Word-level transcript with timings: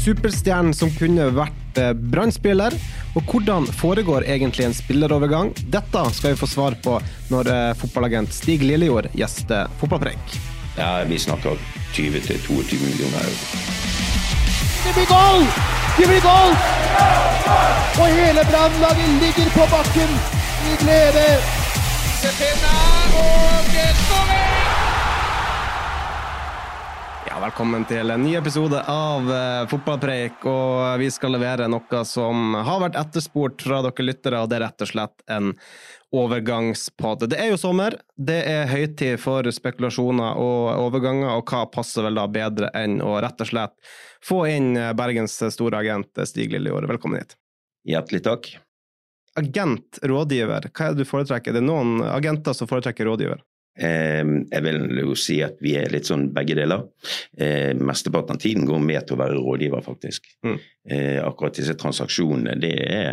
Superstjernen 0.00 0.72
som 0.74 0.88
kunne 0.96 1.26
vært 1.36 1.80
eh, 1.80 1.92
Brann-spiller, 1.92 2.72
og 3.18 3.26
hvordan 3.28 3.66
foregår 3.80 4.24
egentlig 4.24 4.64
en 4.64 4.76
spillerovergang? 4.76 5.52
Dette 5.68 6.04
skal 6.16 6.32
vi 6.32 6.40
få 6.40 6.48
svar 6.48 6.76
på 6.84 6.96
når 7.28 7.50
eh, 7.52 7.74
fotballagent 7.76 8.32
Stig 8.32 8.64
Lillejord 8.64 9.10
gjester 9.12 9.68
Fotballpreik. 9.80 10.38
Ja, 10.78 11.02
vi 11.04 11.18
snakker 11.20 11.60
20-22 11.92 12.80
millioner 12.80 13.28
euro. 13.28 13.38
Det 14.86 14.92
blir 14.96 15.08
goal! 15.10 15.44
Det 15.98 16.06
blir 16.08 16.22
goal! 16.24 16.52
Og 18.00 18.06
hele 18.06 18.42
brannlaget 18.48 19.16
ligger 19.20 19.48
på 19.58 19.64
bakken 19.74 20.10
i 20.70 20.72
glede. 20.80 21.26
Ja, 22.20 22.28
velkommen 27.40 27.86
til 27.88 28.10
en 28.12 28.20
ny 28.20 28.34
episode 28.36 28.76
av 28.90 29.28
eh, 29.32 29.62
Fotballpreik, 29.70 30.42
og 30.48 31.00
vi 31.00 31.06
skal 31.12 31.32
levere 31.32 31.68
noe 31.72 32.02
som 32.04 32.52
har 32.66 32.82
vært 32.82 32.98
etterspurt 33.00 33.62
fra 33.64 33.78
dere 33.86 34.04
lyttere, 34.04 34.42
og 34.42 34.50
det 34.50 34.58
er 34.58 34.64
rett 34.66 34.84
og 34.84 34.90
slett 34.90 35.24
en 35.32 35.54
overgangspod. 36.12 37.24
Det 37.32 37.38
er 37.40 37.52
jo 37.52 37.60
sommer, 37.60 37.96
det 38.20 38.38
er 38.50 38.68
høytid 38.68 39.16
for 39.22 39.48
spekulasjoner 39.56 40.40
og 40.42 40.84
overganger, 40.84 41.32
og 41.38 41.48
hva 41.48 41.64
passer 41.72 42.04
vel 42.04 42.20
da 42.20 42.26
bedre 42.28 42.72
enn 42.76 42.98
å 43.00 43.16
rett 43.24 43.40
og 43.40 43.52
slett 43.52 43.92
få 44.26 44.42
inn 44.50 44.74
Bergens 44.98 45.38
store 45.54 45.80
agent 45.80 46.20
Stig 46.28 46.52
Lillejord. 46.52 46.90
Velkommen 46.92 47.22
hit. 47.22 47.38
Hjertelig 47.88 48.24
takk. 48.26 48.50
Agent, 49.40 50.02
rådgiver, 50.04 50.68
hva 50.74 50.90
er 50.90 50.98
det 50.98 51.06
du 51.06 51.08
foretrekker? 51.08 51.56
Det 51.56 51.62
er 51.62 51.70
noen 51.70 52.02
agenter 52.04 52.56
som 52.58 52.68
foretrekker 52.68 53.08
rådgiver. 53.08 53.40
Eh, 53.80 54.32
jeg 54.50 54.64
vil 54.66 55.00
jo 55.00 55.14
si 55.18 55.38
at 55.44 55.60
vi 55.64 55.76
er 55.80 55.92
litt 55.92 56.08
sånn 56.10 56.28
begge 56.36 56.56
deler. 56.58 56.86
Eh, 57.36 57.72
mesteparten 57.76 58.36
av 58.36 58.42
tiden 58.42 58.68
går 58.68 58.82
med 58.84 59.06
til 59.06 59.16
å 59.16 59.22
være 59.22 59.38
rådgiver, 59.38 59.84
faktisk. 59.86 60.28
Mm. 60.46 60.58
Eh, 60.90 61.20
akkurat 61.24 61.56
disse 61.56 61.76
transaksjonene, 61.80 62.58
det 62.60 62.74
er 62.86 63.08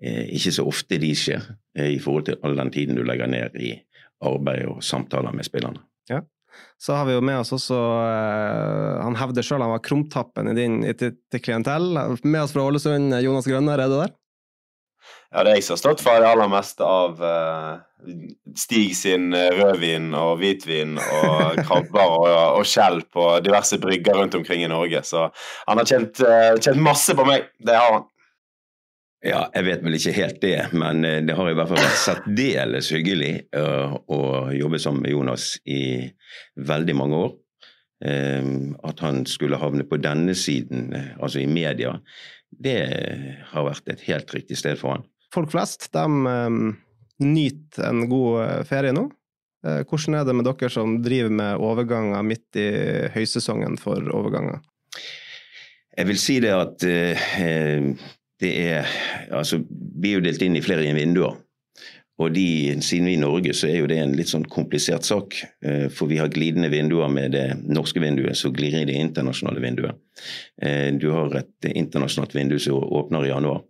eh, 0.00 0.24
ikke 0.38 0.54
så 0.58 0.66
ofte 0.68 1.00
de 1.02 1.12
skjer 1.16 1.44
eh, 1.76 1.92
i 1.96 2.00
forhold 2.02 2.30
til 2.30 2.40
all 2.42 2.56
den 2.58 2.72
tiden 2.74 2.98
du 2.98 3.04
legger 3.06 3.30
ned 3.30 3.58
i 3.60 3.74
arbeid 4.24 4.66
og 4.72 4.82
samtaler 4.82 5.36
med 5.36 5.46
spillerne. 5.46 5.84
Så 6.78 6.94
har 6.94 7.08
vi 7.08 7.16
jo 7.16 7.22
med 7.24 7.40
oss 7.40 7.52
også 7.54 7.76
eh, 7.76 9.00
Han 9.04 9.18
hevder 9.18 9.46
sjøl 9.46 9.64
han 9.64 9.74
var 9.74 9.82
krumtappen 9.84 10.52
i 10.52 10.56
din 10.56 10.80
i 10.86 10.94
ditt 10.96 11.40
klientell. 11.42 11.90
Med 12.22 12.42
oss 12.42 12.54
fra 12.54 12.66
Ålesund, 12.68 13.14
Jonas 13.24 13.48
Grønner, 13.50 13.82
er 13.82 13.90
du 13.90 13.98
der? 13.98 14.14
Ja, 15.28 15.42
det 15.44 15.50
er 15.50 15.58
jeg 15.58 15.66
som 15.66 15.74
har 15.74 15.80
stått 15.82 16.02
for 16.04 16.22
det 16.22 16.28
aller 16.30 16.48
meste 16.48 16.84
av 16.88 17.18
uh, 17.20 17.80
Stig 18.56 18.94
sin 18.96 19.32
eh, 19.36 19.50
rødvin 19.58 20.12
og 20.16 20.38
hvitvin 20.40 20.94
og 21.02 21.58
krabber 21.66 22.14
og, 22.14 22.28
og 22.60 22.68
skjell 22.68 23.02
på 23.12 23.24
diverse 23.44 23.76
brygger 23.82 24.16
rundt 24.20 24.36
omkring 24.38 24.62
i 24.64 24.70
Norge. 24.70 25.02
Så 25.04 25.26
han 25.66 25.82
har 25.82 25.88
tjent, 25.88 26.22
uh, 26.22 26.54
tjent 26.62 26.80
masse 26.80 27.16
på 27.18 27.26
meg. 27.28 27.50
Det 27.58 27.76
har 27.76 27.98
han. 27.98 28.06
Ja, 29.26 29.48
jeg 29.50 29.66
vet 29.66 29.82
vel 29.82 29.98
ikke 29.98 30.14
helt 30.14 30.38
det, 30.44 30.56
men 30.78 31.02
eh, 31.04 31.18
det 31.26 31.34
har 31.34 31.50
i 31.50 31.56
hvert 31.58 31.72
fall 31.72 31.82
vært 31.82 32.02
særdeles 32.04 32.92
hyggelig 32.94 33.32
uh, 33.58 33.96
å 34.06 34.20
jobbe 34.54 34.78
sammen 34.78 35.02
med 35.02 35.16
Jonas 35.16 35.50
i 35.66 35.82
veldig 36.70 36.96
mange 36.96 37.22
år. 37.26 37.36
Eh, 38.04 38.50
At 38.86 39.00
han 39.02 39.24
skulle 39.26 39.58
havne 39.58 39.82
på 39.82 39.98
denne 39.98 40.34
siden, 40.38 40.92
eh, 40.94 41.16
altså 41.18 41.40
i 41.42 41.50
media, 41.50 41.96
det 42.50 42.78
har 43.50 43.66
vært 43.66 43.90
et 43.90 44.04
helt 44.06 44.34
riktig 44.34 44.58
sted 44.60 44.78
for 44.78 44.94
han. 44.94 45.06
Folk 45.34 45.52
flest 45.52 45.90
de 45.92 46.04
um, 46.08 46.76
nyter 47.20 47.88
en 47.88 48.04
god 48.08 48.42
eh, 48.44 48.60
ferie 48.68 48.94
nå. 48.96 49.08
Eh, 49.66 49.82
hvordan 49.84 50.18
er 50.18 50.28
det 50.28 50.36
med 50.38 50.46
dere 50.48 50.70
som 50.72 50.98
driver 51.04 51.34
med 51.40 51.64
overganger 51.64 52.22
midt 52.26 52.60
i 52.60 52.68
høysesongen 53.14 53.76
for 53.80 54.08
overganger? 54.14 54.62
Jeg 55.98 56.06
vil 56.06 56.20
si 56.22 56.38
det 56.44 56.54
at 56.54 56.86
eh, 56.86 57.90
det 58.38 58.54
er 58.70 58.88
Altså, 59.34 59.58
vi 59.68 60.12
er 60.12 60.20
jo 60.20 60.24
delt 60.24 60.42
inn 60.46 60.56
i 60.56 60.64
flere 60.64 60.86
vinduer. 60.96 61.36
Og 62.18 62.32
de, 62.34 62.74
siden 62.82 63.06
vi 63.06 63.14
er 63.14 63.20
i 63.20 63.22
Norge, 63.22 63.52
så 63.54 63.68
er 63.68 63.76
jo 63.78 63.88
det 63.90 63.98
en 64.02 64.14
litt 64.18 64.30
sånn 64.30 64.46
komplisert 64.50 65.06
sak. 65.06 65.36
Eh, 65.62 65.86
For 65.94 66.10
vi 66.10 66.18
har 66.18 66.32
glidende 66.34 66.70
vinduer 66.72 67.10
med 67.12 67.34
det 67.36 67.46
norske 67.66 68.02
vinduet, 68.02 68.38
så 68.38 68.50
glir 68.54 68.74
det 68.88 68.96
internasjonale 68.98 69.62
vinduet. 69.62 70.00
Eh, 70.62 70.90
Du 70.98 71.10
har 71.14 71.34
et 71.38 71.70
internasjonalt 71.70 72.34
vindu 72.34 72.58
som 72.58 72.82
åpner 72.82 73.26
i 73.26 73.30
januar. 73.30 73.62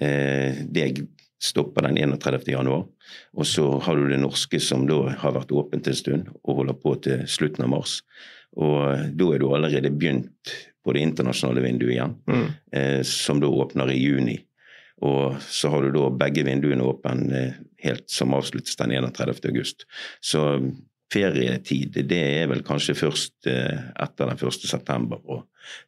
Eh, 0.00 0.64
Det 0.68 1.06
stopper 1.42 1.82
den 1.82 1.98
31. 1.98 2.48
januar. 2.52 2.84
Og 3.34 3.46
så 3.46 3.64
har 3.82 3.96
du 3.96 4.08
det 4.08 4.20
norske 4.22 4.60
som 4.62 4.86
da 4.86 5.08
har 5.18 5.32
vært 5.34 5.50
åpent 5.50 5.88
en 5.88 5.94
stund 5.98 6.28
og 6.44 6.60
holder 6.60 6.78
på 6.78 6.94
til 7.02 7.24
slutten 7.26 7.64
av 7.64 7.72
mars. 7.74 8.02
Og 8.56 9.16
da 9.16 9.32
er 9.34 9.38
du 9.42 9.48
allerede 9.50 9.90
begynt 9.90 10.54
på 10.84 10.92
det 10.94 11.02
internasjonale 11.02 11.62
vinduet 11.62 11.94
igjen, 11.96 12.14
eh, 12.72 13.02
som 13.02 13.40
da 13.40 13.46
åpner 13.46 13.90
i 13.90 13.98
juni. 13.98 14.38
Og 15.02 15.36
så 15.42 15.68
har 15.70 15.82
du 15.82 15.90
da 15.90 16.10
begge 16.10 16.44
vinduene 16.46 16.82
åpne 16.86 17.34
eh, 17.38 17.52
helt 17.82 18.08
som 18.10 18.34
avsluttes 18.34 18.76
den 18.76 18.92
31. 18.92 19.44
august. 19.50 19.84
Så 20.20 20.60
ferietid, 21.12 21.98
det 22.08 22.20
er 22.42 22.48
vel 22.50 22.62
kanskje 22.66 22.96
først 22.98 23.50
eh, 23.50 23.82
etter 24.04 24.30
den 24.30 24.38
1. 24.38 24.68
september. 24.68 25.20
Og 25.28 25.44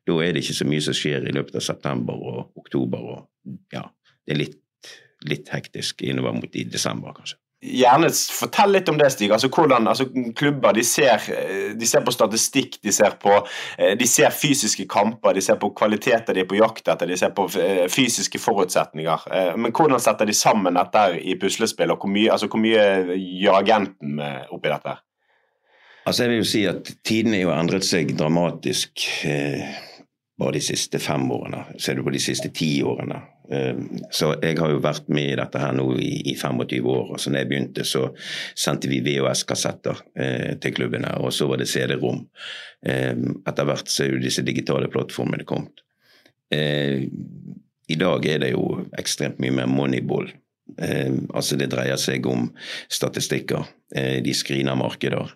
da 0.06 0.18
er 0.22 0.34
det 0.34 0.44
ikke 0.44 0.58
så 0.60 0.68
mye 0.68 0.84
som 0.84 0.96
skjer 0.96 1.28
i 1.28 1.36
løpet 1.36 1.60
av 1.60 1.64
september 1.66 2.26
og 2.32 2.60
oktober. 2.60 3.08
Og 3.14 3.56
ja, 3.74 3.86
det 4.24 4.36
er 4.36 4.42
litt, 4.44 4.60
litt 5.28 5.48
hektisk 5.54 6.04
innover 6.04 6.36
mot 6.36 6.60
i 6.60 6.66
desember, 6.68 7.16
kanskje. 7.16 7.40
Gjerne 7.64 8.10
fortell 8.12 8.74
litt 8.76 8.90
om 8.92 8.98
det, 9.00 9.06
Stig. 9.14 9.30
Altså 9.32 9.48
hvordan 9.48 9.88
altså, 9.88 10.04
Klubber 10.36 10.74
de 10.76 10.82
ser, 10.84 11.22
de 11.72 11.86
ser 11.88 12.02
på 12.04 12.12
statistikk, 12.12 12.76
de 12.84 12.92
ser 12.92 13.16
på 13.22 13.38
eh, 13.78 13.94
de 13.96 14.08
ser 14.08 14.34
fysiske 14.36 14.84
kamper, 14.90 15.32
de 15.32 15.40
ser 15.44 15.56
på 15.62 15.70
kvaliteter 15.76 16.36
de 16.36 16.42
er 16.44 16.50
på 16.50 16.58
jakt 16.58 16.90
etter, 16.92 17.08
de 17.08 17.16
ser 17.16 17.32
på 17.32 17.46
eh, 17.56 17.86
fysiske 17.88 18.40
forutsetninger. 18.42 19.24
Men 19.56 19.72
hvordan 19.72 20.02
setter 20.02 20.28
de 20.28 20.36
sammen 20.36 20.76
dette 20.76 21.06
i 21.24 21.38
puslespill, 21.40 21.94
og 21.94 22.04
hvor 22.04 22.12
mye, 22.12 22.28
altså, 22.36 22.50
hvor 22.52 22.60
mye 22.60 23.16
gjør 23.16 23.62
agenten 23.62 24.20
oppi 24.52 24.68
dette? 24.68 24.98
Altså 26.04 26.24
jeg 26.24 26.30
vil 26.30 26.42
jo 26.42 26.48
si 26.48 26.62
at 26.68 26.90
Tidene 27.06 27.44
har 27.46 27.58
endret 27.58 27.86
seg 27.88 28.12
dramatisk 28.18 29.06
eh, 29.24 29.64
bare 30.38 30.56
de 30.58 30.64
siste 30.66 30.98
fem 30.98 31.24
årene. 31.32 31.62
Ser 31.80 31.96
du 31.96 32.04
på 32.04 32.12
de 32.12 32.20
siste 32.22 32.50
ti 32.54 32.76
årene. 32.84 33.20
Eh, 33.54 33.78
så 34.12 34.32
jeg 34.42 34.58
har 34.58 34.72
jo 34.72 34.82
vært 34.82 35.08
med 35.12 35.30
i 35.30 35.38
dette 35.38 35.60
her 35.62 35.74
nå 35.76 35.86
i, 35.96 36.10
i 36.32 36.34
25 36.36 36.88
år. 36.90 37.12
og 37.14 37.20
så 37.20 37.30
når 37.30 37.44
jeg 37.44 37.50
begynte, 37.52 37.86
så 37.88 38.08
sendte 38.52 38.90
vi 38.90 39.02
VHS-kassetter 39.06 40.02
eh, 40.16 40.52
til 40.60 40.74
klubbene, 40.76 41.14
og 41.20 41.32
så 41.32 41.48
var 41.50 41.62
det 41.62 41.70
CD-rom. 41.70 42.24
Eh, 42.86 43.14
etter 43.46 43.68
hvert 43.68 43.92
så 43.92 44.04
er 44.04 44.14
jo 44.14 44.24
disse 44.24 44.44
digitale 44.46 44.90
plattformene 44.92 45.46
kommet. 45.48 45.84
Eh, 46.52 47.06
I 47.88 48.00
dag 48.00 48.26
er 48.26 48.42
det 48.42 48.54
jo 48.54 48.82
ekstremt 48.98 49.40
mye 49.44 49.54
mer 49.54 49.70
moneyball. 49.70 50.28
Eh, 50.80 51.14
altså 51.32 51.56
det 51.60 51.70
dreier 51.72 52.00
seg 52.00 52.26
om 52.26 52.50
statistikker. 52.92 53.70
De 53.94 54.32
screener 54.34 54.74
markeder. 54.74 55.28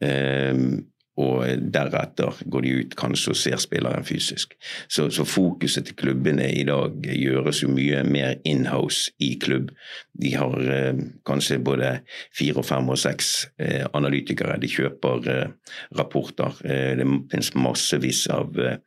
Eh, 0.00 0.82
og 1.20 1.44
deretter 1.70 2.40
går 2.50 2.64
de 2.64 2.70
ut 2.80 2.94
kanskje 2.98 3.30
og 3.30 3.38
ser 3.38 3.60
spilleren 3.62 4.06
fysisk. 4.06 4.56
Så, 4.90 5.06
så 5.14 5.26
fokuset 5.28 5.86
til 5.86 5.96
klubbene 5.98 6.48
i 6.50 6.64
dag 6.66 6.96
gjøres 7.06 7.60
jo 7.62 7.70
mye 7.70 8.00
mer 8.08 8.40
inhouse 8.48 9.12
i 9.22 9.34
klubb. 9.42 9.70
De 10.18 10.32
har 10.34 10.56
eh, 10.74 11.04
kanskje 11.26 11.60
både 11.62 11.92
fire 12.34 12.64
og 12.64 12.66
fem 12.66 12.90
og 12.90 12.98
seks 12.98 13.30
eh, 13.62 13.84
analytikere. 13.94 14.58
De 14.58 14.70
kjøper 14.70 15.30
eh, 15.30 15.76
rapporter. 16.00 16.58
Eh, 16.66 16.96
det 16.98 17.06
finnes 17.30 17.52
massevis 17.62 18.24
av, 18.34 18.58
eh, 18.58 18.80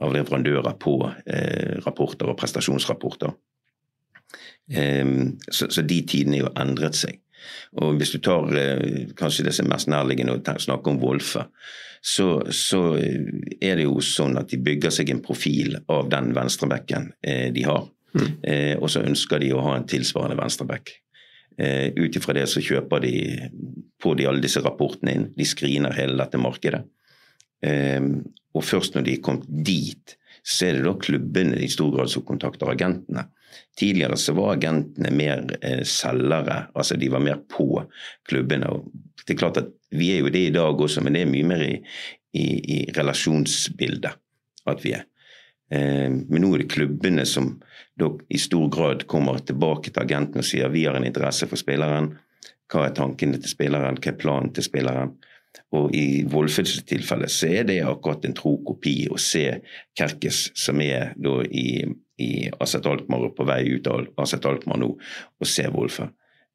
av 0.00 0.16
leverandører 0.16 0.80
på 0.80 0.96
eh, 1.26 1.76
rapporter 1.84 2.32
og 2.32 2.40
prestasjonsrapporter. 2.40 3.36
Eh, 4.72 5.04
så, 5.50 5.68
så 5.68 5.84
de 5.84 6.02
tidene 6.08 6.40
har 6.40 6.48
jo 6.48 6.56
endret 6.64 7.04
seg. 7.04 7.20
Og 7.82 7.96
hvis 7.98 8.12
du 8.14 8.18
tar 8.24 8.52
eh, 8.56 9.06
kanskje 9.18 9.44
det 9.46 9.54
som 9.56 9.66
er 9.66 9.74
mest 9.74 9.90
nærliggende 9.92 10.36
å 10.38 10.58
snakke 10.62 10.90
om 10.92 11.00
Wolfe, 11.02 11.46
så, 12.02 12.28
så 12.54 12.80
eh, 13.00 13.26
er 13.60 13.76
det 13.80 13.86
jo 13.88 14.00
sånn 14.04 14.36
at 14.38 14.52
de 14.52 14.60
bygger 14.62 14.94
seg 14.94 15.10
en 15.10 15.22
profil 15.24 15.78
av 15.90 16.08
den 16.12 16.32
venstrebacken 16.36 17.12
eh, 17.22 17.48
de 17.54 17.64
har. 17.66 17.88
Eh, 18.42 18.74
og 18.78 18.88
så 18.88 19.02
ønsker 19.04 19.42
de 19.42 19.50
å 19.52 19.60
ha 19.64 19.74
en 19.76 19.88
tilsvarende 19.90 20.38
venstreback. 20.38 20.92
Eh, 21.58 21.92
Ut 21.96 22.16
ifra 22.16 22.34
det 22.36 22.46
så 22.52 22.60
kjøper 22.64 23.00
de 23.04 23.14
på 24.00 24.14
de 24.16 24.26
alle 24.28 24.40
disse 24.44 24.60
rapportene 24.64 25.12
inn. 25.16 25.26
De 25.36 25.44
screener 25.48 25.92
hele 25.96 26.16
dette 26.20 26.40
markedet. 26.40 26.84
Eh, 27.64 28.00
Og 28.56 28.64
først 28.64 28.94
når 28.96 29.04
de 29.04 29.12
er 29.18 29.20
kommet 29.24 29.44
dit, 29.66 30.14
så 30.46 30.68
er 30.68 30.78
det 30.78 30.86
da 30.86 30.94
klubbene 30.96 31.58
i 31.60 31.68
stor 31.68 31.90
grad 31.92 32.08
som 32.08 32.22
kontakter 32.24 32.70
agentene. 32.72 33.26
Tidligere 33.76 34.16
så 34.16 34.32
var 34.36 34.54
agentene 34.54 35.10
mer 35.12 35.42
eh, 35.60 35.82
selgere, 35.84 36.66
altså 36.74 36.96
de 36.96 37.10
var 37.12 37.24
mer 37.24 37.42
på 37.48 37.68
klubbene. 38.28 38.70
og 38.72 38.90
det 39.26 39.34
er 39.34 39.42
klart 39.42 39.62
at 39.62 39.72
Vi 39.90 40.10
er 40.12 40.18
jo 40.18 40.30
det 40.34 40.48
i 40.48 40.52
dag 40.52 40.80
også, 40.80 41.00
men 41.00 41.14
det 41.14 41.20
er 41.22 41.30
mye 41.30 41.46
mer 41.46 41.62
i, 41.62 41.74
i, 42.34 42.46
i 42.74 42.78
relasjonsbildet 42.96 44.16
at 44.66 44.82
vi 44.82 44.92
er. 44.96 45.04
Eh, 45.70 46.10
men 46.10 46.42
nå 46.42 46.54
er 46.54 46.64
det 46.64 46.72
klubbene 46.74 47.24
som 47.26 47.54
i 48.28 48.38
stor 48.38 48.68
grad 48.68 49.06
kommer 49.06 49.38
tilbake 49.38 49.90
til 49.90 50.02
agenten 50.02 50.42
og 50.42 50.44
sier 50.44 50.68
vi 50.68 50.84
har 50.84 50.98
en 50.98 51.06
interesse 51.06 51.48
for 51.48 51.60
spilleren. 51.60 52.10
Hva 52.68 52.88
er 52.88 52.96
tankene 52.96 53.38
til 53.38 53.52
spilleren, 53.52 53.96
hva 54.00 54.12
er 54.12 54.20
planen 54.20 54.52
til 54.52 54.66
spilleren? 54.66 55.14
Og 55.76 55.94
i 55.96 56.24
Wolfes 56.28 56.82
tilfelle 56.88 57.28
så 57.32 57.48
er 57.60 57.68
det 57.68 57.78
akkurat 57.86 58.26
en 58.26 58.34
tro 58.36 58.56
kopi 58.66 59.06
å 59.08 59.16
se 59.20 59.46
Kerkes, 59.96 60.50
som 60.58 60.82
er 60.84 61.14
da 61.16 61.38
i, 61.46 61.86
i 62.22 62.48
Asset 62.62 62.86
Alkmaar 62.88 63.28
og 63.28 63.34
på 63.36 63.46
vei 63.48 63.62
ut 63.76 63.88
av 63.90 64.06
Asset 64.22 64.46
Alkmaar 64.48 64.80
nå, 64.80 64.92
og 64.96 65.48
se 65.48 65.66
Wolfe. 65.74 66.08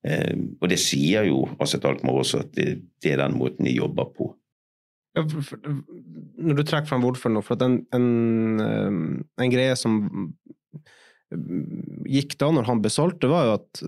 Eh, 0.07 0.33
og 0.59 0.69
det 0.71 0.79
sier 0.81 1.27
jo 1.29 1.43
Asset 1.61 1.85
Alkmaar 1.85 2.21
også, 2.23 2.43
at 2.45 2.53
det, 2.57 2.69
det, 3.03 3.13
er 3.13 3.21
den 3.23 3.37
måten 3.37 3.67
de 3.69 3.75
jobber 3.75 4.09
på. 4.15 4.31
Ja, 5.17 5.25
for, 5.27 5.43
for, 5.43 5.59
når 6.41 6.57
du 6.57 6.63
trekker 6.63 6.89
fram 6.89 7.05
Wolfe 7.05 7.29
nå, 7.29 7.43
for 7.45 7.59
at 7.59 7.65
en, 7.67 7.81
en, 7.93 8.65
eh, 8.65 9.45
en 9.45 9.53
greie 9.53 9.77
som 9.79 10.01
gikk 12.11 12.33
da 12.41 12.49
når 12.51 12.65
han 12.67 12.81
ble 12.83 12.89
solgt, 12.91 13.21
det 13.23 13.29
var 13.31 13.45
jo 13.47 13.51
at 13.55 13.83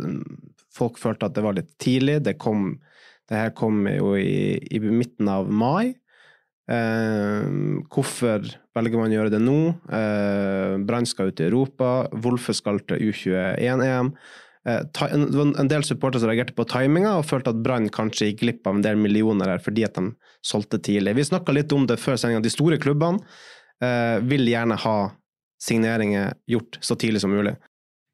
folk 0.72 1.00
følte 1.02 1.28
at 1.28 1.34
det 1.36 1.44
var 1.44 1.58
litt 1.58 1.74
tidlig. 1.82 2.22
Det 2.24 2.38
kom 2.40 2.78
det 3.32 3.40
her 3.40 3.54
kom 3.56 3.86
jo 3.88 4.14
i, 4.20 4.60
i 4.60 4.80
midten 4.84 5.30
av 5.32 5.50
mai. 5.52 5.96
Eh, 6.72 7.48
hvorfor 7.92 8.46
velger 8.78 9.00
man 9.00 9.12
å 9.12 9.18
gjøre 9.18 9.34
det 9.34 9.42
nå? 9.44 9.58
Eh, 9.94 10.78
Brann 10.88 11.08
skal 11.10 11.32
ut 11.32 11.42
i 11.42 11.48
Europa. 11.48 11.92
Wolfe 12.26 12.56
skal 12.58 12.82
til 12.88 13.10
U21-EM. 13.10 14.14
Eh, 14.68 14.84
en, 15.12 15.56
en 15.60 15.72
del 15.72 15.84
supportere 15.84 16.24
som 16.24 16.32
reagerte 16.32 16.56
på 16.56 16.66
timinga 16.72 17.18
og 17.20 17.28
følte 17.28 17.52
at 17.52 17.64
Brann 17.66 17.90
kanskje 17.94 18.32
gikk 18.32 18.44
glipp 18.46 18.70
av 18.70 18.78
en 18.78 18.86
del 18.86 19.00
millioner 19.00 19.52
her 19.52 19.64
fordi 19.64 19.84
at 19.88 20.00
de 20.00 20.14
solgte 20.46 20.80
tidlig. 20.84 21.18
Vi 21.20 21.28
snakka 21.32 21.56
litt 21.56 21.76
om 21.76 21.88
det 21.90 22.00
før 22.02 22.20
sendinga. 22.20 22.44
De 22.46 22.54
store 22.54 22.80
klubbene 22.82 23.20
eh, 23.84 24.18
vil 24.24 24.48
gjerne 24.48 24.80
ha 24.86 24.98
signeringer 25.64 26.34
gjort 26.50 26.80
så 26.82 26.96
tidlig 27.00 27.24
som 27.24 27.34
mulig. 27.36 27.56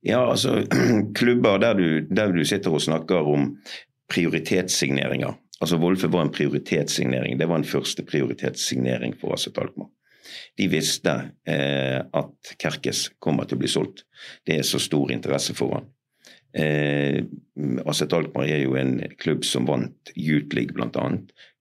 Ja, 0.06 0.24
altså 0.26 0.64
klubber 1.20 1.62
der 1.62 1.78
du, 1.78 1.88
der 2.10 2.34
du 2.34 2.44
sitter 2.46 2.74
og 2.74 2.84
snakker 2.84 3.28
om 3.28 3.54
prioritetssigneringer. 4.10 5.38
Altså 5.60 5.78
Wolfe 5.78 6.08
var 6.08 6.24
en 6.26 6.34
prioritetssignering. 6.34 7.38
Det 7.40 7.48
var 7.50 7.60
en 7.60 7.68
første 7.68 8.06
prioritetssignering 8.08 9.14
for 9.20 9.36
Asset 9.36 9.58
Alkmaar. 9.60 9.92
De 10.58 10.68
visste 10.72 11.14
eh, 11.48 12.00
at 12.00 12.54
Kerkes 12.62 13.08
kommer 13.20 13.48
til 13.48 13.60
å 13.60 13.64
bli 13.64 13.72
solgt. 13.72 14.06
Det 14.46 14.60
er 14.60 14.68
så 14.68 14.82
stor 14.82 15.12
interesse 15.16 15.56
for 15.58 15.78
han. 15.78 15.90
Eh, 16.54 17.22
Aset 17.86 18.14
Alkmaar 18.14 18.50
er 18.50 18.64
jo 18.64 18.74
en 18.80 18.96
klubb 19.22 19.44
som 19.46 19.68
vant 19.70 20.14
Youth 20.16 20.56
League 20.58 20.74
bl.a. 20.74 21.06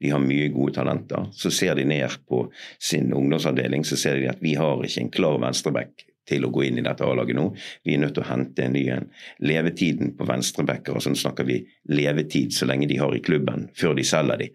De 0.01 0.13
har 0.13 0.23
mye 0.23 0.49
gode 0.55 0.79
talenter. 0.79 1.29
Så 1.37 1.53
ser 1.53 1.77
de 1.77 1.85
ned 1.89 2.21
på 2.29 2.47
sin 2.81 3.13
ungdomsavdeling 3.13 3.85
så 3.85 3.99
ser 4.01 4.21
de 4.21 4.31
at 4.33 4.41
vi 4.45 4.55
har 4.57 4.85
ikke 4.85 5.05
en 5.05 5.13
klar 5.13 5.43
venstreback 5.43 6.07
til 6.29 6.45
å 6.45 6.53
gå 6.53 6.67
inn 6.69 6.81
i 6.81 6.85
dette 6.85 7.07
A-laget 7.07 7.37
nå. 7.37 7.49
Vi 7.85 7.95
er 7.97 8.03
nødt 8.03 8.17
til 8.19 8.25
å 8.25 8.31
hente 8.31 8.65
en 8.65 8.75
ny 8.77 8.85
en. 8.93 9.09
Levetiden 9.45 10.15
på 10.17 10.27
venstrebacker, 10.29 10.97
og 10.97 11.05
sånn 11.05 11.17
snakker 11.19 11.49
vi 11.49 11.63
levetid 11.93 12.53
så 12.57 12.69
lenge 12.69 12.89
de 12.91 13.01
har 13.01 13.15
i 13.17 13.25
klubben 13.25 13.69
før 13.79 13.97
de 13.99 14.05
selger 14.09 14.43
de, 14.45 14.51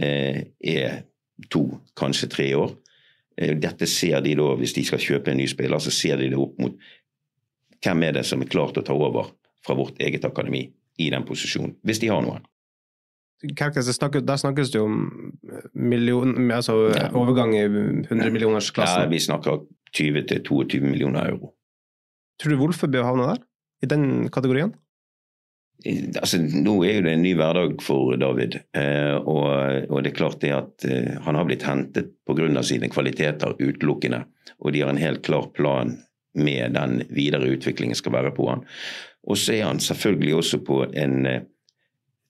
eh, 0.00 0.42
er 0.60 1.02
to, 1.48 1.64
kanskje 1.96 2.28
tre 2.32 2.50
år. 2.54 2.76
Eh, 3.40 3.56
dette 3.56 3.88
ser 3.88 4.20
de 4.24 4.36
da, 4.36 4.54
Hvis 4.60 4.76
de 4.76 4.84
skal 4.84 5.00
kjøpe 5.02 5.32
en 5.32 5.40
ny 5.40 5.48
spiller, 5.48 5.80
så 5.80 5.92
ser 5.94 6.20
de 6.20 6.28
det 6.30 6.38
opp 6.38 6.58
mot 6.60 6.76
hvem 7.80 8.02
er 8.04 8.18
det 8.18 8.26
som 8.28 8.42
er 8.42 8.50
klar 8.50 8.74
til 8.74 8.82
å 8.82 8.86
ta 8.86 8.92
over 8.92 9.32
fra 9.64 9.76
vårt 9.76 10.00
eget 10.04 10.24
akademi 10.28 10.66
i 11.00 11.08
den 11.12 11.24
posisjonen, 11.24 11.78
hvis 11.86 12.00
de 12.02 12.10
har 12.12 12.20
noen. 12.24 12.44
Kerkes, 13.56 13.88
der 13.96 14.36
snakkes 14.36 14.68
det 14.68 14.76
jo 14.76 14.84
om 14.84 14.98
million, 15.72 16.34
altså 16.52 16.74
overgang 17.16 17.54
i 17.56 17.62
100 17.64 18.28
millioners 18.34 18.68
klassen. 18.76 19.06
Ja, 19.06 19.08
vi 19.08 19.20
snakker 19.24 19.62
20-22 19.96 20.82
millioner 20.84 21.30
euro. 21.32 21.54
Tror 22.40 22.52
du 22.52 22.60
Wolfe 22.60 22.88
bør 22.88 23.08
havne 23.08 23.30
der? 23.30 23.40
I 23.80 23.88
den 23.88 24.28
kategorien? 24.28 24.74
Altså, 25.86 26.40
nå 26.40 26.74
er 26.84 26.98
jo 26.98 27.04
det 27.06 27.14
en 27.16 27.22
ny 27.24 27.32
hverdag 27.38 27.78
for 27.84 28.16
David. 28.20 28.58
Eh, 28.76 29.16
og, 29.16 29.46
og, 29.88 30.02
det 30.04 30.12
er 30.12 30.18
klart 30.18 30.40
det 30.42 30.52
at 30.56 30.84
eh, 30.88 31.14
han 31.24 31.38
har 31.38 31.48
blitt 31.48 31.64
hentet 31.64 32.12
pga. 32.28 32.62
sine 32.62 32.90
kvaliteter 32.92 33.56
utelukkende. 33.58 34.24
Og 34.60 34.72
de 34.72 34.82
har 34.82 34.92
en 34.92 35.00
helt 35.00 35.24
klar 35.24 35.48
plan 35.56 35.96
med 36.34 36.76
den 36.76 37.00
videre 37.10 37.48
utviklingen 37.50 37.96
skal 37.96 38.12
være 38.12 38.34
på 38.36 38.50
han. 38.50 38.66
Og 39.26 39.38
så 39.38 39.56
er 39.56 39.64
han 39.68 39.80
selvfølgelig 39.80 40.34
også 40.34 40.60
på 40.66 40.84
en 40.92 41.26
eh, 41.26 41.42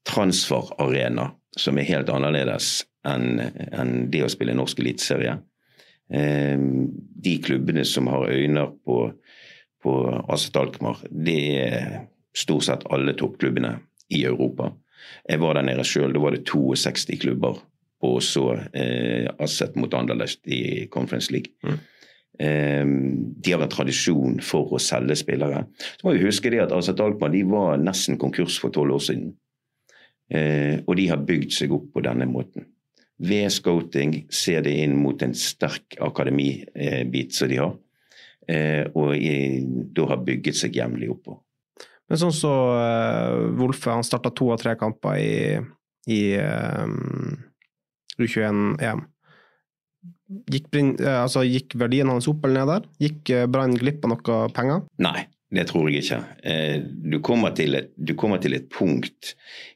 transferarena 0.07 1.31
som 1.59 1.79
er 1.79 1.89
helt 1.91 2.11
annerledes 2.11 2.85
enn 3.07 3.41
en 3.43 3.95
det 4.13 4.23
å 4.25 4.31
spille 4.31 4.55
norsk 4.55 4.81
eliteserie. 4.83 5.39
Ehm, 6.13 6.91
de 7.23 7.37
klubbene 7.43 7.85
som 7.85 8.09
har 8.11 8.31
øyne 8.31 8.67
på, 8.85 8.99
på 9.83 9.95
Aset 10.29 10.57
Alkmaar, 10.57 11.03
det 11.11 11.41
er 11.63 12.01
stort 12.37 12.67
sett 12.67 12.87
alle 12.93 13.15
toppklubbene 13.19 13.75
i 14.15 14.25
Europa. 14.25 14.71
Jeg 15.29 15.41
var 15.43 15.57
der 15.57 15.67
nede 15.67 15.85
sjøl, 15.87 16.13
da 16.15 16.23
var 16.23 16.37
det 16.37 16.45
62 16.49 17.19
klubber 17.23 17.61
og 18.01 18.23
så 18.25 18.55
eh, 18.73 19.29
Asset 19.45 19.75
mot 19.77 19.93
Anderlecht 19.95 20.41
i 20.49 20.87
Conference 20.93 21.33
League. 21.33 21.53
Mm. 21.61 21.79
Eh, 22.41 22.93
de 23.45 23.53
har 23.53 23.61
en 23.61 23.73
tradisjon 23.73 24.39
for 24.45 24.73
å 24.73 24.81
selge 24.81 25.19
spillere. 25.21 25.67
Så 25.99 26.07
må 26.07 26.15
vi 26.17 26.25
huske 26.25 26.53
det 26.53 26.63
at 26.65 26.73
Asset 26.73 27.01
Alkmaar 27.05 27.35
de 27.35 27.45
var 27.49 27.77
nesten 27.83 28.17
konkurs 28.21 28.57
for 28.63 28.73
tolv 28.73 28.97
år 28.97 29.05
siden. 29.05 29.35
Eh, 30.33 30.81
og 30.87 30.97
de 30.97 31.09
har 31.13 31.21
bygd 31.29 31.53
seg 31.53 31.77
opp 31.77 31.91
på 31.93 32.05
denne 32.07 32.29
måten 32.31 32.71
ved 33.21 33.53
scouting 33.53 34.15
ser 34.33 34.65
de 34.65 34.73
inn 34.83 34.97
mot 34.97 35.21
en 35.23 35.35
sterk 35.37 35.99
akademibit 36.01 37.35
som 37.37 37.51
de 37.51 37.61
har, 37.61 37.75
eh, 38.49 38.87
og 38.95 39.13
da 39.95 40.07
har 40.09 40.25
bygget 40.25 40.57
seg 40.57 40.79
jevnlig 40.81 41.11
oppå. 41.13 41.37
Men 42.11 42.21
sånn 42.21 42.35
så 42.35 42.53
uh, 42.75 43.49
Wolfe, 43.59 43.93
han 43.93 44.07
starta 44.07 44.33
to 44.35 44.51
av 44.55 44.61
tre 44.63 44.75
kamper 44.79 45.21
i, 45.23 45.35
i 46.11 46.21
um, 46.43 47.37
U21-EM. 48.19 49.05
Gikk, 50.51 50.69
altså, 51.03 51.43
gikk 51.43 51.75
verdien 51.79 52.11
hans 52.11 52.29
opp 52.31 52.45
eller 52.47 52.61
ned 52.61 52.71
der? 52.71 52.89
Gikk 53.03 53.31
Brann 53.51 53.75
glipp 53.79 54.05
av 54.07 54.13
noe 54.13 54.37
penger? 54.55 54.85
Nei, 55.03 55.25
det 55.55 55.65
tror 55.71 55.89
jeg 55.91 56.05
ikke. 56.05 56.21
Du 57.03 57.19
kommer, 57.27 57.55
et, 57.59 57.91
du 57.99 58.15
kommer, 58.19 58.39
til 58.43 58.55
et, 58.55 58.69
punkt 58.71 59.33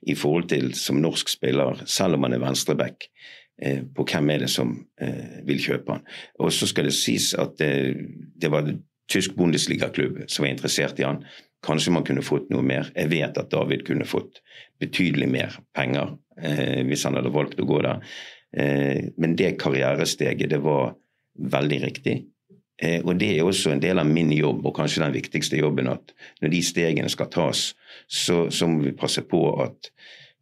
i 0.06 0.14
forhold 0.18 0.46
til 0.54 0.70
som 0.78 1.02
norsk 1.02 1.32
spiller, 1.32 1.82
selv 1.90 2.16
om 2.16 2.24
man 2.26 2.36
er 2.36 2.42
venstreback, 2.44 3.08
Eh, 3.62 3.84
på 3.94 4.02
hvem 4.02 4.32
er 4.34 4.42
det 4.42 4.50
som 4.50 4.72
eh, 4.98 5.38
vil 5.46 5.60
kjøpe 5.62 5.94
han. 5.94 6.06
Og 6.42 6.50
så 6.52 6.66
skal 6.66 6.88
det 6.88 6.96
sies 6.98 7.30
at 7.38 7.54
det, 7.60 7.70
det 8.34 8.50
var 8.50 8.66
tysk 9.10 9.36
Bundesliga-klubb 9.38 10.24
som 10.26 10.46
var 10.46 10.50
interessert 10.50 10.98
i 10.98 11.06
han. 11.06 11.22
Kanskje 11.64 11.94
man 11.94 12.04
kunne 12.04 12.24
fått 12.24 12.50
noe 12.52 12.64
mer. 12.66 12.90
Jeg 12.96 13.10
vet 13.12 13.38
at 13.40 13.50
David 13.52 13.86
kunne 13.86 14.08
fått 14.08 14.42
betydelig 14.82 15.30
mer 15.32 15.56
penger 15.76 16.16
eh, 16.36 16.82
hvis 16.84 17.06
han 17.08 17.16
hadde 17.16 17.32
valgt 17.34 17.62
å 17.62 17.68
gå 17.68 17.80
der. 17.86 18.04
Eh, 18.56 19.10
men 19.16 19.36
det 19.38 19.56
karrieresteget, 19.62 20.50
det 20.52 20.60
var 20.64 20.94
veldig 21.34 21.80
riktig. 21.86 22.18
Eh, 22.82 23.00
og 23.04 23.16
det 23.20 23.30
er 23.36 23.46
også 23.46 23.72
en 23.72 23.82
del 23.82 24.02
av 24.02 24.08
min 24.10 24.32
jobb, 24.34 24.64
og 24.66 24.76
kanskje 24.76 25.04
den 25.04 25.14
viktigste 25.14 25.58
jobben, 25.60 25.88
at 25.90 26.14
når 26.42 26.52
de 26.54 26.62
stegene 26.66 27.10
skal 27.12 27.30
tas, 27.32 27.68
så, 28.06 28.48
så 28.50 28.68
må 28.70 28.82
vi 28.84 28.96
passe 28.98 29.22
på 29.30 29.42
at 29.62 29.90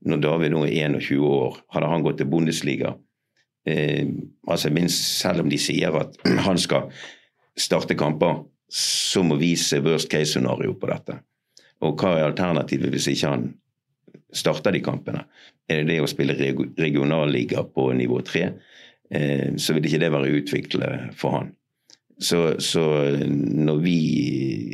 når 0.09 0.23
David 0.25 0.55
nå 0.55 0.65
er 0.67 0.97
21 0.97 1.27
år, 1.29 1.59
hadde 1.75 1.91
han 1.93 2.05
gått 2.05 2.19
til 2.19 2.31
Bundesliga 2.33 2.97
eh, 3.69 4.09
altså 4.49 4.73
minst, 4.75 5.05
Selv 5.21 5.45
om 5.45 5.53
de 5.53 5.61
sier 5.61 5.95
at 5.95 6.17
han 6.49 6.59
skal 6.59 6.89
starte 7.59 7.95
kamper, 7.99 8.43
så 8.73 9.23
må 9.27 9.37
vi 9.41 9.53
se 9.61 9.83
worst 9.85 10.11
case-scenario 10.13 10.75
på 10.81 10.89
dette. 10.89 11.19
Og 11.85 11.99
hva 11.99 12.15
er 12.17 12.29
alternativet 12.29 12.93
hvis 12.95 13.11
ikke 13.13 13.33
han 13.35 13.49
starter 14.33 14.73
de 14.73 14.81
kampene? 14.85 15.27
Er 15.69 15.83
det 15.83 15.93
det 15.93 16.05
å 16.05 16.11
spille 16.11 16.37
regionalliga 16.81 17.67
på 17.69 17.91
nivå 17.99 18.23
tre? 18.25 18.47
Eh, 19.13 19.53
så 19.61 19.77
vil 19.77 19.89
ikke 19.89 20.01
det 20.01 20.13
være 20.15 20.39
utviklende 20.39 21.11
for 21.19 21.37
han. 21.37 21.53
Så, 22.23 22.61
så 22.63 22.85
når 23.19 23.79
vi 23.83 23.99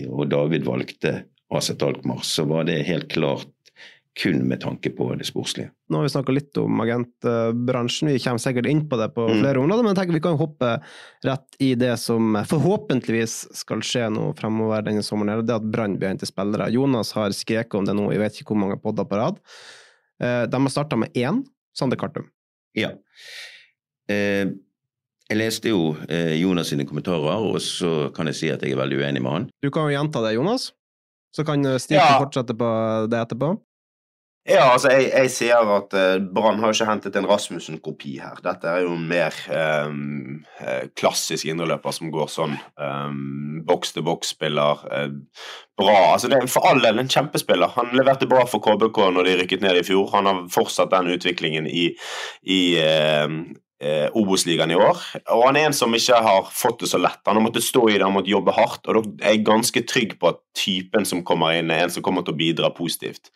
og 0.06 0.28
David 0.30 0.66
valgte 0.68 1.14
Aset 1.54 1.82
Alkmaar, 1.82 2.22
så 2.26 2.44
var 2.46 2.68
det 2.68 2.84
helt 2.86 3.08
klart 3.10 3.48
kun 4.18 4.40
med 4.50 4.60
tanke 4.60 4.90
på 4.90 5.06
det 5.14 5.26
sportslige. 5.28 5.70
Nå 5.88 6.00
har 6.00 6.06
vi 6.06 6.10
snakka 6.12 6.34
litt 6.34 6.58
om 6.60 6.80
agentbransjen, 6.82 8.10
vi 8.10 8.20
kommer 8.22 8.42
sikkert 8.42 8.66
inn 8.70 8.82
på 8.90 8.98
det 8.98 9.08
på 9.14 9.26
mm. 9.28 9.40
flere 9.40 9.62
områder, 9.62 9.84
men 9.86 9.92
jeg 9.92 10.00
tenker 10.00 10.18
vi 10.18 10.22
kan 10.24 10.38
hoppe 10.40 10.72
rett 11.26 11.58
i 11.62 11.72
det 11.78 11.94
som 12.02 12.36
forhåpentligvis 12.50 13.36
skal 13.60 13.84
skje 13.86 14.08
nå 14.14 14.30
fremover 14.38 14.82
denne 14.86 15.04
sommeren. 15.06 15.44
Det 15.46 15.54
at 15.54 15.68
Brann 15.70 15.98
blir 16.00 16.18
til 16.18 16.30
spillere. 16.30 16.70
Jonas 16.74 17.14
har 17.16 17.34
skreket 17.36 17.78
om 17.78 17.86
det 17.86 17.94
nå, 17.96 18.08
jeg 18.14 18.22
vet 18.24 18.40
ikke 18.40 18.54
hvor 18.56 18.62
mange 18.64 18.80
podder 18.82 19.06
på 19.08 19.20
rad. 19.20 19.38
Eh, 20.22 20.42
de 20.50 20.62
har 20.66 20.74
starta 20.74 20.98
med 20.98 21.14
én, 21.14 21.44
Sander 21.78 22.00
Kartum. 22.00 22.26
Ja. 22.78 22.94
Eh, 24.10 24.48
Jeg 25.28 25.36
leste 25.36 25.68
jo 25.68 25.90
eh, 26.08 26.38
Jonas 26.40 26.70
sine 26.72 26.86
kommentarer, 26.88 27.42
og 27.44 27.60
så 27.60 28.08
kan 28.16 28.30
jeg 28.30 28.36
si 28.38 28.48
at 28.48 28.62
jeg 28.64 28.72
er 28.72 28.78
veldig 28.80 28.96
uenig 28.96 29.20
med 29.20 29.34
han. 29.34 29.48
Du 29.60 29.68
kan 29.68 29.84
jo 29.84 29.92
gjenta 29.92 30.22
det, 30.24 30.30
Jonas. 30.38 30.70
Så 31.36 31.44
kan 31.44 31.60
Stig 31.78 31.98
Ja. 31.98 32.16
fortsette 32.16 32.56
på 32.56 32.68
det 33.12 33.18
etterpå. 33.20 33.50
Ja, 34.48 34.70
altså, 34.72 34.88
jeg, 34.94 35.10
jeg 35.12 35.30
sier 35.34 35.70
at 35.76 35.92
uh, 35.92 36.16
Brann 36.34 36.62
har 36.62 36.70
jo 36.70 36.76
ikke 36.78 36.88
hentet 36.88 37.16
en 37.20 37.28
Rasmussen-kopi 37.28 38.14
her. 38.22 38.38
Dette 38.44 38.70
er 38.70 38.86
jo 38.86 38.94
en 38.96 39.04
mer 39.10 39.36
eh, 39.52 40.86
klassisk 40.96 41.50
indreløper 41.50 41.92
som 41.92 42.08
går 42.14 42.30
sånn 42.32 42.56
um, 42.80 43.60
boks-til-boks-spiller. 43.68 44.86
eh, 44.96 45.10
bra. 45.78 45.98
Altså, 46.14 46.30
det 46.32 46.40
er 46.40 46.50
for 46.50 46.66
all 46.68 46.80
del 46.82 47.02
en 47.02 47.12
kjempespiller. 47.12 47.74
Han 47.76 47.92
leverte 47.96 48.28
bra 48.30 48.46
for 48.48 48.64
KBK 48.64 49.02
når 49.14 49.28
de 49.28 49.36
rykket 49.42 49.64
ned 49.64 49.82
i 49.82 49.86
fjor. 49.86 50.08
Han 50.16 50.30
har 50.30 50.44
fortsatt 50.52 50.94
den 50.96 51.12
utviklingen 51.14 51.68
i, 51.68 51.90
i 52.48 52.60
ehm, 52.82 53.42
eh, 53.80 54.08
Obos-ligaen 54.16 54.72
i 54.74 54.78
år. 54.78 55.00
Og 55.34 55.44
han 55.46 55.58
er 55.58 55.68
en 55.68 55.76
som 55.76 55.94
ikke 55.94 56.18
har 56.24 56.48
fått 56.52 56.82
det 56.82 56.90
så 56.90 57.00
lett. 57.00 57.20
Han 57.26 57.38
har 57.38 57.44
måttet 57.44 57.66
stå 57.66 57.84
i 57.88 57.96
det, 57.96 58.02
han 58.02 58.12
har 58.12 58.18
måttet 58.18 58.34
jobbe 58.34 58.54
hardt. 58.56 58.84
Og 58.88 58.98
da 58.98 59.26
er 59.26 59.36
jeg 59.36 59.46
ganske 59.46 59.84
trygg 59.88 60.16
på 60.20 60.32
at 60.32 60.42
typen 60.58 61.06
som 61.08 61.22
kommer 61.26 61.54
inn, 61.54 61.70
er 61.70 61.86
en 61.86 61.94
som 61.94 62.04
kommer 62.04 62.24
til 62.26 62.34
å 62.34 62.38
bidra 62.38 62.70
positivt. 62.74 63.30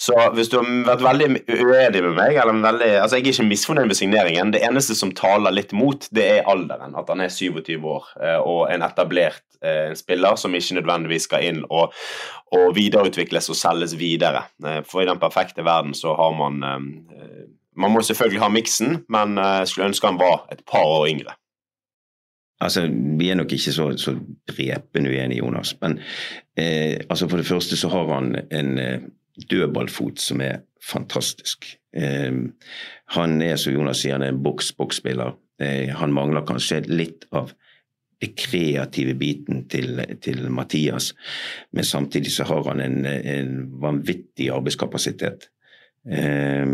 Så 0.00 0.16
hvis 0.34 0.50
du 0.52 0.58
har 0.58 0.68
vært 0.88 1.04
veldig 1.06 1.28
uenig 1.46 2.04
med 2.08 2.18
meg 2.18 2.38
veldig, 2.44 2.90
altså 3.02 3.18
Jeg 3.18 3.28
er 3.28 3.32
ikke 3.32 3.48
misfornøyd 3.48 3.90
med 3.90 3.98
signeringen. 3.98 4.54
Det 4.54 4.64
eneste 4.66 4.96
som 4.98 5.14
taler 5.14 5.54
litt 5.54 5.74
mot, 5.76 6.08
det 6.14 6.26
er 6.38 6.50
alderen. 6.50 6.96
At 6.98 7.10
han 7.12 7.22
er 7.24 7.32
27 7.32 7.78
år 7.78 8.08
eh, 8.20 8.40
og 8.40 8.70
en 8.72 8.86
etablert 8.86 9.44
eh, 9.62 9.90
en 9.90 9.98
spiller 9.98 10.38
som 10.40 10.54
ikke 10.54 10.80
nødvendigvis 10.80 11.28
skal 11.28 11.46
inn 11.46 11.62
og, 11.70 11.94
og 12.54 12.74
videreutvikles 12.76 13.50
og 13.52 13.58
selges 13.58 13.96
videre. 14.00 14.46
Eh, 14.64 14.82
For 14.88 15.04
i 15.04 15.08
den 15.08 15.22
perfekte 15.22 15.64
verden 15.66 15.94
så 15.94 16.16
har 16.18 16.34
man 16.38 16.62
eh, 16.66 17.44
Man 17.76 17.94
må 17.94 18.02
selvfølgelig 18.04 18.42
ha 18.42 18.50
miksen, 18.52 19.00
men 19.08 19.38
eh, 19.38 19.56
jeg 19.62 19.68
skulle 19.68 19.88
ønske 19.92 20.10
han 20.10 20.20
var 20.20 20.46
et 20.52 20.62
par 20.70 20.84
år 20.84 21.08
yngre. 21.10 21.34
Altså, 22.60 22.86
Vi 23.18 23.28
er 23.28 23.34
nok 23.34 23.52
ikke 23.52 23.72
så, 23.72 23.96
så 23.96 24.14
drepende 24.48 25.10
uenige, 25.10 25.38
Jonas. 25.38 25.74
Men 25.80 25.98
eh, 26.56 27.00
altså 27.10 27.28
for 27.28 27.36
det 27.36 27.46
første 27.46 27.76
så 27.76 27.88
har 27.88 28.14
han 28.14 28.36
en 28.52 28.78
eh, 28.78 29.00
dødballfot 29.50 30.20
som 30.20 30.40
er 30.40 30.62
fantastisk. 30.82 31.76
Eh, 31.96 32.32
han 33.16 33.42
er, 33.42 33.56
som 33.56 33.74
Jonas 33.74 34.04
sier, 34.04 34.18
er 34.18 34.32
en 34.32 34.42
boks-boks-spiller. 34.42 35.34
Eh, 35.60 35.90
han 35.94 36.14
mangler 36.14 36.46
kanskje 36.46 36.84
litt 36.88 37.26
av 37.32 37.52
det 38.22 38.32
kreative 38.38 39.14
biten 39.18 39.66
til, 39.68 39.98
til 40.22 40.46
Mathias, 40.50 41.12
men 41.74 41.84
samtidig 41.84 42.32
så 42.32 42.46
har 42.48 42.62
han 42.70 42.80
en, 42.80 43.04
en 43.06 43.56
vanvittig 43.82 44.48
arbeidskapasitet. 44.54 45.50
Eh, 46.10 46.66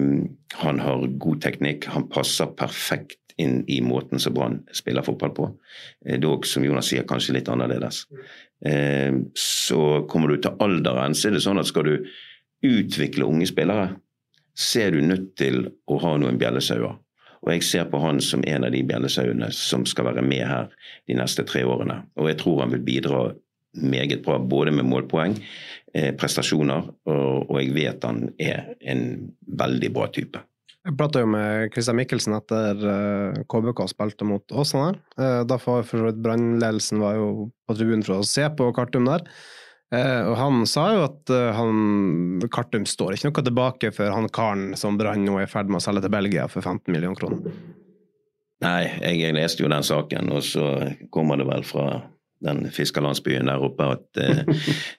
han 0.62 0.80
har 0.80 1.06
god 1.06 1.42
teknikk, 1.42 1.86
han 1.94 2.08
passer 2.10 2.50
perfekt 2.58 3.20
inn 3.40 3.64
i 3.70 3.80
måten 3.80 4.20
som 4.20 4.34
Brann 4.34 4.60
spiller 4.76 5.06
fotball 5.06 5.32
på. 5.36 5.48
Eh, 6.06 6.18
Dog, 6.20 6.46
som 6.46 6.64
Jonas 6.64 6.90
sier, 6.90 7.06
kanskje 7.08 7.38
litt 7.38 7.48
annerledes. 7.48 8.04
Eh, 8.66 9.14
så 9.34 10.06
kommer 10.10 10.28
du 10.28 10.40
til 10.42 10.56
alderen, 10.60 11.14
så 11.16 11.28
er 11.28 11.38
det 11.38 11.44
sånn 11.46 11.60
at 11.60 11.70
skal 11.70 11.88
du 11.88 11.94
utvikle 12.66 13.28
unge 13.28 13.48
spillere, 13.48 13.94
så 14.56 14.84
er 14.84 14.96
du 14.96 15.04
nødt 15.04 15.32
til 15.40 15.62
å 15.88 16.00
ha 16.02 16.16
noen 16.20 16.40
bjellesauer. 16.40 16.98
Og 17.40 17.52
jeg 17.54 17.64
ser 17.64 17.86
på 17.88 18.00
han 18.02 18.18
som 18.20 18.42
en 18.44 18.66
av 18.66 18.74
de 18.74 18.82
bjellesauene 18.84 19.48
som 19.56 19.86
skal 19.88 20.10
være 20.10 20.24
med 20.26 20.44
her 20.44 20.66
de 21.08 21.16
neste 21.16 21.46
tre 21.48 21.62
årene. 21.64 22.02
Og 22.20 22.28
jeg 22.28 22.40
tror 22.42 22.66
han 22.66 22.74
vil 22.74 22.84
bidra 22.84 23.22
meget 23.78 24.22
bra, 24.24 24.38
både 24.38 24.74
med 24.74 24.88
målpoeng, 24.88 25.36
eh, 25.94 26.12
prestasjoner, 26.18 26.88
og, 27.06 27.50
og 27.50 27.58
jeg 27.60 27.74
vet 27.76 28.06
han 28.06 28.24
er 28.40 28.72
en 28.80 29.04
veldig 29.60 29.92
bra 29.94 30.08
type. 30.14 30.42
Jeg 30.80 30.96
prata 30.96 31.20
jo 31.20 31.28
med 31.28 31.68
Christian 31.74 31.98
Mikkelsen 31.98 32.34
etter 32.38 32.78
uh, 32.80 33.40
KBK 33.52 33.82
spilte 33.90 34.24
mot 34.24 34.54
Åsane. 34.56 34.96
Uh, 35.20 35.42
da 35.44 35.58
var 35.60 35.84
for 35.84 36.06
vidt 36.06 36.22
brannledelsen 36.24 37.02
var 37.02 37.18
jo 37.18 37.26
på 37.68 37.76
tribunen 37.76 38.04
for 38.06 38.22
å 38.22 38.24
se 38.26 38.46
på 38.56 38.70
Kartum 38.76 39.04
der. 39.10 39.26
Uh, 39.92 40.30
og 40.30 40.36
han 40.38 40.62
sa 40.70 40.86
jo 40.94 41.02
at 41.08 41.32
eh, 41.34 41.48
han, 41.56 42.38
Kartum 42.54 42.84
står 42.86 43.16
ikke 43.16 43.26
noe 43.26 43.44
tilbake 43.48 43.90
for 43.92 44.14
han 44.14 44.28
karen 44.30 44.76
som 44.78 44.94
Brann 44.96 45.24
nå 45.26 45.34
er 45.40 45.48
i 45.48 45.50
ferd 45.50 45.66
med 45.66 45.80
å 45.80 45.84
selge 45.84 46.04
til 46.04 46.14
Belgia 46.14 46.46
for 46.48 46.62
15 46.62 46.94
millioner 46.94 47.18
kroner. 47.18 47.58
Nei, 48.62 48.84
jeg, 48.86 49.18
jeg 49.18 49.34
leste 49.34 49.64
jo 49.64 49.72
den 49.72 49.84
saken, 49.84 50.30
og 50.36 50.46
så 50.46 50.70
kommer 51.12 51.40
det 51.40 51.48
vel 51.48 51.66
fra 51.66 51.88
den 52.40 52.70
fiskerlandsbyen 52.72 53.46
der 53.50 53.60
oppe 53.66 53.84
at, 53.96 54.16
eh, 54.16 54.38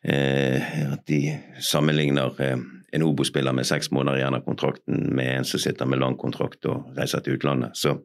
eh, 0.03 0.91
at 0.93 1.05
de 1.09 1.21
sammenligner 1.59 2.35
eh, 2.41 2.57
en 2.93 3.03
Obo-spiller 3.07 3.53
med 3.55 3.65
seks 3.65 3.89
måneder 3.95 4.17
igjen 4.19 4.35
av 4.37 4.43
kontrakten 4.45 5.07
med 5.15 5.37
en 5.39 5.45
som 5.47 5.59
sitter 5.63 5.85
med 5.89 5.99
lang 6.03 6.17
kontrakt 6.19 6.65
og 6.69 6.91
reiser 6.97 7.19
til 7.25 7.33
utlandet. 7.39 7.71
Så 7.79 7.95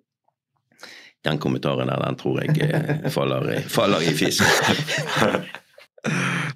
den 1.27 1.39
kommentaren 1.43 1.89
der, 1.91 1.99
den 2.07 2.17
tror 2.21 2.39
jeg 2.45 3.11
faller, 3.13 3.49
i- 3.59 3.63
faller 3.69 4.01
i 4.07 4.15
fisk. 4.15 4.45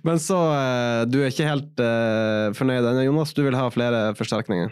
Men 0.06 0.18
så, 0.22 0.36
du 1.10 1.18
er 1.24 1.32
ikke 1.32 1.48
helt 1.48 1.80
fornøyd 2.56 2.86
ennå, 2.86 3.02
Jonas. 3.08 3.34
Du 3.34 3.42
vil 3.42 3.56
ha 3.58 3.66
flere 3.74 4.12
forsterkninger? 4.14 4.70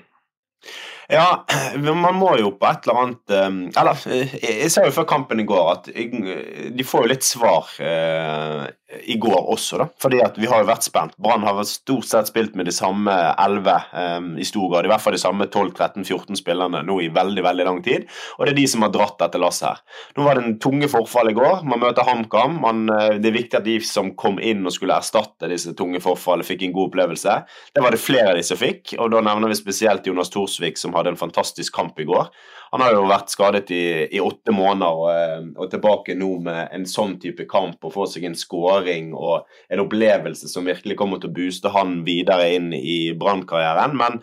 Ja, 1.08 1.44
man 1.80 2.18
må 2.20 2.34
jo 2.36 2.50
på 2.60 2.68
et 2.68 2.84
eller 2.84 2.98
annet 3.02 3.32
eh, 3.32 3.54
Eller, 3.80 4.02
eh, 4.12 4.34
jeg 4.44 4.72
sa 4.72 4.84
jo 4.84 4.92
før 4.92 5.06
kampen 5.08 5.40
i 5.40 5.46
går 5.48 5.70
at 5.72 5.88
de 5.88 6.84
får 6.84 7.06
jo 7.06 7.12
litt 7.14 7.24
svar 7.24 7.70
eh, 7.80 8.66
i 9.04 9.18
går 9.20 9.50
også, 9.52 9.78
da. 9.82 9.86
Fordi 10.00 10.20
at 10.24 10.38
vi 10.40 10.48
har 10.48 10.62
jo 10.62 10.68
vært 10.70 10.86
spent. 10.86 11.12
Brann 11.20 11.44
har 11.44 11.58
stort 11.68 12.06
sett 12.08 12.30
spilt 12.30 12.54
med 12.56 12.70
de 12.70 12.72
samme 12.72 13.12
11 13.12 13.74
um, 13.92 14.30
i 14.40 14.46
stor 14.48 14.70
grad. 14.72 14.88
I 14.88 14.92
hvert 14.92 15.04
fall 15.04 15.16
de 15.16 15.20
samme 15.20 15.44
12-13-14 15.44 16.38
spillerne 16.40 16.80
nå 16.86 16.96
i 17.04 17.10
veldig, 17.12 17.44
veldig 17.44 17.66
lang 17.68 17.82
tid. 17.84 18.06
Og 18.38 18.46
det 18.46 18.54
er 18.54 18.60
de 18.62 18.66
som 18.72 18.86
har 18.86 18.92
dratt 18.94 19.18
dette 19.20 19.40
lasset 19.42 19.68
her. 19.68 19.82
Nå 20.16 20.24
var 20.24 20.38
det 20.38 20.46
en 20.46 20.58
tunge 20.64 20.88
forfall 20.88 21.28
i 21.34 21.36
går. 21.36 21.66
Man 21.68 21.84
møter 21.84 22.08
HamKam. 22.08 22.62
Eh, 22.64 23.18
Det 23.18 23.28
er 23.28 23.36
viktig 23.36 23.60
at 23.60 23.68
de 23.68 23.76
som 23.84 24.14
kom 24.16 24.40
inn 24.40 24.64
og 24.64 24.72
skulle 24.72 24.96
erstatte 24.96 25.52
disse 25.52 25.76
tunge 25.76 26.00
forfallene, 26.00 26.48
fikk 26.48 26.64
en 26.64 26.76
god 26.76 26.88
opplevelse. 26.88 27.36
Det 27.76 27.84
var 27.84 27.92
det 27.92 28.00
flere 28.00 28.32
av 28.32 28.40
de 28.40 28.46
som 28.46 28.56
fikk, 28.56 28.96
og 28.96 29.12
da 29.12 29.20
nevner 29.20 29.52
vi 29.52 29.60
spesielt 29.60 30.06
Jonas 30.08 30.32
Thorsvik, 30.32 30.80
som 30.80 30.96
hadde 30.96 31.12
en 31.12 31.20
fantastisk 31.20 31.76
kamp 31.76 32.00
i 32.00 32.08
går. 32.08 32.32
Han 32.72 32.84
har 32.84 32.94
jo 32.94 33.06
vært 33.08 33.32
skadet 33.32 33.70
i, 33.74 33.84
i 34.12 34.20
åtte 34.22 34.52
måneder 34.54 35.02
og, 35.02 35.08
eh, 35.12 35.46
og 35.56 35.70
tilbake 35.72 36.16
nå 36.18 36.30
med 36.44 36.74
en 36.76 36.86
sånn 36.88 37.16
type 37.22 37.48
kamp 37.50 37.84
og 37.84 37.94
får 37.94 38.12
seg 38.14 38.28
en 38.28 38.38
skåring 38.38 39.12
og 39.16 39.48
en 39.72 39.84
opplevelse 39.84 40.50
som 40.50 40.68
virkelig 40.68 40.98
kommer 41.00 41.22
til 41.22 41.32
å 41.32 41.38
booste 41.38 41.72
han 41.74 42.02
videre 42.08 42.50
inn 42.56 42.72
i 42.76 43.14
Brann-karrieren. 43.18 43.96
Men 43.98 44.20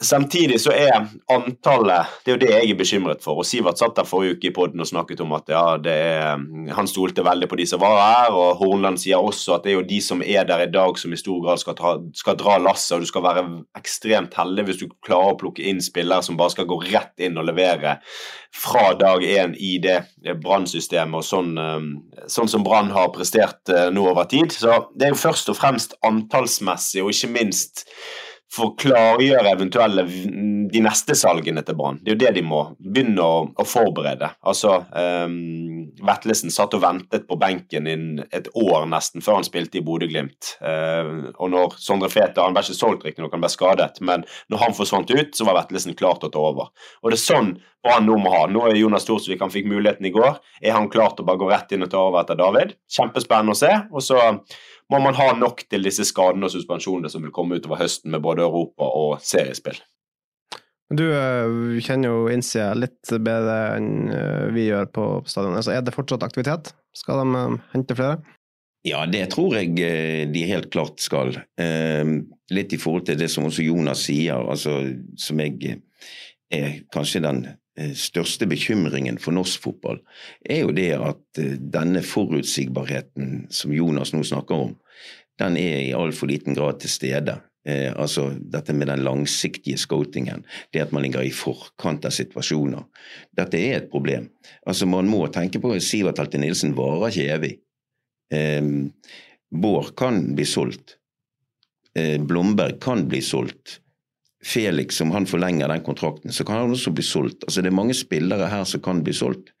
Samtidig 0.00 0.56
så 0.62 0.72
er 0.72 1.10
antallet 1.28 2.08
Det 2.24 2.30
er 2.30 2.36
jo 2.36 2.40
det 2.40 2.48
jeg 2.54 2.70
er 2.70 2.76
bekymret 2.78 3.20
for. 3.20 3.42
og 3.42 3.44
Sivert 3.44 3.76
satt 3.76 3.98
der 3.98 4.06
forrige 4.08 4.38
uke 4.38 4.48
i 4.48 4.52
podden 4.56 4.80
og 4.80 4.88
snakket 4.88 5.20
om 5.20 5.34
at 5.36 5.50
ja, 5.52 5.64
er, 5.76 6.40
han 6.72 6.88
stolte 6.88 7.24
veldig 7.26 7.48
på 7.50 7.58
de 7.60 7.66
som 7.68 7.82
var 7.82 7.98
her. 8.00 8.32
og 8.32 8.62
Hornland 8.62 8.96
sier 9.02 9.20
også 9.20 9.58
at 9.58 9.66
det 9.66 9.74
er 9.74 9.76
jo 9.76 9.88
de 9.90 9.98
som 10.00 10.22
er 10.24 10.46
der 10.48 10.64
i 10.64 10.70
dag, 10.72 10.96
som 10.96 11.12
i 11.12 11.20
stor 11.20 11.42
grad 11.44 11.60
skal, 11.60 11.76
ta, 11.76 11.92
skal 12.16 12.38
dra 12.40 12.56
lasset. 12.56 12.94
og 12.96 13.04
Du 13.04 13.10
skal 13.10 13.26
være 13.26 13.44
ekstremt 13.76 14.38
heldig 14.40 14.64
hvis 14.70 14.80
du 14.80 14.86
klarer 15.04 15.34
å 15.34 15.40
plukke 15.42 15.68
inn 15.68 15.84
spillere 15.84 16.24
som 16.24 16.40
bare 16.40 16.54
skal 16.56 16.70
gå 16.70 16.80
rett 16.86 17.20
inn 17.20 17.36
og 17.36 17.50
levere 17.50 17.98
fra 18.56 18.94
dag 18.96 19.20
én 19.20 19.52
i 19.60 19.76
det 19.84 20.00
Brann-systemet, 20.40 21.20
og 21.20 21.28
sånn, 21.28 21.52
eh, 21.60 22.24
sånn 22.24 22.48
som 22.48 22.64
Brann 22.64 22.88
har 22.96 23.12
prestert 23.12 23.68
eh, 23.68 23.92
nå 23.92 24.08
over 24.10 24.24
tid. 24.32 24.48
Så 24.56 24.80
det 24.96 25.10
er 25.10 25.14
jo 25.14 25.22
først 25.28 25.52
og 25.52 25.60
fremst 25.60 25.94
antallsmessig, 26.08 27.04
og 27.04 27.12
ikke 27.12 27.34
minst 27.36 27.84
for 28.50 28.70
å 28.70 28.76
klargjøre 28.80 29.52
eventuelle 29.52 30.04
de 30.70 30.82
neste 30.82 31.14
salgene 31.18 31.62
til 31.66 31.76
Brann. 31.78 32.00
Det 32.02 32.12
er 32.12 32.16
jo 32.16 32.20
det 32.24 32.32
de 32.38 32.42
må 32.46 32.60
begynne 32.78 33.22
å, 33.22 33.44
å 33.54 33.66
forberede. 33.66 34.32
Altså, 34.46 34.80
um, 34.90 35.86
Vetlesen 36.06 36.52
satt 36.54 36.74
og 36.74 36.82
ventet 36.82 37.26
på 37.28 37.38
benken 37.40 37.86
i 37.90 37.96
et 38.34 38.50
år 38.58 38.88
nesten 38.90 39.22
før 39.24 39.38
han 39.38 39.46
spilte 39.46 39.78
i 39.78 39.84
Bodø-Glimt. 39.86 40.54
Uh, 40.62 41.30
og 41.36 41.54
når 41.54 41.78
Sondre 41.80 42.10
Feta 42.12 42.46
Han 42.46 42.56
ble 42.56 42.64
ikke 42.66 42.78
solgt, 42.78 43.06
riktignok, 43.06 43.34
han 43.36 43.44
ble 43.44 43.52
skadet, 43.52 44.02
men 44.06 44.26
når 44.50 44.64
han 44.64 44.76
forsvant 44.76 45.10
ut, 45.14 45.34
så 45.36 45.46
var 45.46 45.60
Vetlesen 45.62 45.98
klar 45.98 46.18
til 46.18 46.30
å 46.30 46.34
ta 46.34 46.46
over. 46.50 46.72
Og 47.04 47.12
det 47.12 47.20
er 47.20 47.26
sånn 47.26 47.54
Brann 47.80 48.04
nå 48.04 48.18
må 48.20 48.32
ha. 48.34 48.42
Nå 48.50 48.66
er 48.68 48.76
Jonas 48.76 49.06
Thorsvik, 49.08 49.40
han 49.40 49.52
fikk 49.52 49.68
muligheten 49.70 50.04
i 50.04 50.12
går. 50.12 50.36
Er 50.60 50.76
han 50.76 50.90
klar 50.92 51.14
til 51.14 51.24
å 51.24 51.30
bare 51.30 51.40
gå 51.40 51.48
rett 51.48 51.70
inn 51.72 51.86
og 51.86 51.92
ta 51.92 52.02
over 52.02 52.20
etter 52.20 52.36
David? 52.36 52.74
Kjempespennende 52.92 53.54
å 53.56 53.60
se. 53.60 53.70
Og 53.88 54.04
så 54.04 54.18
må 54.90 55.00
man 55.02 55.16
ha 55.18 55.30
nok 55.38 55.64
til 55.70 55.86
disse 55.86 56.04
skadene 56.08 56.48
og 56.48 56.54
suspensjonene 56.54 57.10
som 57.12 57.22
vil 57.24 57.34
komme 57.34 57.60
utover 57.60 57.82
høsten 57.82 58.10
med 58.14 58.22
både 58.24 58.44
Europa 58.46 58.86
og 58.86 59.20
seriespill. 59.24 59.78
Du 60.90 61.04
eh, 61.06 61.78
kjenner 61.86 62.10
jo 62.10 62.26
innsida 62.32 62.72
litt 62.74 63.12
bedre 63.22 63.76
enn 63.76 64.10
eh, 64.10 64.48
vi 64.50 64.66
gjør 64.66 64.90
på 64.90 65.06
stadionet. 65.30 65.62
Så 65.62 65.76
er 65.76 65.84
det 65.86 65.94
fortsatt 65.94 66.26
aktivitet? 66.26 66.72
Skal 66.98 67.22
de 67.22 67.38
eh, 67.38 67.56
hente 67.76 67.96
flere? 67.98 68.18
Ja, 68.88 69.04
det 69.06 69.26
tror 69.34 69.54
jeg 69.58 69.76
de 70.32 70.42
helt 70.48 70.70
klart 70.72 71.02
skal. 71.04 71.36
Eh, 71.60 72.16
Litt 72.50 72.72
i 72.74 72.80
forhold 72.82 73.04
til 73.06 73.18
det 73.20 73.28
som 73.30 73.44
også 73.46 73.62
Jonas 73.62 74.00
sier, 74.08 74.40
altså, 74.50 74.80
som 75.14 75.38
jeg 75.38 75.76
er 76.50 76.80
kanskje 76.90 77.22
den 77.22 77.44
største 77.96 78.48
bekymringen 78.50 79.18
for 79.22 79.34
norsk 79.36 79.62
fotball, 79.64 80.00
er 80.44 80.64
jo 80.64 80.74
det 80.76 80.90
at 80.96 81.40
eh, 81.42 81.56
denne 81.58 82.02
forutsigbarheten 82.06 83.46
som 83.54 83.74
Jonas 83.74 84.14
nå 84.14 84.22
snakker 84.26 84.66
om, 84.66 84.74
den 85.40 85.56
er 85.56 85.78
i 85.86 85.94
altfor 85.96 86.28
liten 86.30 86.56
grad 86.56 86.82
til 86.82 86.92
stede. 86.92 87.38
Eh, 87.68 87.92
altså 87.92 88.30
dette 88.40 88.72
med 88.76 88.88
den 88.88 89.04
langsiktige 89.04 89.80
scotingen. 89.80 90.44
Det 90.72 90.84
at 90.84 90.92
man 90.92 91.04
ligger 91.04 91.24
i 91.24 91.32
forkant 91.32 92.06
av 92.08 92.14
situasjoner. 92.16 92.86
Dette 93.36 93.60
er 93.60 93.76
et 93.78 93.90
problem. 93.92 94.30
Altså 94.66 94.88
Man 94.88 95.08
må 95.08 95.26
tenke 95.32 95.60
på 95.60 95.74
at 95.76 95.84
Sivert 95.84 96.20
Helte 96.20 96.40
Nilsen 96.40 96.76
varer 96.76 97.10
ikke 97.10 97.36
evig. 97.36 97.52
Eh, 98.32 98.64
Bård 99.50 99.94
kan 99.98 100.22
bli 100.36 100.46
solgt. 100.46 100.96
Eh, 101.94 102.20
Blomberg 102.22 102.78
kan 102.80 103.08
bli 103.08 103.20
solgt. 103.20 103.80
Felix, 104.40 105.00
om 105.00 105.10
han 105.12 105.28
forlenger 105.28 105.68
den 105.68 105.82
kontrakten, 105.84 106.32
så 106.32 106.44
kan 106.48 106.62
han 106.62 106.72
også 106.72 106.92
bli 106.96 107.04
solgt. 107.04 107.44
Altså 107.44 107.62
Det 107.62 107.68
er 107.68 107.76
mange 107.76 107.96
spillere 107.96 108.48
her 108.48 108.64
som 108.64 108.80
kan 108.80 109.02
bli 109.04 109.12
solgt. 109.16 109.52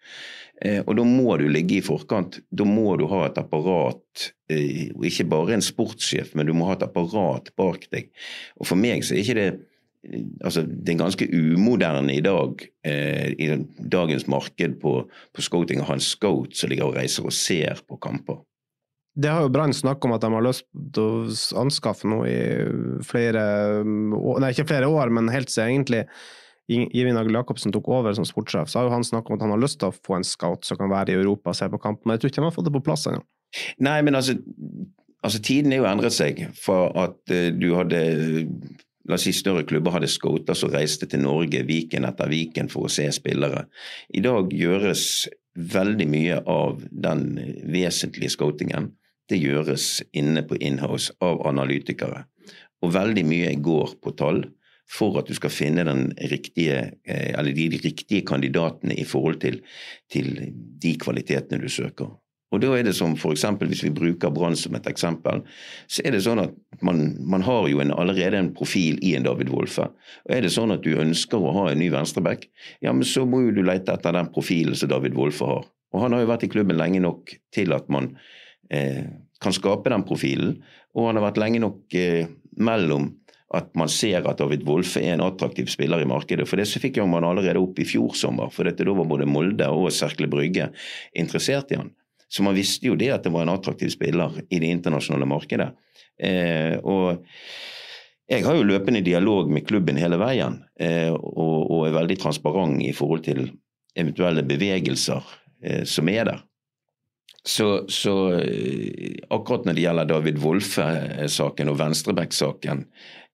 Eh, 0.60 0.80
og 0.86 0.96
da 0.96 1.04
må 1.04 1.36
du 1.40 1.46
ligge 1.48 1.78
i 1.78 1.84
forkant. 1.84 2.40
Da 2.52 2.66
må 2.68 2.94
du 3.00 3.06
ha 3.12 3.26
et 3.26 3.38
apparat, 3.40 4.30
eh, 4.52 4.90
og 4.96 5.04
ikke 5.08 5.28
bare 5.28 5.56
en 5.56 5.64
sportssjef, 5.64 6.34
men 6.34 6.48
du 6.48 6.54
må 6.56 6.68
ha 6.68 6.76
et 6.76 6.84
apparat 6.84 7.52
bak 7.56 7.86
deg. 7.92 8.10
Og 8.60 8.68
for 8.68 8.80
meg 8.80 9.04
så 9.04 9.16
er 9.16 9.24
ikke 9.24 9.38
det 9.40 9.48
eh, 9.50 9.66
Altså, 10.40 10.62
det 10.64 10.94
er 10.94 10.96
ganske 10.96 11.26
umoderne 11.28 12.14
i 12.14 12.22
dag, 12.24 12.62
eh, 12.88 13.34
i 13.36 13.48
dagens 13.92 14.24
marked 14.32 14.78
på, 14.80 14.94
på 15.36 15.42
scouting, 15.44 15.82
å 15.82 15.90
ha 15.90 15.96
en 15.98 16.00
scout 16.00 16.56
som 16.56 16.72
ligger 16.72 16.88
og 16.88 16.96
reiser 16.96 17.28
og 17.28 17.36
ser 17.36 17.82
på 17.84 18.00
kamper. 18.00 18.40
Det 19.18 19.30
har 19.30 19.42
jo 19.42 19.52
Brann 19.52 19.74
snakket 19.74 20.06
om 20.06 20.14
at 20.14 20.22
de 20.22 20.30
har 20.32 20.44
lyst 20.44 20.66
til 20.94 21.02
å 21.02 21.62
anskaffe 21.62 22.08
noe 22.08 22.28
i 22.30 23.00
flere 23.06 23.42
Nei, 23.82 24.52
ikke 24.52 24.68
flere 24.70 24.90
år, 24.90 25.10
men 25.14 25.32
helt 25.32 25.50
siden 25.50 25.80
egentlig 25.80 26.04
Jivin 26.70 27.18
Agel 27.18 27.34
Jacobsen 27.34 27.74
tok 27.74 27.88
over 27.90 28.14
som 28.14 28.26
sportssjef, 28.28 28.68
så 28.70 28.78
har 28.78 28.86
jo 28.86 28.94
han 28.94 29.06
snakket 29.06 29.32
om 29.32 29.38
at 29.40 29.42
han 29.42 29.54
har 29.56 29.62
lyst 29.62 29.80
til 29.82 29.90
å 29.90 29.96
få 29.96 30.20
en 30.20 30.26
scout 30.26 30.66
som 30.66 30.78
kan 30.78 30.92
være 30.92 31.14
i 31.14 31.18
Europa 31.18 31.50
og 31.50 31.58
se 31.58 31.66
på 31.66 31.80
kampen, 31.82 32.06
men 32.06 32.14
jeg 32.14 32.22
tror 32.22 32.30
ikke 32.30 32.40
de 32.40 32.46
har 32.46 32.54
fått 32.54 32.68
det 32.68 32.74
på 32.76 32.84
plass 32.86 33.08
ennå. 33.10 33.24
Nei, 33.82 33.96
men 34.06 34.14
altså, 34.14 34.36
altså 35.26 35.40
tiden 35.42 35.74
er 35.74 35.82
jo 35.82 35.88
endret 35.90 36.14
seg 36.14 36.44
for 36.54 36.94
at 36.94 37.18
uh, 37.34 37.48
du 37.50 37.72
hadde 37.74 38.04
La 39.08 39.16
oss 39.16 39.24
si 39.26 39.32
større 39.34 39.64
klubber 39.66 39.94
hadde 39.96 40.06
scouter 40.12 40.54
som 40.54 40.70
reiste 40.70 41.08
til 41.10 41.22
Norge 41.24 41.64
Viken 41.66 42.04
etter 42.06 42.28
Viken 42.30 42.68
for 42.70 42.86
å 42.86 42.90
se 42.92 43.08
spillere. 43.16 43.64
I 44.14 44.20
dag 44.22 44.52
gjøres 44.54 45.02
veldig 45.56 46.06
mye 46.06 46.36
av 46.46 46.84
den 46.92 47.24
vesentlige 47.72 48.36
scoutingen. 48.36 48.92
Det 49.30 49.38
gjøres 49.38 50.00
inne 50.16 50.42
på 50.46 50.58
inhouse 50.58 51.14
av 51.22 51.44
analytikere. 51.46 52.24
Og 52.82 52.94
veldig 52.96 53.24
mye 53.28 53.52
går 53.62 53.94
på 54.02 54.14
tall 54.18 54.44
for 54.90 55.20
at 55.20 55.28
du 55.30 55.36
skal 55.38 55.52
finne 55.54 55.84
riktige, 56.32 56.80
eller 57.06 57.54
de 57.54 57.68
riktige 57.76 58.24
kandidatene 58.26 58.96
i 58.98 59.04
forhold 59.06 59.38
til, 59.44 59.60
til, 60.10 60.32
de 60.82 60.96
kvalitetene 60.98 61.62
du 61.62 61.68
søker. 61.70 62.10
Og 62.50 62.58
da 62.58 62.72
er 62.74 62.82
det 62.82 62.96
som 62.98 63.12
f.eks. 63.14 63.44
hvis 63.60 63.84
vi 63.84 63.92
bruker 63.94 64.32
Brann 64.34 64.56
som 64.58 64.74
et 64.74 64.88
eksempel, 64.90 65.44
så 65.86 66.02
er 66.02 66.16
det 66.16 66.24
sånn 66.24 66.42
at 66.42 66.56
man, 66.82 67.04
man 67.22 67.44
har 67.46 67.68
jo 67.70 67.78
en, 67.78 67.92
allerede 67.94 68.40
en 68.40 68.50
profil 68.56 68.98
i 69.06 69.14
en 69.14 69.28
David 69.28 69.52
Wolfe. 69.54 69.86
Og 70.26 70.34
er 70.34 70.42
det 70.42 70.50
sånn 70.56 70.74
at 70.74 70.82
du 70.82 70.96
ønsker 70.98 71.38
å 71.38 71.54
ha 71.60 71.68
en 71.70 71.78
ny 71.78 71.92
venstreback, 71.94 72.48
ja, 72.82 72.90
men 72.90 73.06
så 73.06 73.22
må 73.22 73.44
jo 73.44 73.54
du 73.54 73.62
lete 73.62 73.94
etter 73.94 74.18
den 74.18 74.32
profilen 74.34 74.74
som 74.74 74.90
David 74.90 75.14
Wolfe 75.14 75.46
har. 75.46 75.70
Og 75.94 76.02
han 76.02 76.14
har 76.14 76.24
jo 76.24 76.30
vært 76.32 76.48
i 76.48 76.50
klubben 76.50 76.78
lenge 76.78 77.02
nok 77.02 77.36
til 77.54 77.74
at 77.76 77.86
man 77.92 78.10
eh, 78.16 78.26
kan 78.70 79.54
skape 79.56 79.90
den 79.90 80.04
profilen. 80.06 80.58
Og 80.94 81.08
han 81.08 81.18
har 81.18 81.28
vært 81.28 81.40
lenge 81.40 81.62
nok 81.62 81.96
eh, 81.98 82.28
mellom 82.60 83.10
at 83.54 83.72
man 83.74 83.90
ser 83.90 84.26
at 84.30 84.38
David 84.38 84.62
Wolfe 84.68 85.00
er 85.02 85.16
en 85.16 85.24
attraktiv 85.26 85.70
spiller 85.72 86.02
i 86.02 86.08
markedet. 86.08 86.46
For 86.46 86.60
det 86.60 86.68
så 86.70 86.82
fikk 86.82 87.00
man 87.02 87.26
allerede 87.26 87.58
opp 87.58 87.80
i 87.82 87.86
fjor 87.88 88.14
sommer, 88.18 88.52
for 88.54 88.68
dette 88.68 88.86
da 88.86 88.94
var 88.94 89.08
både 89.10 89.26
Molde 89.26 89.66
og 89.74 89.90
Serkle 89.94 90.30
Brygge 90.30 90.68
interessert 91.18 91.72
i 91.74 91.80
han. 91.80 91.90
Så 92.30 92.44
man 92.46 92.54
visste 92.54 92.86
jo 92.86 92.94
det 92.98 93.10
at 93.10 93.24
det 93.26 93.32
var 93.34 93.42
en 93.42 93.56
attraktiv 93.56 93.90
spiller 93.90 94.36
i 94.46 94.60
det 94.62 94.70
internasjonale 94.70 95.26
markedet. 95.26 95.72
Eh, 96.22 96.76
og 96.78 97.24
jeg 98.30 98.44
har 98.46 98.54
jo 98.54 98.68
løpende 98.68 99.02
dialog 99.02 99.50
med 99.50 99.66
klubben 99.66 99.98
hele 99.98 100.20
veien, 100.20 100.60
eh, 100.78 101.10
og, 101.10 101.56
og, 101.66 101.88
er 101.88 101.96
veldig 101.96 102.20
transparent 102.22 102.78
i 102.86 102.92
forhold 102.94 103.24
til 103.26 103.48
eventuelle 103.98 104.44
bevegelser 104.46 105.26
eh, 105.64 105.82
som 105.82 106.12
er 106.12 106.30
der. 106.30 106.44
Så, 107.40 107.86
så, 107.88 108.14
eh, 108.36 109.22
akkurat 109.32 109.64
når 109.64 109.78
det 109.78 109.84
gjelder 109.86 110.08
David 110.10 110.42
Wolfe-saken 110.42 111.70
og 111.72 111.78
Venstrebekk-saken, 111.80 112.84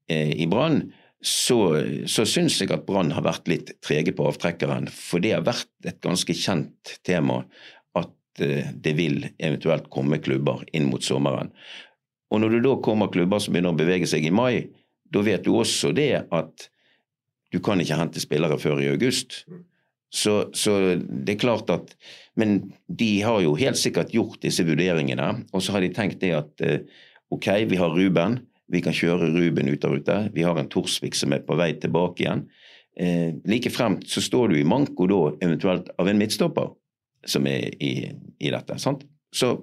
Eh, 0.08 0.30
i 0.30 0.46
Brann, 0.46 0.92
så, 1.20 1.58
så 2.06 2.26
syns 2.28 2.60
jeg 2.60 2.70
at 2.70 2.84
Brann 2.86 3.10
har 3.16 3.24
vært 3.26 3.48
litt 3.50 3.72
trege 3.84 4.14
på 4.14 4.28
avtrekkeren. 4.28 4.86
For 4.92 5.22
det 5.22 5.34
har 5.34 5.46
vært 5.46 5.88
et 5.88 5.98
ganske 6.04 6.36
kjent 6.36 6.96
tema 7.06 7.40
at 7.98 8.44
eh, 8.44 8.70
det 8.70 8.94
vil 8.98 9.24
eventuelt 9.34 9.90
komme 9.90 10.20
klubber 10.22 10.62
inn 10.76 10.86
mot 10.92 11.02
sommeren. 11.02 11.50
Og 12.30 12.42
når 12.42 12.56
det 12.56 12.64
da 12.66 12.76
kommer 12.82 13.10
klubber 13.10 13.42
som 13.42 13.54
begynner 13.54 13.74
å 13.74 13.78
bevege 13.78 14.06
seg 14.10 14.26
i 14.26 14.34
mai, 14.34 14.66
da 15.10 15.22
vet 15.26 15.46
du 15.46 15.52
også 15.54 15.92
det 15.94 16.12
at 16.34 16.68
du 17.54 17.60
kan 17.62 17.80
ikke 17.82 17.98
hente 17.98 18.22
spillere 18.22 18.58
før 18.58 18.82
i 18.82 18.90
august. 18.90 19.44
Så, 20.12 20.50
så, 20.54 20.96
det 20.96 21.34
er 21.34 21.40
klart 21.42 21.70
at 21.74 21.96
Men 22.38 22.72
de 22.86 23.22
har 23.24 23.40
jo 23.42 23.56
helt 23.56 23.78
sikkert 23.80 24.12
gjort 24.14 24.42
disse 24.42 24.64
vurderingene, 24.64 25.46
og 25.56 25.62
så 25.64 25.72
har 25.72 25.80
de 25.80 25.88
tenkt 25.96 26.20
det 26.20 26.34
at 26.36 26.60
eh, 26.60 26.82
ok, 27.32 27.46
vi 27.70 27.78
har 27.80 27.94
Ruben. 27.96 28.42
Vi 28.68 28.82
kan 28.84 28.92
kjøre 28.92 29.30
Ruben 29.32 29.70
ut 29.72 29.84
av 29.88 29.94
rute. 29.94 30.16
Vi 30.34 30.44
har 30.44 30.58
en 30.60 30.68
Torsvik 30.68 31.16
som 31.16 31.32
er 31.32 31.46
på 31.46 31.56
vei 31.56 31.70
tilbake 31.80 32.26
igjen. 32.26 32.44
Eh, 32.96 33.32
like 33.48 33.72
fremt 33.72 34.04
så 34.08 34.20
står 34.20 34.52
du 34.52 34.58
i 34.60 34.68
manko 34.68 35.08
da 35.08 35.20
eventuelt 35.44 35.88
av 35.96 36.12
en 36.12 36.20
midtstopper 36.20 36.74
som 37.26 37.48
er 37.48 37.72
i, 37.80 37.94
i 38.36 38.52
dette. 38.52 38.76
sant? 38.78 39.04
Så 39.32 39.54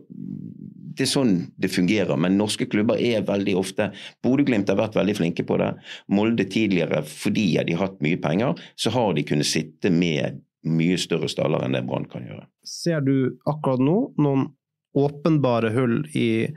det 0.98 1.06
er 1.08 1.12
sånn 1.12 1.36
det 1.60 1.72
fungerer. 1.74 2.18
Men 2.20 2.38
norske 2.40 2.68
klubber 2.70 3.02
er 3.02 3.26
veldig 3.28 3.58
ofte 3.60 3.92
Bodø-Glimt 4.24 4.72
har 4.72 4.80
vært 4.80 4.98
veldig 5.00 5.18
flinke 5.20 5.46
på 5.48 5.60
det. 5.62 5.74
Molde 6.14 6.48
tidligere, 6.50 7.04
fordi 7.08 7.52
de 7.68 7.78
har 7.78 7.88
hatt 7.88 8.02
mye 8.06 8.20
penger, 8.22 8.60
så 8.76 8.94
har 8.96 9.14
de 9.18 9.26
kunnet 9.28 9.50
sitte 9.50 9.92
med 9.94 10.42
mye 10.64 10.98
større 11.00 11.28
staller 11.32 11.66
enn 11.66 11.76
det 11.76 11.84
Brann 11.88 12.08
kan 12.10 12.26
gjøre. 12.28 12.48
Ser 12.64 13.04
du 13.04 13.40
akkurat 13.50 13.84
nå 13.84 13.98
noen 14.24 14.48
åpenbare 14.94 15.74
hull 15.74 16.04
i 16.16 16.48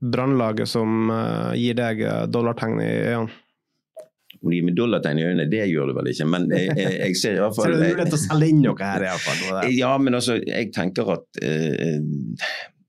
brannlaget 0.00 0.68
som 0.68 1.10
uh, 1.12 1.52
gir 1.56 1.76
deg 1.76 2.02
eh, 2.04 2.26
dollartegn 2.32 2.80
i 2.80 2.90
øynene? 2.90 3.38
Om 4.40 4.48
de 4.48 4.56
gir 4.56 4.64
meg 4.64 4.76
dollartegn 4.78 5.18
i 5.20 5.24
øynene, 5.26 5.48
det 5.52 5.66
gjør 5.68 5.90
det 5.90 5.96
vel 5.98 6.10
ikke, 6.12 6.26
men 6.32 6.46
jeg, 6.48 6.70
jeg, 6.78 6.92
jeg 6.96 7.16
ser 7.20 7.36
i 7.36 7.42
hvert 7.42 7.56
fall 7.56 7.66
Ser 7.66 7.74
du 7.74 7.82
mulighet 7.82 8.12
til 8.12 8.16
å 8.16 8.20
selge 8.22 8.50
inn 8.52 8.62
noe 8.64 8.86
her, 8.86 9.04
iallfall? 9.10 9.72
Ja, 9.76 9.90
men 10.00 10.16
altså, 10.16 10.38
jeg 10.40 10.70
tenker 10.76 11.12
at 11.16 11.42
uh, 11.44 11.98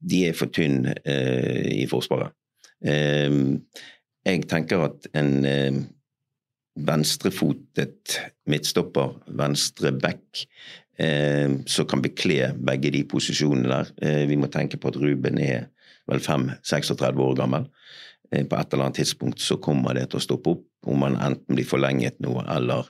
de 0.02 0.26
er 0.30 0.38
for 0.38 0.52
tynne 0.54 0.96
uh, 1.06 1.66
i 1.72 1.88
Forsvaret. 1.90 2.34
Uh, 2.82 3.58
jeg 4.26 4.46
tenker 4.50 4.86
at 4.86 5.08
en 5.18 5.32
venstrefotet 6.82 8.20
midtstopper, 8.50 9.16
venstre 9.38 9.92
back, 9.98 10.44
som 11.02 11.88
kan 11.90 12.04
bekle 12.04 12.52
begge 12.62 12.92
de 12.94 13.02
posisjonene 13.10 13.72
der. 13.72 14.28
vi 14.30 14.38
må 14.38 14.46
tenke 14.54 14.78
på 14.78 14.92
at 14.92 15.00
Ruben 15.02 15.40
er 15.42 15.64
vel 16.12 16.22
5-36 16.22 17.24
år 17.26 17.34
gammel. 17.40 17.66
Eh, 18.32 18.46
på 18.48 18.56
et 18.56 18.74
eller 18.74 18.88
annet 18.88 19.02
tidspunkt 19.02 19.42
så 19.44 19.58
kommer 19.62 19.98
det 19.98 20.08
til 20.12 20.22
å 20.22 20.24
stoppe 20.24 20.56
opp, 20.56 20.68
om 20.88 21.04
han 21.06 21.20
enten 21.22 21.58
blir 21.58 21.68
forlenget 21.68 22.20
noe, 22.24 22.46
eller, 22.50 22.88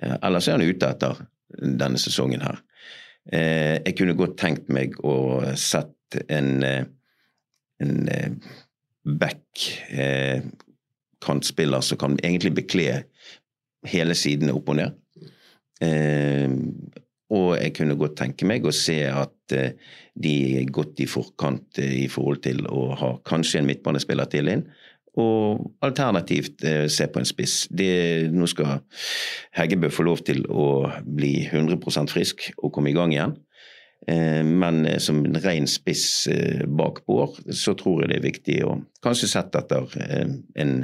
eh, 0.00 0.16
eller 0.22 0.40
så 0.40 0.52
er 0.52 0.58
han 0.58 0.68
ute 0.68 0.90
etter 0.90 1.26
denne 1.54 1.98
sesongen 1.98 2.44
her. 2.44 2.60
Eh, 3.32 3.80
jeg 3.80 3.96
kunne 3.96 4.16
godt 4.16 4.36
tenkt 4.36 4.68
meg 4.68 4.94
å 5.00 5.56
sette 5.56 5.93
en, 6.28 6.50
en 7.82 8.40
back, 9.04 9.64
kantspiller, 11.24 11.80
som 11.80 11.98
kan 12.00 12.18
egentlig 12.20 12.54
bekle 12.60 12.86
hele 13.88 14.16
sidene 14.18 14.54
opp 14.56 14.68
og 14.72 14.78
ned. 14.80 14.94
Og 17.34 17.54
jeg 17.58 17.72
kunne 17.78 17.96
godt 17.98 18.18
tenke 18.20 18.46
meg 18.48 18.66
å 18.66 18.72
se 18.74 18.98
at 19.08 19.54
eh, 19.56 19.76
de 20.14 20.34
er 20.60 20.72
godt 20.72 21.00
i 21.02 21.08
forkant 21.10 21.80
eh, 21.82 22.02
i 22.04 22.08
forhold 22.10 22.42
til 22.44 22.64
å 22.68 22.90
ha 23.00 23.14
kanskje 23.26 23.62
en 23.62 23.70
midtbanespiller 23.70 24.28
til 24.30 24.50
inn. 24.52 24.66
Og 25.20 25.64
alternativt 25.86 26.64
eh, 26.66 26.84
se 26.92 27.08
på 27.10 27.22
en 27.22 27.28
spiss. 27.28 27.56
Det, 27.70 28.28
nå 28.34 28.48
skal 28.50 28.82
Heggebø 29.56 29.90
få 29.94 30.06
lov 30.10 30.24
til 30.26 30.44
å 30.50 30.68
bli 31.06 31.36
100% 31.48 32.12
frisk 32.12 32.50
og 32.58 32.74
komme 32.76 32.92
i 32.92 32.96
gang 32.96 33.14
igjen. 33.14 33.36
Men 34.04 34.82
som 35.00 35.22
en 35.24 35.38
ren 35.40 35.64
spiss 35.70 36.26
bak 36.68 36.98
Bård, 37.08 37.38
så 37.56 37.72
tror 37.72 38.02
jeg 38.02 38.10
det 38.10 38.18
er 38.18 38.26
viktig 38.26 38.56
å 38.68 38.74
kanskje 39.00 39.30
sette 39.32 39.62
etter 39.62 39.94
en, 40.60 40.74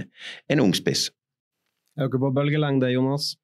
en 0.48 0.62
ung 0.64 0.72
spiss. 0.72 1.10
Er 2.00 2.08
dere 2.08 2.22
på 2.22 2.30
bølgelengde, 2.32 2.88
Jonas? 2.94 3.34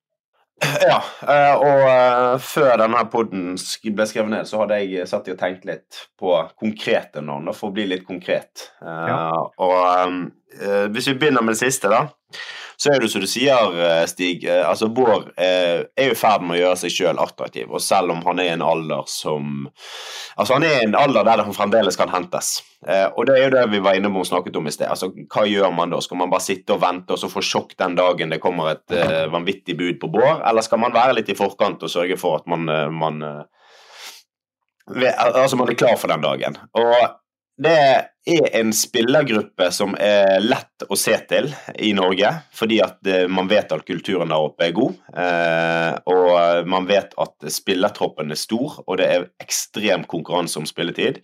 Ja, 0.64 1.02
eh, 1.28 1.54
og 1.60 1.82
eh, 1.84 2.34
før 2.40 2.78
denne 2.80 3.02
poden 3.12 3.50
ble 3.92 4.06
skrevet 4.08 4.32
ned, 4.32 4.48
så 4.48 4.62
hadde 4.62 4.78
jeg 4.80 5.08
satt 5.10 5.28
og 5.28 5.40
tenkt 5.40 5.66
litt 5.68 5.98
på 6.16 6.32
konkrete 6.56 7.20
navn, 7.24 7.52
for 7.52 7.68
å 7.68 7.76
bli 7.76 7.84
litt 7.90 8.06
konkret. 8.08 8.70
Eh, 8.80 9.10
ja. 9.10 9.18
Og 9.66 10.30
hvis 10.94 11.10
vi 11.10 11.18
begynner 11.20 11.44
med 11.44 11.52
det 11.52 11.60
siste, 11.60 11.90
da, 11.92 12.06
så 12.76 12.92
er 12.92 13.00
det 13.00 13.08
som 13.08 13.22
du 13.24 13.26
sier, 13.28 13.76
eh, 13.80 14.04
Stig. 14.06 14.44
eh, 14.44 14.68
altså 14.68 14.88
Bård 14.92 15.30
eh, 15.40 15.86
er 15.96 16.12
i 16.12 16.16
ferd 16.18 16.44
med 16.44 16.58
å 16.58 16.60
gjøre 16.60 16.80
seg 16.82 16.92
sjøl 16.92 17.20
attraktiv. 17.22 17.70
Og 17.72 17.80
selv 17.80 18.12
om 18.12 18.22
han 18.26 18.40
er 18.42 18.50
i 18.50 18.54
en 18.56 18.64
alder 18.64 19.08
som 19.10 19.68
Altså 20.36 20.58
Han 20.58 20.66
er 20.68 20.82
i 20.82 20.84
en 20.84 20.94
alder 20.94 21.24
der 21.24 21.40
han 21.46 21.54
fremdeles 21.56 21.96
kan 21.96 22.10
hentes. 22.12 22.58
Og 23.16 23.22
det 23.26 23.38
er 23.38 23.44
jo 23.46 23.52
det 23.54 23.62
vi 23.72 23.78
var 23.80 23.96
inne 23.96 24.10
på 24.12 24.20
og 24.20 24.26
snakket 24.28 24.58
om 24.60 24.66
i 24.68 24.72
sted. 24.74 24.84
Altså 24.92 25.08
Hva 25.08 25.46
gjør 25.48 25.72
man 25.72 25.94
da? 25.94 26.00
Skal 26.04 26.20
man 26.20 26.28
bare 26.30 26.44
sitte 26.44 26.74
og 26.74 26.82
vente 26.82 27.16
og 27.16 27.20
så 27.22 27.30
få 27.32 27.40
sjokk 27.40 27.72
den 27.80 27.96
dagen 27.96 28.34
det 28.34 28.42
kommer 28.42 28.74
et 28.74 28.96
vanvittig 29.32 29.78
bud 29.78 29.96
på 30.02 30.10
Bård, 30.12 30.42
eller 30.44 30.64
skal 30.66 30.82
man 30.82 30.92
være 30.92 31.16
litt 31.16 31.32
i 31.32 31.38
forkant 31.38 31.82
og 31.82 31.90
sørge 31.90 32.18
for 32.20 32.42
at 32.42 32.50
man, 32.52 32.68
man 32.92 33.24
altså 35.16 35.56
man 35.56 35.72
er 35.72 35.80
klar 35.80 35.96
for 35.96 36.12
den 36.12 36.26
dagen. 36.26 36.60
Og 36.76 36.92
det 37.56 37.72
er 38.26 38.48
en 38.58 38.72
spillergruppe 38.74 39.68
som 39.72 39.94
er 40.02 40.42
lett 40.42 40.84
å 40.92 40.96
se 40.98 41.14
til 41.30 41.46
i 41.80 41.92
Norge, 41.96 42.28
fordi 42.52 42.80
at 42.84 43.06
eh, 43.08 43.24
man 43.32 43.48
vet 43.48 43.70
at 43.72 43.84
kulturen 43.86 44.32
der 44.32 44.48
oppe 44.48 44.66
er 44.66 44.74
god. 44.76 44.96
Eh, 45.16 45.92
og 46.12 46.66
man 46.68 46.88
vet 46.90 47.14
at 47.22 47.46
spillertroppen 47.54 48.34
er 48.34 48.40
stor, 48.40 48.80
og 48.84 48.98
det 49.00 49.06
er 49.08 49.28
ekstrem 49.40 50.04
konkurranse 50.10 50.58
om 50.60 50.66
spilletid. 50.68 51.22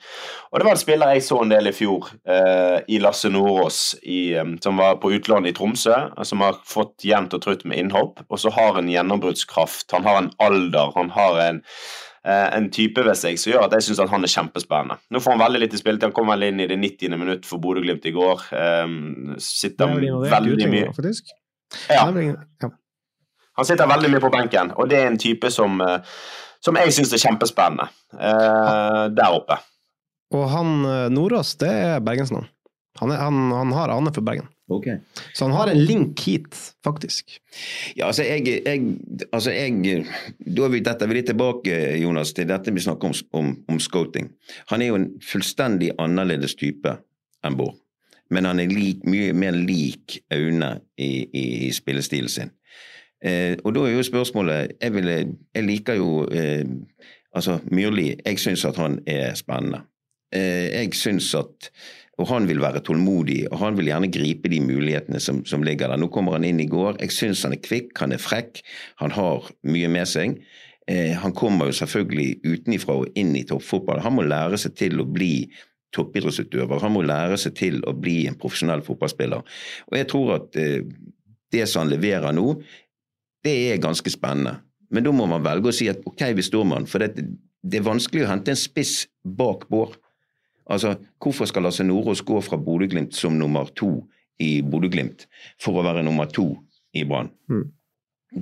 Og 0.53 0.61
det 0.61 0.69
var 0.69 0.77
en 0.77 0.81
spiller 0.81 1.13
jeg 1.13 1.27
så 1.27 1.43
en 1.43 1.53
del 1.53 1.69
i 1.69 1.75
fjor, 1.77 2.09
eh, 2.25 2.79
i 2.89 3.03
Lasse 3.03 3.29
Nordås, 3.33 3.83
som 4.65 4.81
var 4.81 5.03
på 5.03 5.13
utlandet 5.19 5.53
i 5.53 5.59
Tromsø, 5.59 5.99
som 6.25 6.47
har 6.47 6.63
fått 6.65 7.05
jevnt 7.05 7.35
og 7.37 7.45
trutt 7.45 7.67
med 7.69 7.83
innhopp, 7.83 8.25
og 8.31 8.41
så 8.41 8.55
har 8.55 8.79
en 8.79 8.89
gjennombruddskraft. 8.89 9.91
Han 9.93 10.09
har 10.09 10.23
en 10.23 10.33
alder, 10.41 10.97
han 10.97 11.13
har 11.13 11.43
en 11.45 11.63
en 12.23 12.69
type 12.71 13.03
ved 13.03 13.19
seg 13.19 13.39
som 13.41 13.51
gjør 13.51 13.65
at 13.67 13.73
jeg 13.75 13.89
syns 13.89 14.01
han 14.13 14.23
er 14.23 14.31
kjempespennende. 14.31 15.01
Nå 15.11 15.19
får 15.23 15.35
han 15.35 15.41
veldig 15.43 15.61
litt 15.65 15.73
i 15.75 15.81
spilletid. 15.81 16.07
Han 16.07 16.15
kom 16.15 16.31
vel 16.31 16.45
inn 16.47 16.63
i 16.63 16.69
det 16.71 16.77
90. 16.79 17.17
minutt 17.19 17.49
for 17.49 17.59
Bodø-Glimt 17.65 18.07
i 18.07 18.13
går. 18.15 18.45
Um, 18.55 19.33
sitter 19.43 19.91
er 19.91 20.31
veldig 20.37 20.69
mye 20.71 20.93
ja. 21.89 22.71
Han 23.57 23.69
sitter 23.69 23.89
veldig 23.89 24.11
mye 24.13 24.23
på 24.23 24.31
benken, 24.33 24.73
og 24.81 24.89
det 24.89 25.01
er 25.01 25.11
en 25.11 25.21
type 25.21 25.51
som, 25.53 25.81
eh, 25.85 26.01
som 26.65 26.79
jeg 26.81 26.95
syns 26.97 27.13
er 27.13 27.21
kjempespennende 27.21 27.89
eh, 28.17 29.05
der 29.13 29.37
oppe. 29.37 29.59
Og 30.33 30.47
han 30.49 30.73
eh, 30.89 31.09
Nordås, 31.13 31.55
det 31.61 31.69
er 31.69 32.05
bergensnavn. 32.05 32.49
Han, 33.01 33.11
er- 33.11 33.23
han, 33.23 33.37
han 33.57 33.73
har 33.73 33.89
ane 33.95 34.13
for 34.15 34.21
Bergen. 34.27 34.49
Okay. 34.73 34.99
Så 35.35 35.45
han 35.45 35.55
har 35.57 35.69
en 35.69 35.81
link 35.85 36.21
hit, 36.25 36.55
faktisk. 36.85 37.35
Ja, 37.97 38.07
altså 38.07 38.23
jeg, 38.25 38.47
jeg, 38.67 38.97
altså 39.33 39.51
jeg 39.53 40.05
Da 40.47 40.65
er 40.65 40.73
vi, 40.73 40.81
dette 40.81 41.09
vi 41.11 41.19
er 41.19 41.27
tilbake, 41.29 41.77
Jonas, 42.01 42.33
til 42.33 42.49
dette 42.49 42.73
vi 42.73 42.81
snakker 42.81 43.09
om, 43.09 43.15
om, 43.33 43.53
om 43.69 43.81
scouting. 43.81 44.31
Han 44.71 44.83
er 44.83 44.93
jo 44.93 44.99
en 45.01 45.09
fullstendig 45.25 45.93
annerledes 46.01 46.55
type 46.61 46.95
enn 47.45 47.57
Bård. 47.59 47.77
Men 48.33 48.47
han 48.49 48.61
er 48.63 48.71
lik, 48.73 49.03
mye 49.05 49.33
mer 49.37 49.53
lik 49.53 50.21
Aune 50.33 50.71
i, 50.97 51.11
i, 51.37 51.45
i 51.69 51.73
spillestilen 51.77 52.33
sin. 52.33 52.53
Eh, 53.23 53.57
og 53.65 53.75
da 53.77 53.85
er 53.87 53.93
jo 53.95 54.03
spørsmålet 54.03 54.73
Jeg, 54.83 54.93
vil, 54.97 55.09
jeg 55.55 55.63
liker 55.63 55.95
jo 56.01 56.25
eh, 56.27 56.65
Altså, 57.35 57.61
Myrli, 57.71 58.17
jeg 58.27 58.39
syns 58.43 58.65
at 58.67 58.77
han 58.77 58.99
er 59.07 59.37
spennende. 59.39 59.85
Eh, 60.35 60.73
jeg 60.75 60.91
syns 60.99 61.29
at 61.39 61.69
og 62.21 62.29
han 62.29 62.47
vil 62.49 62.61
være 62.61 62.83
tålmodig, 62.85 63.47
og 63.49 63.61
han 63.63 63.77
vil 63.79 63.89
gjerne 63.89 64.11
gripe 64.13 64.51
de 64.53 64.61
mulighetene 64.61 65.21
som, 65.23 65.41
som 65.49 65.65
ligger 65.65 65.89
der. 65.89 66.01
Nå 66.01 66.11
kommer 66.13 66.37
han 66.37 66.45
inn 66.45 66.61
i 66.61 66.69
går. 66.69 66.99
Jeg 67.01 67.15
syns 67.17 67.45
han 67.47 67.57
er 67.57 67.63
kvikk, 67.65 67.95
han 68.03 68.13
er 68.13 68.21
frekk, 68.21 68.61
han 69.01 69.15
har 69.17 69.49
mye 69.65 69.89
med 69.93 70.11
seg. 70.11 70.37
Eh, 70.91 71.15
han 71.17 71.33
kommer 71.37 71.71
jo 71.71 71.79
selvfølgelig 71.81 72.43
utenifra 72.45 72.99
og 73.01 73.17
inn 73.19 73.33
i 73.39 73.47
toppfotball. 73.49 74.03
Han 74.05 74.19
må 74.19 74.27
lære 74.27 74.61
seg 74.61 74.77
til 74.77 75.01
å 75.01 75.09
bli 75.09 75.49
toppidrettsutøver. 75.97 76.83
Han 76.85 76.95
må 76.97 77.05
lære 77.07 77.39
seg 77.41 77.57
til 77.59 77.81
å 77.89 77.95
bli 77.97 78.27
en 78.29 78.37
profesjonell 78.41 78.85
fotballspiller. 78.85 79.57
Og 79.89 79.99
jeg 79.99 80.11
tror 80.13 80.37
at 80.37 80.61
eh, 80.61 80.85
det 81.53 81.65
som 81.69 81.85
han 81.85 81.95
leverer 81.95 82.37
nå, 82.37 82.59
det 83.45 83.57
er 83.73 83.83
ganske 83.83 84.13
spennende. 84.13 84.59
Men 84.93 85.07
da 85.07 85.17
må 85.17 85.25
man 85.31 85.45
velge 85.45 85.71
å 85.71 85.75
si 85.75 85.89
at 85.89 86.05
ok, 86.09 86.29
vi 86.37 86.45
står 86.45 86.69
med 86.69 86.83
han. 86.83 86.91
For 86.91 87.03
det, 87.03 87.25
det 87.65 87.81
er 87.81 87.89
vanskelig 87.89 88.27
å 88.27 88.33
hente 88.35 88.53
en 88.53 88.61
spiss 88.61 89.07
bak 89.25 89.65
Bård. 89.73 89.97
Altså, 90.71 90.97
Hvorfor 91.23 91.49
skal 91.51 91.67
Lasse 91.67 91.85
Nordås 91.85 92.23
gå 92.23 92.41
fra 92.41 92.57
Bodø-Glimt 92.57 93.15
som 93.15 93.39
nummer 93.39 93.71
to 93.77 94.09
i 94.43 94.61
Bodø-Glimt 94.63 95.27
for 95.61 95.79
å 95.79 95.87
være 95.87 96.05
nummer 96.07 96.31
to 96.31 96.53
i 96.95 97.05
Brann? 97.09 97.33
Mm. 97.51 97.71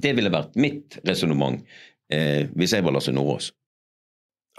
Det 0.03 0.13
ville 0.17 0.33
vært 0.33 0.59
mitt 0.61 0.99
resonnement 1.07 1.63
eh, 2.13 2.47
hvis 2.55 2.77
jeg 2.77 2.85
var 2.87 2.95
Lasse 2.97 3.15
Nordås. 3.15 3.53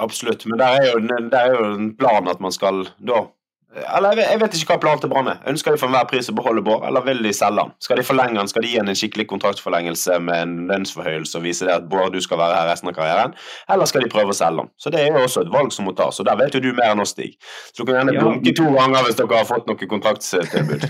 Absolutt, 0.01 0.45
men 0.49 0.59
det 0.59 0.67
er 0.67 0.87
jo, 0.87 0.99
der 1.29 1.37
er 1.37 1.55
jo 1.55 1.69
en 1.75 1.91
plan 1.99 2.29
at 2.31 2.41
man 2.41 2.53
skal 2.55 2.85
da 2.97 3.25
Eller 3.71 4.11
jeg 4.11 4.17
vet, 4.17 4.25
jeg 4.31 4.39
vet 4.41 4.55
ikke 4.57 4.73
hva 4.73 4.79
planen 4.83 4.99
til 4.99 5.09
Brann 5.11 5.27
er. 5.31 5.37
Ønsker 5.47 5.71
de 5.71 5.79
for 5.79 5.87
enhver 5.87 6.07
pris 6.09 6.27
å 6.27 6.33
beholde 6.35 6.59
Bård, 6.65 6.83
eller 6.87 7.05
vil 7.05 7.21
de 7.23 7.31
selge 7.31 7.63
han? 7.63 7.71
Skal 7.79 8.01
de 8.01 8.03
forlenge 8.03 8.35
han? 8.35 8.49
Skal 8.51 8.65
de 8.65 8.71
gi 8.73 8.79
han 8.81 8.91
en 8.91 8.97
skikkelig 8.99 9.25
kontraktforlengelse 9.31 10.17
med 10.27 10.35
en 10.43 10.55
lønnsforhøyelse 10.67 11.37
og 11.39 11.45
vise 11.45 11.63
det 11.69 11.71
at 11.77 11.85
Bård, 11.91 12.11
du 12.11 12.19
skal 12.23 12.37
være 12.41 12.57
her 12.59 12.67
resten 12.67 12.91
av 12.91 12.95
karrieren? 12.97 13.31
Eller 13.71 13.87
skal 13.87 14.03
de 14.03 14.09
prøve 14.11 14.33
å 14.33 14.35
selge 14.35 14.65
han? 14.65 14.71
Så 14.75 14.91
det 14.91 14.99
er 15.05 15.07
jo 15.15 15.21
også 15.23 15.45
et 15.45 15.53
valg 15.55 15.71
som 15.71 15.87
må 15.87 15.93
tas, 15.95 16.19
og 16.19 16.27
der 16.27 16.35
vet 16.41 16.57
jo 16.57 16.61
du 16.65 16.71
mer 16.75 16.91
enn 16.91 17.03
oss, 17.05 17.13
Stig. 17.15 17.37
Så 17.71 17.79
du 17.79 17.85
kan 17.87 17.95
gjerne 18.01 18.13
Ja. 18.17 18.21
blunke 18.25 18.51
to 18.59 18.67
ganger 18.75 19.07
hvis 19.07 19.17
dere 19.21 19.39
har 19.39 19.47
fått 19.47 19.67
noe 19.71 19.87
kontraktstilbud. 19.93 20.83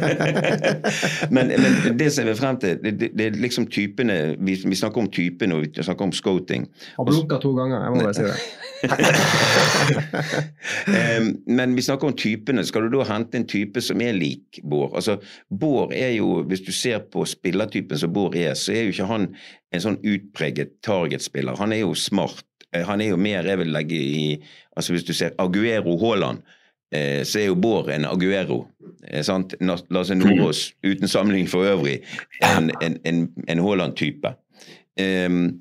men, 1.34 1.50
men 1.50 1.98
det 1.98 2.08
som 2.14 2.22
jeg 2.22 2.30
vil 2.30 2.38
frem 2.40 2.56
til, 2.62 2.78
det, 2.84 2.94
det, 3.00 3.10
det 3.18 3.26
er 3.26 3.38
liksom 3.42 3.66
typene 3.70 4.16
vi, 4.38 4.54
vi 4.62 4.78
snakker 4.78 5.02
om 5.02 5.10
typene 5.10 5.54
og 5.58 5.66
vi 5.66 5.82
snakker 5.82 6.06
om 6.06 6.14
scouting. 6.14 6.66
Har 6.96 7.04
blunka 7.10 7.38
to 7.42 7.50
ganger, 7.58 7.82
jeg 7.82 7.90
må 7.90 7.96
bare 8.06 8.14
si 8.14 8.22
det. 8.30 8.38
um, 11.18 11.28
Men 11.60 11.76
vi 11.76 11.79
snakker 11.82 12.08
om 12.10 12.14
typene. 12.16 12.64
Skal 12.66 12.86
du 12.86 12.96
da 12.98 13.04
hente 13.08 13.38
en 13.38 13.46
type 13.48 13.80
som 13.84 14.00
er 14.02 14.12
lik 14.16 14.60
Bård? 14.62 14.94
Altså, 14.98 15.18
Bård 15.50 15.92
er 15.96 16.14
jo, 16.16 16.42
Hvis 16.48 16.62
du 16.66 16.72
ser 16.72 16.98
på 17.12 17.24
spillertypen 17.28 17.98
som 17.98 18.12
Bård 18.12 18.36
er, 18.36 18.54
så 18.54 18.72
er 18.72 18.86
jo 18.86 18.94
ikke 18.94 19.10
han 19.10 19.28
en 19.72 19.84
sånn 19.84 19.98
utpreget 20.02 20.78
targetspiller. 20.86 21.58
Han 21.60 21.72
er 21.72 21.84
jo 21.84 21.94
smart. 21.94 22.44
Eh, 22.72 22.86
Han 22.86 23.00
er 23.00 23.12
jo 23.12 23.16
mer, 23.16 23.46
jeg 23.46 23.58
vil 23.58 23.72
legge 23.72 23.94
i 23.98 24.42
altså 24.76 24.92
Hvis 24.94 25.04
du 25.04 25.12
ser 25.12 25.34
Aguero 25.38 25.96
Haaland, 25.98 26.42
eh, 26.92 27.22
så 27.24 27.40
er 27.40 27.46
jo 27.50 27.54
Bård 27.54 27.90
en 27.90 28.04
Aguero. 28.04 28.68
Eh, 29.06 29.22
sant? 29.22 29.54
Lasse 29.60 30.14
Nordås, 30.14 30.72
uten 30.86 31.08
sammenligning 31.08 31.48
for 31.48 31.66
øvrig, 31.66 32.00
en, 32.42 32.70
en, 32.80 32.98
en, 33.04 33.24
en 33.48 33.58
Haaland-type. 33.58 34.34
Em, 35.00 35.58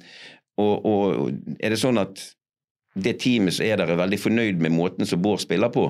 og, 0.57 0.85
og 0.85 1.31
er 1.59 1.69
det 1.69 1.79
sånn 1.79 1.97
at 2.01 2.19
det 2.99 3.19
teamet 3.21 3.55
som 3.55 3.65
er 3.65 3.77
der, 3.79 3.93
er 3.93 3.99
veldig 4.01 4.19
fornøyd 4.19 4.61
med 4.63 4.73
måten 4.75 5.07
som 5.07 5.21
Bård 5.21 5.39
spiller 5.43 5.71
på? 5.73 5.85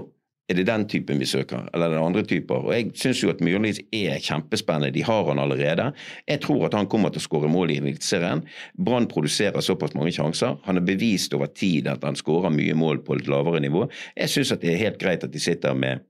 Er 0.50 0.58
det 0.58 0.66
den 0.66 0.88
typen 0.90 1.20
vi 1.22 1.28
søker, 1.30 1.68
eller 1.74 1.92
er 1.92 1.94
det 1.94 2.02
andre 2.02 2.24
typer? 2.26 2.64
Og 2.66 2.74
Jeg 2.74 2.92
syns 2.98 3.22
jo 3.22 3.30
at 3.30 3.42
Myrli 3.46 3.70
er 3.94 4.18
kjempespennende, 4.18 4.94
de 4.96 5.04
har 5.06 5.28
han 5.28 5.40
allerede. 5.40 5.92
Jeg 6.28 6.42
tror 6.42 6.66
at 6.66 6.74
han 6.74 6.90
kommer 6.90 7.14
til 7.14 7.22
å 7.22 7.28
skåre 7.28 7.52
mål 7.54 7.70
i 7.70 7.78
Eliteserien. 7.78 8.42
Brann 8.74 9.06
produserer 9.08 9.62
såpass 9.62 9.94
mange 9.94 10.12
sjanser. 10.16 10.58
Han 10.66 10.82
har 10.82 10.86
bevist 10.88 11.34
over 11.38 11.54
tid 11.54 11.88
at 11.88 12.04
han 12.04 12.18
skårer 12.18 12.50
mye 12.50 12.74
mål 12.74 13.04
på 13.06 13.20
et 13.20 13.30
lavere 13.30 13.62
nivå. 13.62 13.86
Jeg 14.18 14.34
syns 14.34 14.56
at 14.56 14.66
det 14.66 14.74
er 14.74 14.86
helt 14.88 15.02
greit 15.02 15.24
at 15.24 15.36
de 15.36 15.44
sitter 15.44 15.78
med 15.78 16.02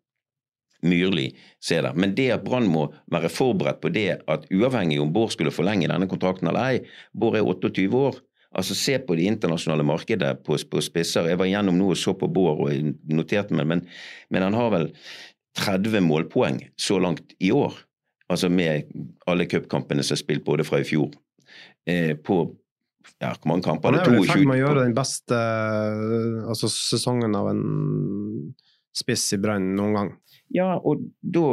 Myrli 0.82 1.34
ser 1.60 1.84
der. 1.84 1.94
Men 2.00 2.16
det 2.16 2.30
at 2.32 2.46
Brann 2.46 2.70
må 2.72 2.88
være 3.12 3.32
forberedt 3.32 3.82
på 3.84 3.92
det 3.92 4.22
at 4.32 4.48
uavhengig 4.54 5.02
om 5.04 5.12
Bård 5.14 5.34
skulle 5.36 5.52
forlenge 5.52 5.90
denne 5.92 6.08
kontrakten 6.08 6.48
eller 6.48 6.64
ei, 6.64 6.80
Bård 7.12 7.36
er 7.36 7.44
28 7.44 7.90
år. 8.00 8.24
Altså 8.58 8.76
Se 8.76 8.96
på 9.06 9.16
det 9.18 9.28
internasjonale 9.30 9.86
markedet 9.86 10.32
på, 10.46 10.58
på 10.58 10.82
spisser. 10.82 11.28
Jeg 11.30 11.38
var 11.38 11.50
igjennom 11.50 11.78
nå 11.78 11.92
og 11.94 12.00
så 12.00 12.16
på 12.18 12.30
Bård 12.34 12.64
og 12.66 12.94
noterte 13.14 13.54
meg, 13.58 13.68
men, 13.70 13.84
men 14.34 14.46
han 14.48 14.58
har 14.58 14.72
vel 14.74 14.88
30 15.60 16.02
målpoeng 16.06 16.64
så 16.80 16.98
langt 17.02 17.36
i 17.40 17.52
år. 17.54 17.76
Altså 18.30 18.50
med 18.54 18.90
alle 19.30 19.46
cupkampene 19.50 20.06
som 20.06 20.16
er 20.16 20.22
spilt 20.22 20.46
både 20.46 20.66
fra 20.66 20.82
i 20.82 20.88
fjor. 20.88 21.14
Eh, 21.90 22.16
på 22.18 22.42
ja, 23.20 23.34
hvor 23.34 23.52
mange 23.52 23.66
kamper? 23.66 23.90
Han 23.90 24.00
Det 24.00 24.02
er 24.06 24.14
vel 24.14 24.26
i 24.26 24.30
ferd 24.30 24.48
med 24.48 24.58
å 24.58 24.64
gjøre 24.64 24.86
den 24.86 24.96
beste 24.98 25.38
altså, 26.50 26.70
sesongen 26.72 27.38
av 27.38 27.50
en 27.52 27.64
spiss 28.96 29.28
i 29.34 29.40
Brann 29.42 29.74
noen 29.78 29.98
gang. 29.98 30.12
Ja, 30.54 30.74
og 30.78 31.06
da 31.22 31.46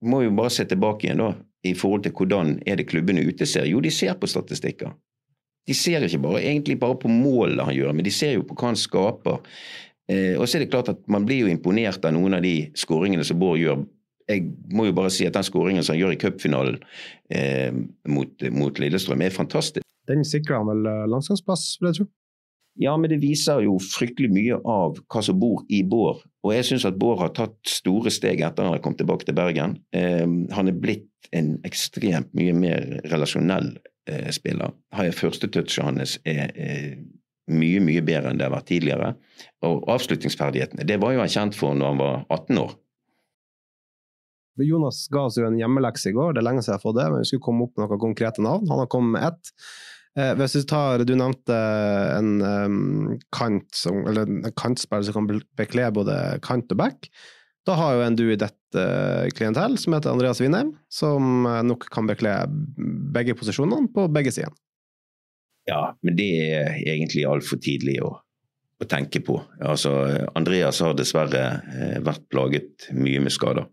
må 0.00 0.20
vi 0.20 0.28
jo 0.28 0.34
bare 0.36 0.52
se 0.54 0.66
tilbake 0.68 1.08
igjen, 1.08 1.22
da, 1.22 1.34
i 1.66 1.74
forhold 1.76 2.04
til 2.06 2.14
hvordan 2.16 2.56
er 2.68 2.80
det 2.80 2.88
klubbene 2.90 3.24
ute 3.26 3.46
ser. 3.48 3.68
Jo, 3.68 3.82
de 3.84 3.92
ser 3.94 4.16
på 4.18 4.30
statistikker. 4.30 4.94
De 5.68 5.76
ser 5.76 6.02
ikke 6.06 6.22
bare, 6.24 6.42
egentlig 6.42 6.78
bare 6.80 6.98
på 6.98 7.10
målene 7.12 7.66
han 7.68 7.76
gjør, 7.76 7.94
men 7.96 8.06
de 8.06 8.12
ser 8.14 8.34
jo 8.38 8.46
på 8.48 8.56
hva 8.56 8.70
han 8.72 8.78
skaper. 8.80 9.40
Eh, 10.10 10.34
og 10.38 10.48
så 10.48 10.58
er 10.58 10.64
det 10.64 10.72
klart 10.72 10.90
at 10.92 11.02
man 11.10 11.26
blir 11.28 11.44
jo 11.44 11.50
imponert 11.52 12.04
av 12.06 12.14
noen 12.16 12.38
av 12.38 12.44
de 12.44 12.70
skåringene 12.78 13.26
som 13.26 13.38
Bård 13.40 13.60
gjør. 13.60 13.84
Jeg 14.30 14.46
må 14.74 14.86
jo 14.86 14.94
bare 14.96 15.10
si 15.12 15.26
at 15.26 15.34
den 15.34 15.46
skåringen 15.46 15.84
som 15.84 15.94
han 15.96 16.00
gjør 16.04 16.14
i 16.14 16.20
cupfinalen 16.22 16.78
eh, 17.34 17.70
mot, 18.08 18.48
mot 18.54 18.80
Lillestrøm, 18.82 19.22
er 19.26 19.34
fantastisk. 19.34 19.86
Den 20.10 20.24
sikrer 20.26 20.60
han 20.60 20.70
vel 20.70 20.88
eh, 20.90 21.06
landslagsplass, 21.10 21.76
vil 21.80 21.90
jeg 21.90 22.00
tro. 22.00 22.08
Ja, 22.80 22.94
men 22.96 23.10
det 23.12 23.20
viser 23.20 23.60
jo 23.64 23.74
fryktelig 23.82 24.30
mye 24.32 24.56
av 24.68 24.98
hva 25.10 25.22
som 25.24 25.38
bor 25.42 25.64
i 25.68 25.82
Bård. 25.86 26.22
Og 26.46 26.54
jeg 26.54 26.68
syns 26.68 26.86
at 26.88 26.98
Bård 27.00 27.18
har 27.20 27.34
tatt 27.36 27.58
store 27.68 28.12
steg 28.14 28.40
etter 28.46 28.64
han 28.64 28.76
har 28.76 28.82
kommet 28.84 29.02
tilbake 29.02 29.26
til 29.28 29.36
Bergen. 29.36 29.76
Eh, 29.92 30.26
han 30.54 30.70
er 30.70 30.78
blitt 30.78 31.08
en 31.36 31.56
ekstremt 31.66 32.30
mye 32.34 32.54
mer 32.56 32.86
relasjonell 33.10 33.74
eh, 34.08 34.30
spiller. 34.34 34.76
Har 34.96 35.08
jeg 35.08 35.18
første 35.18 35.50
touchet 35.52 35.84
hans 35.84 36.18
er 36.28 36.52
eh, 36.54 37.00
mye, 37.50 37.80
mye 37.82 38.04
bedre 38.06 38.30
enn 38.30 38.40
det 38.40 38.46
har 38.46 38.54
vært 38.54 38.70
tidligere. 38.70 39.14
Og 39.66 39.84
avslutningsferdighetene, 39.90 40.86
det 40.86 41.00
var 41.02 41.16
jo 41.16 41.24
han 41.24 41.32
kjent 41.32 41.58
for 41.58 41.76
når 41.76 41.92
han 41.92 42.02
var 42.02 42.24
18 42.28 42.62
år. 42.62 42.76
Jonas 44.60 45.06
ga 45.08 45.22
oss 45.24 45.38
jo 45.40 45.46
en 45.46 45.56
hjemmelekse 45.56 46.10
i 46.10 46.16
går, 46.16 46.34
det 46.34 46.42
er 46.42 46.44
lenge 46.50 46.60
siden 46.60 46.74
jeg 46.74 46.80
har 46.80 46.82
fått 46.82 46.98
det, 46.98 47.06
men 47.08 47.22
vi 47.22 47.30
skulle 47.30 47.46
komme 47.46 47.64
opp 47.64 47.78
med 47.78 47.86
noen 47.86 48.02
konkrete 48.02 48.44
navn. 48.44 48.68
Han 48.68 48.82
har 48.82 48.90
kommet 48.92 49.14
med 49.14 49.28
ett. 49.30 49.52
Eh, 50.18 50.32
hvis 50.36 50.56
du 50.58 50.66
tar, 50.68 51.04
Du 51.06 51.14
nevnte 51.16 51.56
en 52.18 52.40
um, 52.42 53.18
kant 53.32 53.68
som, 53.76 54.02
eller 54.10 54.26
en 54.26 54.52
kantspiller 54.58 55.06
som 55.06 55.20
kan 55.20 55.42
bekle 55.56 55.90
både 55.94 56.16
kant 56.44 56.72
og 56.74 56.80
back. 56.82 57.10
Da 57.68 57.76
har 57.76 57.96
jo 57.96 58.04
en 58.06 58.16
du 58.16 58.24
i 58.32 58.38
ditt 58.40 58.78
uh, 58.78 59.28
klientell 59.36 59.76
som 59.78 59.94
heter 59.96 60.14
Andreas 60.14 60.40
Winheim, 60.40 60.72
som 60.88 61.44
uh, 61.44 61.60
nok 61.66 61.86
kan 61.92 62.08
bekle 62.08 62.32
begge 63.14 63.36
posisjonene 63.36 63.90
på 63.94 64.06
begge 64.12 64.32
sider. 64.34 64.54
Ja, 65.68 65.96
men 66.02 66.16
det 66.18 66.30
er 66.40 66.78
egentlig 66.88 67.26
altfor 67.28 67.60
tidlig 67.62 67.98
å, 68.04 68.14
å, 68.80 68.88
tenke 68.88 69.22
på. 69.24 69.36
Altså, 69.60 69.92
Andreas 70.38 70.80
har 70.82 70.96
dessverre 70.98 71.42
eh, 71.60 71.98
vært 72.04 72.24
plaget 72.32 72.88
mye 72.96 73.20
med 73.22 73.34
skader. 73.34 73.68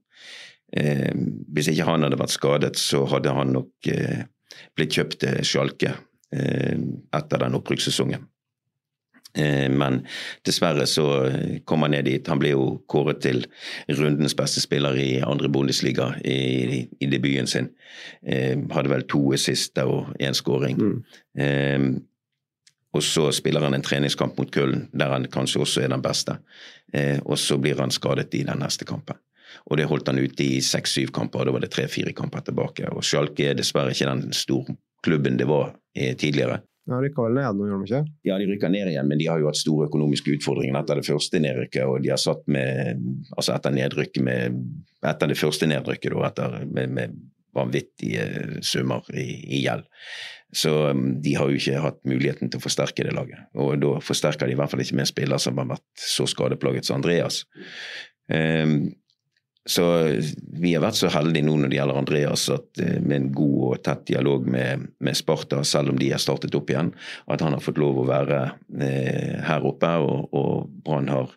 Eh, 0.75 1.13
hvis 1.55 1.71
ikke 1.71 1.87
han 1.87 2.05
hadde 2.05 2.19
vært 2.19 2.35
skadet, 2.35 2.73
så 2.81 3.05
hadde 3.09 3.33
han 3.33 3.53
nok 3.55 3.91
eh, 3.93 4.25
blitt 4.77 4.97
kjøpt 4.97 5.21
til 5.23 5.39
Sjalke 5.47 5.93
eh, 6.35 6.75
etter 7.15 7.45
den 7.45 7.57
opprykkssesongen. 7.57 8.27
Eh, 9.37 9.67
men 9.69 10.01
dessverre 10.47 10.87
så 10.89 11.05
kom 11.69 11.85
han 11.85 11.93
ned 11.95 12.07
dit. 12.09 12.27
Han 12.31 12.41
ble 12.41 12.53
jo 12.55 12.65
kåret 12.89 13.21
til 13.25 13.45
rundens 13.99 14.35
beste 14.37 14.63
spiller 14.63 14.97
i 14.99 15.21
andre 15.21 15.51
Bundesliga 15.53 16.11
i, 16.25 16.83
i 16.99 17.09
debuten 17.11 17.49
sin. 17.49 17.71
Eh, 18.25 18.57
hadde 18.73 18.93
vel 18.93 19.07
to 19.09 19.23
assister 19.37 19.89
og 19.89 20.13
én 20.19 20.37
skåring. 20.37 20.81
Mm. 20.81 20.99
Eh, 21.43 21.89
og 22.97 23.03
så 23.03 23.27
spiller 23.35 23.61
han 23.61 23.75
en 23.77 23.85
treningskamp 23.85 24.37
mot 24.39 24.51
Köln, 24.53 24.87
der 24.95 25.11
han 25.13 25.27
kanskje 25.29 25.61
også 25.61 25.83
er 25.83 25.91
den 25.93 26.03
beste. 26.03 26.39
Eh, 26.93 27.19
og 27.25 27.37
så 27.37 27.59
blir 27.61 27.79
han 27.81 27.93
skadet 27.93 28.33
i 28.33 28.43
den 28.47 28.63
neste 28.63 28.87
kampen. 28.89 29.19
Og 29.67 29.77
det 29.77 29.87
holdt 29.89 30.07
han 30.07 30.19
ute 30.19 30.43
i 30.43 30.61
seks-syv 30.63 31.11
kamper, 31.15 31.45
da 31.45 31.53
var 31.55 31.63
det 31.63 31.71
tre-fire 31.75 32.13
kamper 32.15 32.45
tilbake. 32.47 32.87
Og 32.93 33.03
Schalke 33.05 33.51
er 33.51 33.57
dessverre 33.57 33.93
ikke 33.93 34.09
den 34.09 34.33
store 34.35 34.77
klubben 35.05 35.37
det 35.39 35.47
var 35.49 35.75
eh, 35.95 36.15
tidligere. 36.15 36.61
Ja, 36.87 37.01
rykka 37.03 37.25
vel 37.25 37.35
ned 37.35 37.57
nå, 37.59 37.65
gjorde 37.67 37.83
de 37.83 37.91
ikke? 37.91 38.15
Ja, 38.29 38.37
de 38.39 38.45
rykker 38.47 38.71
ned 38.71 38.91
igjen, 38.93 39.07
men 39.09 39.19
de 39.19 39.27
har 39.27 39.41
jo 39.41 39.49
hatt 39.49 39.59
store 39.59 39.89
økonomiske 39.89 40.37
utfordringer 40.37 40.77
etter 40.79 41.01
det 41.01 41.07
første 41.07 41.41
nedrykket. 41.43 41.83
Og 41.83 41.99
de 42.05 42.13
har 42.13 42.21
satt 42.21 42.45
med 42.47 43.01
Altså 43.35 43.55
etter 43.57 43.75
nedrykket 43.75 44.23
med 44.23 44.61
Etter 45.07 45.29
det 45.29 45.37
første 45.37 45.67
nedrykket, 45.69 46.15
da, 46.15 46.29
etter, 46.29 46.55
med, 46.71 46.93
med 46.95 47.17
vanvittige 47.57 48.61
summer 48.65 49.05
i, 49.13 49.27
i 49.57 49.61
gjeld. 49.65 49.85
Så 50.55 50.71
um, 50.89 51.09
de 51.21 51.35
har 51.35 51.49
jo 51.51 51.59
ikke 51.59 51.81
hatt 51.83 51.99
muligheten 52.07 52.51
til 52.51 52.61
å 52.61 52.63
forsterke 52.63 53.03
det 53.05 53.15
laget. 53.15 53.49
Og 53.59 53.75
da 53.81 53.97
forsterker 54.03 54.47
de 54.47 54.55
i 54.55 54.59
hvert 54.59 54.71
fall 54.71 54.83
ikke 54.83 54.97
med 54.97 55.05
en 55.05 55.11
spiller 55.11 55.43
som 55.43 55.59
har 55.59 55.69
vært 55.73 55.85
så 56.01 56.27
skadeplaget 56.29 56.87
som 56.87 57.01
Andreas. 57.01 57.43
Um, 58.31 58.93
så 59.67 59.85
vi 60.61 60.73
har 60.73 60.83
vært 60.83 60.99
så 60.99 61.09
heldige 61.11 61.45
nå 61.45 61.57
når 61.59 61.71
det 61.71 61.79
gjelder 61.79 61.99
Andreas, 61.99 62.45
at 62.53 62.81
eh, 62.83 62.99
med 63.03 63.17
en 63.17 63.31
god 63.35 63.57
og 63.67 63.81
tett 63.83 64.05
dialog 64.07 64.47
med, 64.47 64.87
med 65.03 65.17
Sparta, 65.19 65.59
selv 65.67 65.91
om 65.91 65.99
de 65.99 66.13
har 66.13 66.23
startet 66.23 66.55
opp 66.55 66.71
igjen, 66.71 66.93
at 67.27 67.43
han 67.43 67.55
har 67.55 67.63
fått 67.63 67.81
lov 67.81 67.99
å 67.99 68.07
være 68.07 68.39
eh, 68.79 69.35
her 69.47 69.67
oppe, 69.67 69.91
og, 70.03 70.31
og 70.31 70.71
Brann 70.87 71.11
har 71.11 71.35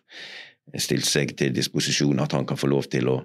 stilt 0.79 1.07
seg 1.07 1.33
til 1.35 1.51
disposisjon, 1.55 2.21
at 2.23 2.31
han 2.37 2.47
kan 2.47 2.59
få 2.59 2.69
lov 2.71 2.87
til 2.91 3.09
å 3.11 3.17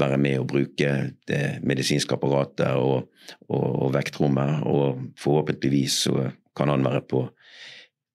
være 0.00 0.16
med 0.20 0.40
og 0.40 0.48
bruke 0.54 0.92
det 1.28 1.42
medisinske 1.66 2.16
apparatet 2.16 2.72
og, 2.80 3.10
og, 3.50 3.66
og 3.84 3.92
vektrommet. 3.96 4.64
Og 4.64 5.02
forhåpentligvis 5.20 5.98
så 6.06 6.30
kan 6.56 6.72
han 6.72 6.86
være 6.86 7.02
på 7.10 7.26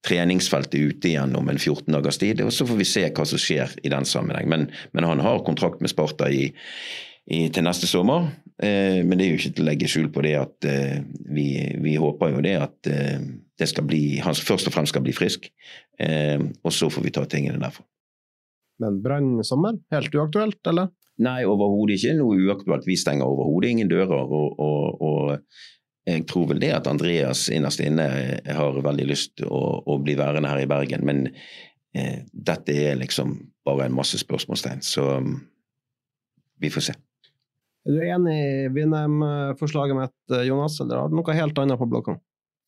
treningsfeltet 0.06 0.80
ute 0.80 1.12
igjen 1.12 1.36
om 1.36 1.50
en 1.52 1.60
14 1.60 1.92
dagers 1.92 2.20
tid. 2.22 2.42
Og 2.46 2.54
så 2.56 2.68
får 2.68 2.80
vi 2.80 2.88
se 2.88 3.06
hva 3.10 3.26
som 3.28 3.42
skjer 3.42 3.76
i 3.84 3.92
den 3.92 4.08
sammenheng. 4.08 4.50
Men, 4.52 4.68
men 4.96 5.08
han 5.08 5.24
har 5.24 5.44
kontrakt 5.48 5.84
med 5.84 5.92
Sparta 5.92 6.30
i, 6.32 6.50
i, 7.28 7.42
til 7.52 7.66
neste 7.68 7.90
sommer. 7.90 8.30
Eh, 8.64 9.02
men 9.04 9.18
det 9.18 9.26
er 9.26 9.34
jo 9.34 9.42
ikke 9.42 9.54
til 9.58 9.66
å 9.66 9.70
legge 9.70 9.92
skjul 9.92 10.10
på 10.16 10.24
det 10.26 10.36
at 10.40 10.70
eh, 10.70 10.98
vi, 11.28 11.50
vi, 11.84 11.98
håper 12.00 12.36
jo 12.36 12.44
det 12.46 12.56
at 12.60 12.92
eh, 12.92 13.20
det 13.60 13.68
skal 13.72 13.88
bli, 13.88 14.04
han 14.24 14.36
først 14.36 14.72
og 14.72 14.76
fremst 14.76 14.96
skal 14.96 15.04
bli 15.06 15.16
frisk. 15.16 15.50
Eh, 16.00 16.40
og 16.64 16.76
så 16.76 16.92
får 16.92 17.06
vi 17.08 17.16
ta 17.16 17.26
tingene 17.30 17.62
derfra. 17.62 17.86
Men 18.80 19.02
Brann 19.04 19.44
sommer, 19.44 19.76
helt 19.92 20.14
uaktuelt, 20.16 20.62
eller? 20.72 20.94
Nei, 21.20 21.42
overhodet 21.44 21.98
ikke 21.98 22.16
noe 22.16 22.38
uaktuelt. 22.48 22.86
Vi 22.88 22.96
stenger 22.96 23.28
overhodet 23.28 23.74
ingen 23.74 23.92
dører. 23.92 24.24
og, 24.24 24.56
og, 24.64 25.04
og 25.04 25.79
jeg 26.08 26.26
tror 26.30 26.48
vel 26.52 26.62
det 26.62 26.72
at 26.74 26.88
Andreas 26.90 27.48
innerst 27.54 27.82
inne 27.84 28.08
har 28.46 28.80
veldig 28.86 29.08
lyst 29.10 29.36
til 29.40 29.50
å, 29.52 29.82
å, 29.86 29.98
bli 30.02 30.16
værende 30.20 30.52
her 30.52 30.64
i 30.64 30.70
Bergen, 30.70 31.06
men 31.06 31.26
eh, 31.30 32.26
dette 32.34 32.74
er 32.74 33.00
liksom 33.02 33.36
bare 33.68 33.88
en 33.88 33.98
masse 33.98 34.18
spørsmålstegn, 34.22 34.82
så 34.86 35.12
vi 36.60 36.72
får 36.74 36.90
se. 36.90 36.96
Er 37.88 37.96
du 37.96 38.02
enig 38.04 38.36
i 38.38 38.72
Vindheim-forslaget 38.76 39.98
mitt, 39.98 40.40
Jonas, 40.48 40.80
eller 40.84 41.04
har 41.04 41.12
du 41.12 41.16
noe 41.20 41.36
helt 41.38 41.62
annet 41.62 41.80
på 41.80 41.88
blokka? 41.90 42.18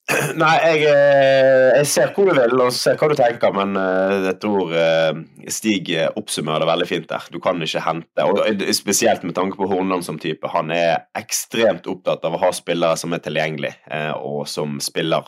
Nei, 0.41 0.53
jeg, 0.65 0.79
eh, 0.89 1.67
jeg, 1.77 1.87
ser 1.87 2.11
hvor 2.15 2.27
du 2.27 2.33
vil 2.35 2.61
og 2.63 2.71
ser 2.75 2.97
hva 2.99 3.07
du 3.11 3.13
tenker, 3.17 3.53
men 3.55 3.77
eh, 3.79 4.15
jeg 4.25 4.37
tror 4.41 4.73
eh, 4.75 5.19
Stig 5.53 5.91
oppsummerer 6.17 6.63
det 6.63 6.69
veldig 6.71 6.87
fint 6.89 7.07
der. 7.09 7.27
Du 7.31 7.37
kan 7.43 7.61
ikke 7.61 7.83
hente, 7.85 8.25
og 8.25 8.41
spesielt 8.75 9.25
med 9.27 9.35
tanke 9.37 9.59
på 9.59 9.67
Hornland 9.69 10.05
som 10.05 10.19
type. 10.21 10.49
Han 10.53 10.73
er 10.73 11.05
ekstremt 11.17 11.87
opptatt 11.91 12.25
av 12.27 12.35
å 12.37 12.41
ha 12.41 12.51
spillere 12.55 12.97
som 12.99 13.13
er 13.15 13.23
tilgjengelige, 13.23 13.77
og 14.21 14.45
som 14.49 14.79
spiller 14.83 15.27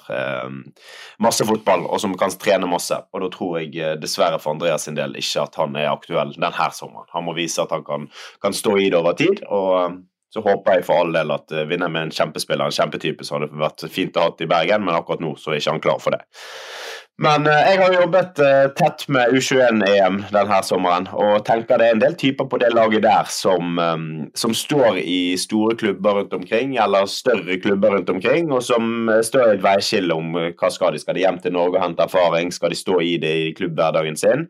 masse 1.24 1.46
fotball, 1.48 1.88
og 1.90 2.02
som 2.02 2.16
kan 2.20 2.34
trene 2.40 2.70
masse. 2.70 2.98
Og 3.14 3.26
da 3.26 3.32
tror 3.34 3.60
jeg 3.62 3.98
dessverre 4.02 4.40
for 4.42 4.56
Andreas 4.56 4.88
sin 4.88 4.98
del 4.98 5.18
ikke 5.20 5.48
at 5.48 5.60
han 5.60 5.78
er 5.80 5.92
aktuell 5.92 6.34
denne 6.38 6.72
sommeren. 6.76 7.10
Han 7.16 7.28
må 7.28 7.38
vise 7.38 7.62
at 7.64 7.74
han 7.74 7.86
kan, 7.88 8.10
kan 8.44 8.56
stå 8.56 8.78
i 8.80 8.90
det 8.90 9.00
over 9.02 9.18
tid. 9.18 9.44
og 9.50 10.02
så 10.34 10.42
håper 10.42 10.80
jeg 10.80 10.88
for 10.88 11.04
all 11.04 11.14
del 11.14 11.34
at 11.36 11.54
uh, 11.54 11.66
vinner 11.70 11.92
med 11.94 12.08
en 12.08 12.16
kjempespiller, 12.16 12.66
en 12.66 12.74
kjempetype, 12.74 13.26
så 13.26 13.38
hadde 13.38 13.52
det 13.52 13.62
vært 13.62 13.86
fint 13.94 14.18
å 14.18 14.26
ha 14.26 14.34
i 14.34 14.50
Bergen, 14.50 14.86
men 14.86 14.98
akkurat 14.98 15.22
nå 15.22 15.36
så 15.38 15.54
er 15.54 15.62
ikke 15.62 15.76
han 15.76 15.84
klar 15.84 16.00
for 16.02 16.16
det. 16.16 16.24
Men 17.22 17.46
uh, 17.46 17.54
jeg 17.54 17.78
har 17.78 17.94
jobbet 17.94 18.42
uh, 18.42 18.72
tett 18.74 19.04
med 19.14 19.36
U21-EM 19.38 20.18
denne 20.34 20.62
sommeren, 20.66 21.06
og 21.14 21.44
tenker 21.46 21.78
det 21.78 21.92
er 21.92 21.98
en 22.00 22.02
del 22.02 22.18
typer 22.18 22.50
på 22.50 22.58
det 22.64 22.72
laget 22.74 23.06
der 23.06 23.30
som, 23.30 23.78
som, 24.34 24.56
står 24.58 24.98
i 25.04 25.38
store 25.38 25.78
klubber 25.78 26.18
rundt 26.18 26.34
omkring, 26.34 26.74
eller 26.82 27.06
større 27.06 27.60
klubber 27.62 27.94
rundt 27.94 28.10
omkring, 28.10 28.50
og 28.50 28.66
som 28.66 29.14
står 29.22 29.52
i 29.52 29.56
et 29.60 29.68
veiskille 29.68 30.18
om 30.18 30.34
hva 30.34 30.74
skal 30.74 30.98
de. 30.98 31.04
Skal 31.04 31.20
de 31.20 31.28
hjem 31.28 31.38
til 31.46 31.54
Norge 31.54 31.78
og 31.78 31.86
hente 31.86 32.10
erfaring? 32.10 32.50
Skal 32.50 32.74
de 32.74 32.82
stå 32.82 32.98
i 33.06 33.16
det 33.22 33.38
i 33.44 33.56
klubbhverdagen 33.60 34.18
sin? 34.18 34.50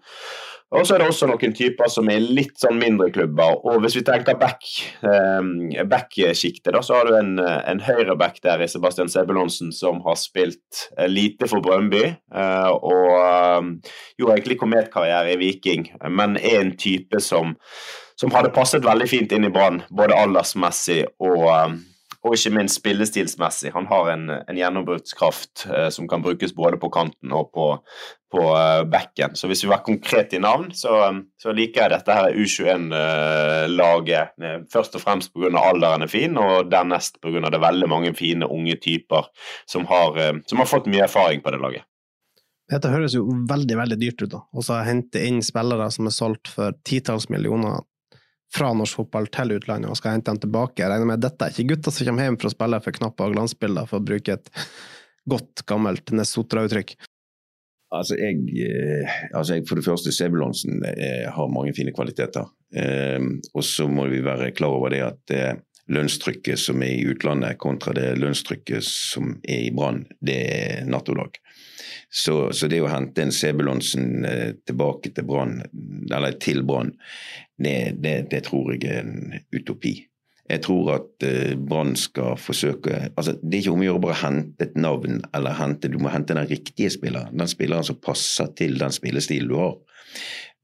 Og 0.73 0.88
så 0.88 0.95
er 0.95 1.03
det 1.03 1.09
også 1.12 1.27
noen 1.29 1.53
typer 1.53 1.86
som 1.91 2.07
er 2.09 2.23
litt 2.23 2.55
sånn 2.62 2.79
mindre 2.81 3.12
klubber. 3.13 3.59
Og 3.69 3.81
hvis 3.83 3.97
vi 3.99 4.03
tenker 4.07 4.39
back-sjiktet, 4.41 6.73
back 6.73 6.86
så 6.88 6.93
har 6.97 7.03
du 7.09 7.13
en, 7.19 7.33
en 7.39 7.81
høyreback 7.83 8.36
der 8.45 8.63
i 8.63 8.71
Sebastian 8.71 9.12
Sebulonsen 9.12 9.69
som 9.75 9.95
har 10.07 10.17
spilt 10.17 10.71
eh, 10.97 11.09
lite 11.12 11.47
for 11.51 11.59
Brøndby. 11.65 12.03
Eh, 12.09 12.71
og 12.73 13.09
eh, 13.19 13.62
gjorde 14.17 14.33
egentlig 14.39 14.62
kometkarriere 14.63 15.29
i 15.36 15.41
Viking, 15.43 15.83
men 16.09 16.29
er 16.41 16.59
en 16.63 16.77
type 16.79 17.17
som, 17.21 17.47
som 18.17 18.33
hadde 18.33 18.55
passet 18.55 18.86
veldig 18.86 19.07
fint 19.12 19.31
inn 19.36 19.45
i 19.45 19.53
Brann, 19.53 19.81
både 19.93 20.19
aldersmessig 20.25 21.03
og 21.21 21.43
og 22.23 22.38
ikke 22.38 22.53
minst 22.55 22.79
spillestilsmessig. 22.79 23.73
Han 23.75 23.88
har 23.89 24.09
en, 24.13 24.29
en 24.31 24.59
gjennombruddskraft 24.59 25.65
eh, 25.67 25.89
som 25.91 26.07
kan 26.07 26.23
brukes 26.23 26.55
både 26.55 26.79
på 26.79 26.89
kanten 26.93 27.33
og 27.36 27.51
på, 27.55 27.67
på 28.31 28.43
eh, 28.55 28.83
bekken. 28.88 29.36
Så 29.36 29.49
hvis 29.51 29.65
vi 29.65 29.71
var 29.71 29.83
konkret 29.83 30.36
i 30.36 30.39
navn, 30.43 30.69
så, 30.75 31.01
så 31.41 31.55
liker 31.55 31.83
jeg 31.83 31.93
dette 31.97 32.17
her 32.17 32.38
U21-laget. 32.39 34.36
Eh, 34.39 34.59
først 34.71 34.95
og 34.95 35.03
fremst 35.03 35.33
pga. 35.36 35.51
alderen 35.59 36.07
er 36.07 36.12
fin, 36.12 36.39
og 36.39 36.71
dernest 36.71 37.19
pga. 37.23 37.43
det 37.51 37.63
veldig 37.63 37.91
mange 37.91 38.13
fine 38.15 38.47
unge 38.47 38.79
typer 38.79 39.27
som 39.69 39.88
har, 39.91 40.15
uh, 40.15 40.39
som 40.47 40.62
har 40.62 40.69
fått 40.69 40.88
mye 40.91 41.03
erfaring 41.09 41.43
på 41.43 41.51
det 41.51 41.59
laget. 41.59 41.88
Dette 42.71 42.89
høres 42.89 43.15
jo 43.17 43.25
veldig 43.49 43.75
veldig 43.77 43.97
dyrt 43.99 44.21
ut, 44.23 44.31
da. 44.31 44.45
Og 44.55 44.63
så 44.63 44.79
hente 44.88 45.21
inn 45.27 45.41
spillere 45.43 45.89
som 45.91 46.07
er 46.07 46.15
solgt 46.15 46.47
for 46.53 46.75
titalls 46.88 47.27
millioner 47.29 47.83
fra 48.53 48.73
norsk 48.77 49.01
fotball 49.01 49.29
til 49.33 49.55
utlandet 49.55 49.89
og 49.89 49.97
skal 49.99 50.17
hente 50.17 50.31
dem 50.31 50.41
tilbake. 50.43 50.83
Jeg 50.83 50.91
regner 50.91 51.09
med 51.09 51.19
at 51.19 51.29
dette 51.29 51.47
er 51.47 51.55
ikke 51.55 51.73
gutter 51.73 51.95
som 51.95 52.09
kommer 52.09 52.27
hjem 52.27 52.37
for 52.41 52.49
å 52.49 52.53
spille 52.53 52.81
for 52.83 52.99
knapper 52.99 53.29
og 53.31 53.37
glansbilder, 53.37 53.89
for 53.89 53.99
å 53.99 54.07
bruke 54.11 54.37
et 54.37 54.53
godt, 55.29 55.65
gammelt 55.69 56.13
Nesotra-uttrykk. 56.13 56.95
Altså, 57.93 58.17
eh, 58.17 59.17
altså 59.37 59.59
jeg, 59.59 59.67
For 59.69 59.77
det 59.77 59.85
første, 59.85 60.13
Sebulonsen 60.13 60.81
eh, 60.89 61.27
har 61.29 61.51
mange 61.53 61.75
fine 61.77 61.93
kvaliteter. 61.93 62.49
Eh, 62.73 63.21
og 63.53 63.65
så 63.67 63.85
må 63.89 64.07
vi 64.09 64.23
være 64.25 64.53
klar 64.57 64.73
over 64.73 64.93
det 64.93 65.03
at 65.05 65.35
lønnstrykket 65.91 66.60
som 66.60 66.84
er 66.84 66.93
i 66.96 67.08
utlandet 67.12 67.60
kontra 67.60 67.93
det 67.98 68.13
lønnstrykket 68.22 68.86
som 68.88 69.36
er 69.43 69.67
i 69.67 69.74
Brann, 69.76 70.06
det 70.24 70.38
er 70.54 70.88
natt 70.88 71.10
og 71.12 71.19
dag. 71.19 71.39
Så, 72.13 72.54
så, 72.54 72.69
det 72.69 72.84
å 72.84 72.91
hente 72.91 73.24
en 73.24 73.34
Sebulonsen 73.34 74.26
eh, 74.30 74.50
tilbake 74.67 75.10
til 75.15 75.26
Brann, 75.28 75.60
eller 76.13 76.38
til 76.41 76.62
Brann, 76.67 76.93
det, 77.58 77.96
det, 78.04 78.17
det, 78.32 78.43
tror 78.48 78.76
jeg 78.76 78.86
er 78.86 79.02
en 79.02 79.39
utopi. 79.56 79.96
Jeg 80.52 80.62
tror 80.65 80.91
at 80.98 81.24
uh, 81.24 81.54
Brann 81.56 81.93
skal 81.96 82.36
forsøke 82.36 82.98
altså 83.15 83.38
Det 83.39 83.56
er 83.56 83.62
ikke 83.62 83.72
om 83.78 83.82
å 83.82 83.86
gjøre 83.86 84.02
bare 84.04 84.17
hente 84.19 84.65
et 84.67 84.76
navn, 84.76 85.22
eller 85.34 85.56
hente, 85.56 85.89
du 85.89 85.96
må 86.04 86.12
hente 86.12 86.36
den 86.36 86.50
riktige 86.50 86.91
spilleren. 86.93 87.32
Den 87.39 87.50
spilleren 87.50 87.88
som 87.88 88.02
passer 88.04 88.52
til 88.60 88.76
den 88.82 88.93
spillestilen 88.93 89.50
du 89.50 89.56
har. 89.62 89.78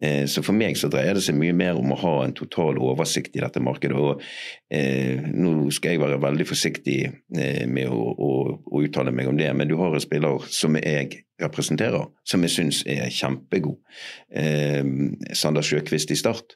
Eh, 0.02 0.26
så 0.32 0.44
for 0.46 0.56
meg 0.56 0.78
så 0.80 0.88
dreier 0.92 1.18
det 1.18 1.24
seg 1.26 1.36
mye 1.36 1.56
mer 1.56 1.80
om 1.80 1.92
å 1.92 2.00
ha 2.00 2.14
en 2.24 2.36
total 2.38 2.80
oversikt 2.80 3.36
i 3.36 3.44
dette 3.44 3.62
markedet. 3.64 3.98
og 3.98 4.22
eh, 4.72 5.26
Nå 5.36 5.70
skal 5.76 5.96
jeg 5.96 6.04
være 6.04 6.22
veldig 6.24 6.48
forsiktig 6.48 7.00
eh, 7.10 7.66
med 7.68 7.92
å, 7.92 8.00
å, 8.00 8.30
å, 8.64 8.84
uttale 8.84 9.14
meg 9.16 9.32
om 9.32 9.40
det, 9.40 9.50
men 9.56 9.68
du 9.70 9.76
har 9.80 9.96
en 9.96 10.04
spiller 10.04 10.46
som 10.48 10.78
jeg 10.80 11.26
representerer, 11.40 12.08
som 12.28 12.44
jeg 12.48 12.56
syns 12.56 12.84
er 12.88 13.12
kjempegod. 13.14 13.80
Eh, 14.32 14.84
Sander 15.36 15.66
Sjøkvist 15.66 16.16
i 16.16 16.20
Start. 16.20 16.56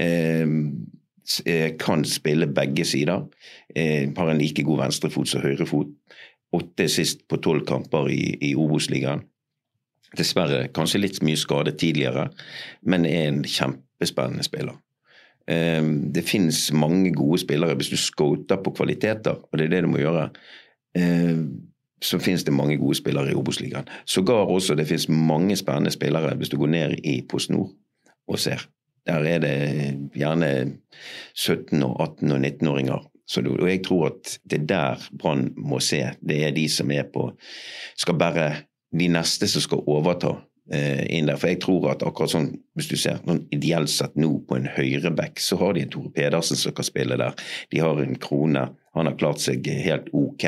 Eh, 0.00 0.46
kan 1.80 2.04
spille 2.08 2.48
begge 2.48 2.86
sider. 2.88 3.26
Eh, 3.76 4.08
har 4.16 4.30
en 4.30 4.40
like 4.40 4.64
god 4.64 4.86
venstrefot 4.86 5.28
som 5.28 5.44
høyrefot. 5.44 5.92
Åtte 6.56 6.86
sist 6.88 7.26
på 7.28 7.36
tolv 7.44 7.66
kamper 7.68 8.08
i, 8.08 8.22
i 8.48 8.54
Obos-ligaen. 8.56 9.26
Dessverre 10.16 10.68
kanskje 10.72 11.02
litt 11.02 11.22
mye 11.22 11.36
skade 11.36 11.74
tidligere, 11.76 12.28
men 12.82 13.04
er 13.06 13.28
en 13.28 13.42
kjempespennende 13.44 14.46
spiller. 14.46 14.78
Ehm, 15.48 16.12
det 16.12 16.24
finnes 16.28 16.72
mange 16.72 17.12
gode 17.12 17.40
spillere. 17.40 17.74
Hvis 17.74 17.88
du 17.88 17.96
scoter 17.96 18.56
på 18.56 18.70
kvaliteter, 18.70 19.36
og 19.52 19.58
det 19.58 19.64
er 19.64 19.68
det 19.76 19.82
du 19.82 19.88
må 19.88 19.98
gjøre, 19.98 20.28
ehm, 20.96 21.44
så 22.00 22.18
finnes 22.18 22.44
det 22.44 22.54
mange 22.54 22.76
gode 22.78 22.94
spillere 22.94 23.30
i 23.30 23.34
Obos-ligaen. 23.34 23.88
Sågar 24.06 24.48
også 24.48 24.74
det 24.74 24.86
finnes 24.86 25.08
mange 25.08 25.56
spennende 25.56 25.90
spillere 25.90 26.36
hvis 26.36 26.48
du 26.48 26.58
går 26.58 26.66
ned 26.66 26.98
i 27.04 27.20
Post 27.28 27.50
Nord 27.50 27.72
og 28.28 28.38
ser. 28.38 28.68
Der 29.06 29.24
er 29.24 29.38
det 29.38 30.10
gjerne 30.14 30.78
17-, 31.34 31.84
og 31.84 32.02
18- 32.22 32.32
og 32.32 32.40
19-åringer. 32.40 33.08
Og 33.36 33.70
jeg 33.70 33.84
tror 33.84 34.06
at 34.06 34.38
det 34.50 34.60
er 34.60 34.66
der 34.66 35.08
Brann 35.18 35.52
må 35.56 35.80
se. 35.80 36.02
Det 36.28 36.44
er 36.44 36.50
de 36.50 36.68
som 36.68 36.90
er 36.90 37.02
på 37.12 37.32
Skal 37.96 38.18
bære 38.18 38.54
de 38.94 39.08
neste 39.12 39.48
som 39.50 39.62
skal 39.64 39.84
overta 39.90 40.34
eh, 40.72 41.04
inn 41.16 41.28
der. 41.28 41.38
For 41.40 41.52
jeg 41.52 41.60
tror 41.64 41.90
at 41.92 42.04
akkurat 42.06 42.32
sånn, 42.32 42.50
hvis 42.78 42.90
du 42.90 42.96
ser 43.00 43.20
noen 43.26 43.44
ideelt 43.54 43.92
sett 43.92 44.16
nå 44.20 44.30
på 44.48 44.58
en 44.58 44.68
høyreback, 44.76 45.40
så 45.42 45.58
har 45.60 45.76
de 45.76 45.84
en 45.84 45.92
Tore 45.92 46.12
Pedersen 46.14 46.60
som 46.60 46.74
kan 46.76 46.88
spille 46.88 47.18
der. 47.20 47.36
De 47.72 47.82
har 47.84 48.00
en 48.02 48.18
Krone. 48.22 48.68
Han 48.96 49.10
har 49.10 49.18
klart 49.20 49.42
seg 49.44 49.66
helt 49.84 50.08
ok 50.16 50.46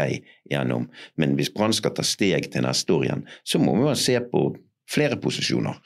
gjennom. 0.51 0.89
Men 1.21 1.37
hvis 1.39 1.53
Brann 1.55 1.77
skal 1.77 1.95
ta 1.95 2.05
steg 2.07 2.51
til 2.53 2.67
neste 2.67 2.97
år 2.97 3.07
igjen, 3.07 3.27
så 3.45 3.61
må 3.63 3.77
man 3.79 3.99
se 3.99 4.17
på 4.33 4.49
flere 4.91 5.21
posisjoner. 5.23 5.77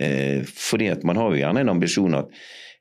Eh, 0.00 0.42
fordi 0.44 0.90
at 0.92 1.06
man 1.08 1.20
har 1.20 1.30
jo 1.32 1.40
gjerne 1.40 1.64
en 1.64 1.72
ambisjon 1.72 2.18
at 2.18 2.34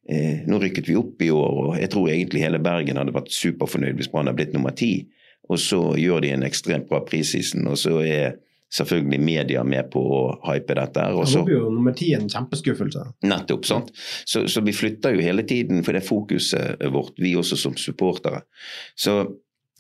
eh, 0.10 0.44
nå 0.50 0.60
rykket 0.60 0.90
vi 0.90 0.98
opp 1.00 1.24
i 1.24 1.32
år, 1.32 1.62
og 1.64 1.80
jeg 1.80 1.94
tror 1.94 2.12
egentlig 2.12 2.44
hele 2.44 2.60
Bergen 2.64 3.00
hadde 3.00 3.16
vært 3.16 3.32
superfornøyd 3.32 3.96
hvis 4.00 4.12
Brann 4.12 4.28
hadde 4.28 4.42
blitt 4.42 4.58
nummer 4.58 4.76
ti. 4.76 5.08
Og 5.50 5.62
så 5.62 5.80
gjør 5.98 6.26
de 6.26 6.34
en 6.36 6.46
ekstremt 6.46 6.90
bra 6.90 7.00
prisisen, 7.06 7.64
og 7.70 7.80
så 7.80 7.96
er 8.04 8.36
selvfølgelig 8.74 9.20
media 9.24 9.64
med 9.66 9.90
på 9.94 10.02
å 10.02 10.22
hype 10.46 10.78
dette. 10.78 11.06
Og 11.18 11.28
så 11.30 11.44
blir 11.46 11.58
jo 11.58 11.74
nummer 11.74 11.96
ti 11.98 12.12
en 12.18 12.30
kjempeskuffelse. 12.30 13.06
Nettopp. 13.26 13.66
sant? 13.66 13.92
Så, 13.98 14.46
så, 14.48 14.62
vi 14.66 14.76
flytter 14.76 15.16
jo 15.16 15.26
hele 15.26 15.46
tiden 15.48 15.84
for 15.86 15.98
det 15.98 16.06
fokuset 16.06 16.84
vårt, 16.94 17.16
vi 17.18 17.36
også 17.40 17.58
som 17.60 17.78
supportere. 17.80 18.44
Så 18.98 19.24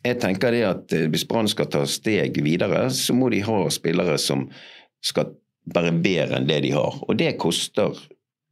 jeg 0.06 0.19
tenker 0.21 0.56
det 0.56 0.63
at 0.67 0.95
eh, 0.95 1.10
hvis 1.12 1.28
Brann 1.28 1.49
skal 1.52 1.69
ta 1.71 1.84
steg 1.89 2.39
videre, 2.45 2.88
så 2.93 3.15
må 3.15 3.30
de 3.34 3.43
ha 3.45 3.62
spillere 3.73 4.17
som 4.21 4.47
skal 5.06 5.34
være 5.69 5.93
bedre 6.02 6.39
enn 6.39 6.49
det 6.49 6.63
de 6.65 6.73
har. 6.75 6.97
Og 7.06 7.19
det 7.19 7.36
koster 7.41 7.97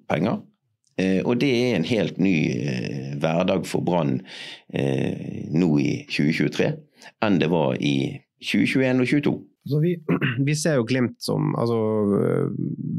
penger. 0.10 0.42
Eh, 1.00 1.22
og 1.24 1.40
det 1.42 1.52
er 1.56 1.78
en 1.78 1.88
helt 1.88 2.20
ny 2.22 2.38
eh, 2.52 3.14
hverdag 3.18 3.66
for 3.70 3.86
Brann 3.86 4.20
nå 4.68 5.68
i 5.80 5.92
2023 6.12 6.68
enn 7.24 7.38
det 7.40 7.48
var 7.50 7.78
i 7.80 8.18
2021 8.42 9.04
og 9.04 9.12
2022. 9.12 9.38
Så 9.68 9.80
vi, 9.84 9.94
vi, 10.48 10.56
ser 10.56 10.78
jo 10.80 10.88
Glimt 10.88 11.18
som 11.24 11.54
altså, 11.60 11.80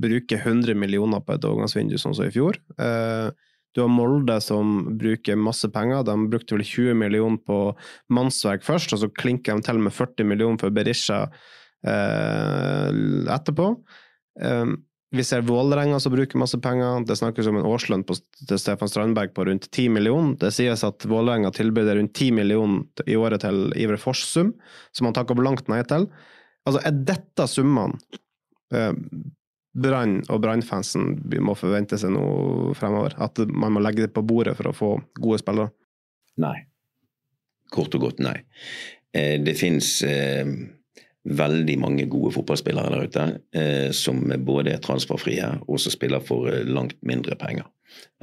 bruker 0.03 0.43
100 0.43 0.75
millioner 0.79 1.23
på 1.25 1.37
et 1.37 1.47
overgangsvindu, 1.49 1.97
sånn 2.01 2.17
som 2.17 2.29
i 2.29 2.35
fjor. 2.35 2.59
Uh, 2.81 3.31
du 3.77 3.83
har 3.85 3.93
Molde 3.93 4.39
som 4.43 4.81
bruker 4.99 5.39
masse 5.39 5.69
penger. 5.71 6.03
De 6.03 6.17
brukte 6.33 6.57
vel 6.57 6.65
20 6.67 6.97
millioner 6.99 7.39
på 7.47 7.59
mannsverk 8.15 8.65
først, 8.67 8.95
og 8.97 9.03
så 9.03 9.11
klinker 9.13 9.55
de 9.55 9.67
til 9.69 9.81
med 9.85 9.95
40 9.95 10.27
millioner 10.27 10.59
for 10.59 10.75
Berisha 10.75 11.21
eh, 11.87 12.89
etterpå. 13.37 13.69
Eh, 14.43 14.73
vi 15.11 15.25
ser 15.25 15.41
Vålerenga 15.41 16.01
som 16.01 16.13
bruker 16.13 16.39
masse 16.39 16.59
penger. 16.61 17.05
Det 17.09 17.17
snakkes 17.17 17.47
om 17.49 17.57
en 17.57 17.69
årslønn 17.69 18.05
på, 18.05 18.19
til 18.49 18.61
Stefan 18.61 18.91
Strandberg 18.93 19.33
på 19.37 19.47
rundt 19.49 19.71
10 19.71 19.89
millioner. 19.97 20.37
Det 20.43 20.53
sies 20.53 20.85
at 20.85 21.07
Vålerenga 21.09 21.53
tilbyr 21.57 21.95
rundt 21.97 22.13
10 22.13 22.35
millioner 22.37 23.09
i 23.09 23.17
året 23.17 23.41
til 23.45 23.71
Iver 23.81 23.97
Forssum, 24.01 24.53
som 24.93 25.09
han 25.09 25.17
takker 25.17 25.41
langt 25.41 25.71
nei 25.73 25.81
til. 25.89 26.09
Altså, 26.69 26.83
er 26.85 27.01
dette 27.09 27.49
summene 27.49 27.97
eh, 28.77 28.93
Brann 29.79 30.19
og 30.29 30.43
Brann-fansen 30.45 31.15
må 31.45 31.55
forvente 31.57 31.97
seg 32.01 32.13
noe 32.13 32.75
fremover? 32.77 33.17
At 33.17 33.41
man 33.49 33.73
må 33.77 33.85
legge 33.85 34.05
det 34.05 34.13
på 34.17 34.27
bordet 34.27 34.59
for 34.59 34.69
å 34.69 34.77
få 34.77 34.91
gode 35.17 35.41
spillere? 35.41 35.73
Nei. 36.43 36.57
Kort 37.73 37.97
og 37.97 38.05
godt 38.11 38.21
nei. 38.25 38.37
Eh, 39.17 39.39
det 39.41 39.57
finnes 39.57 39.89
eh, 40.05 40.45
veldig 41.29 41.77
mange 41.81 42.07
gode 42.11 42.33
fotballspillere 42.37 42.93
der 42.95 43.09
ute 43.09 43.27
eh, 43.53 43.91
som 43.97 44.23
både 44.47 44.77
er 44.77 44.85
transferfrie 44.85 45.51
og 45.67 45.81
som 45.83 45.95
spiller 45.95 46.25
for 46.25 46.49
eh, 46.53 46.65
langt 46.65 46.97
mindre 47.07 47.37
penger 47.41 47.69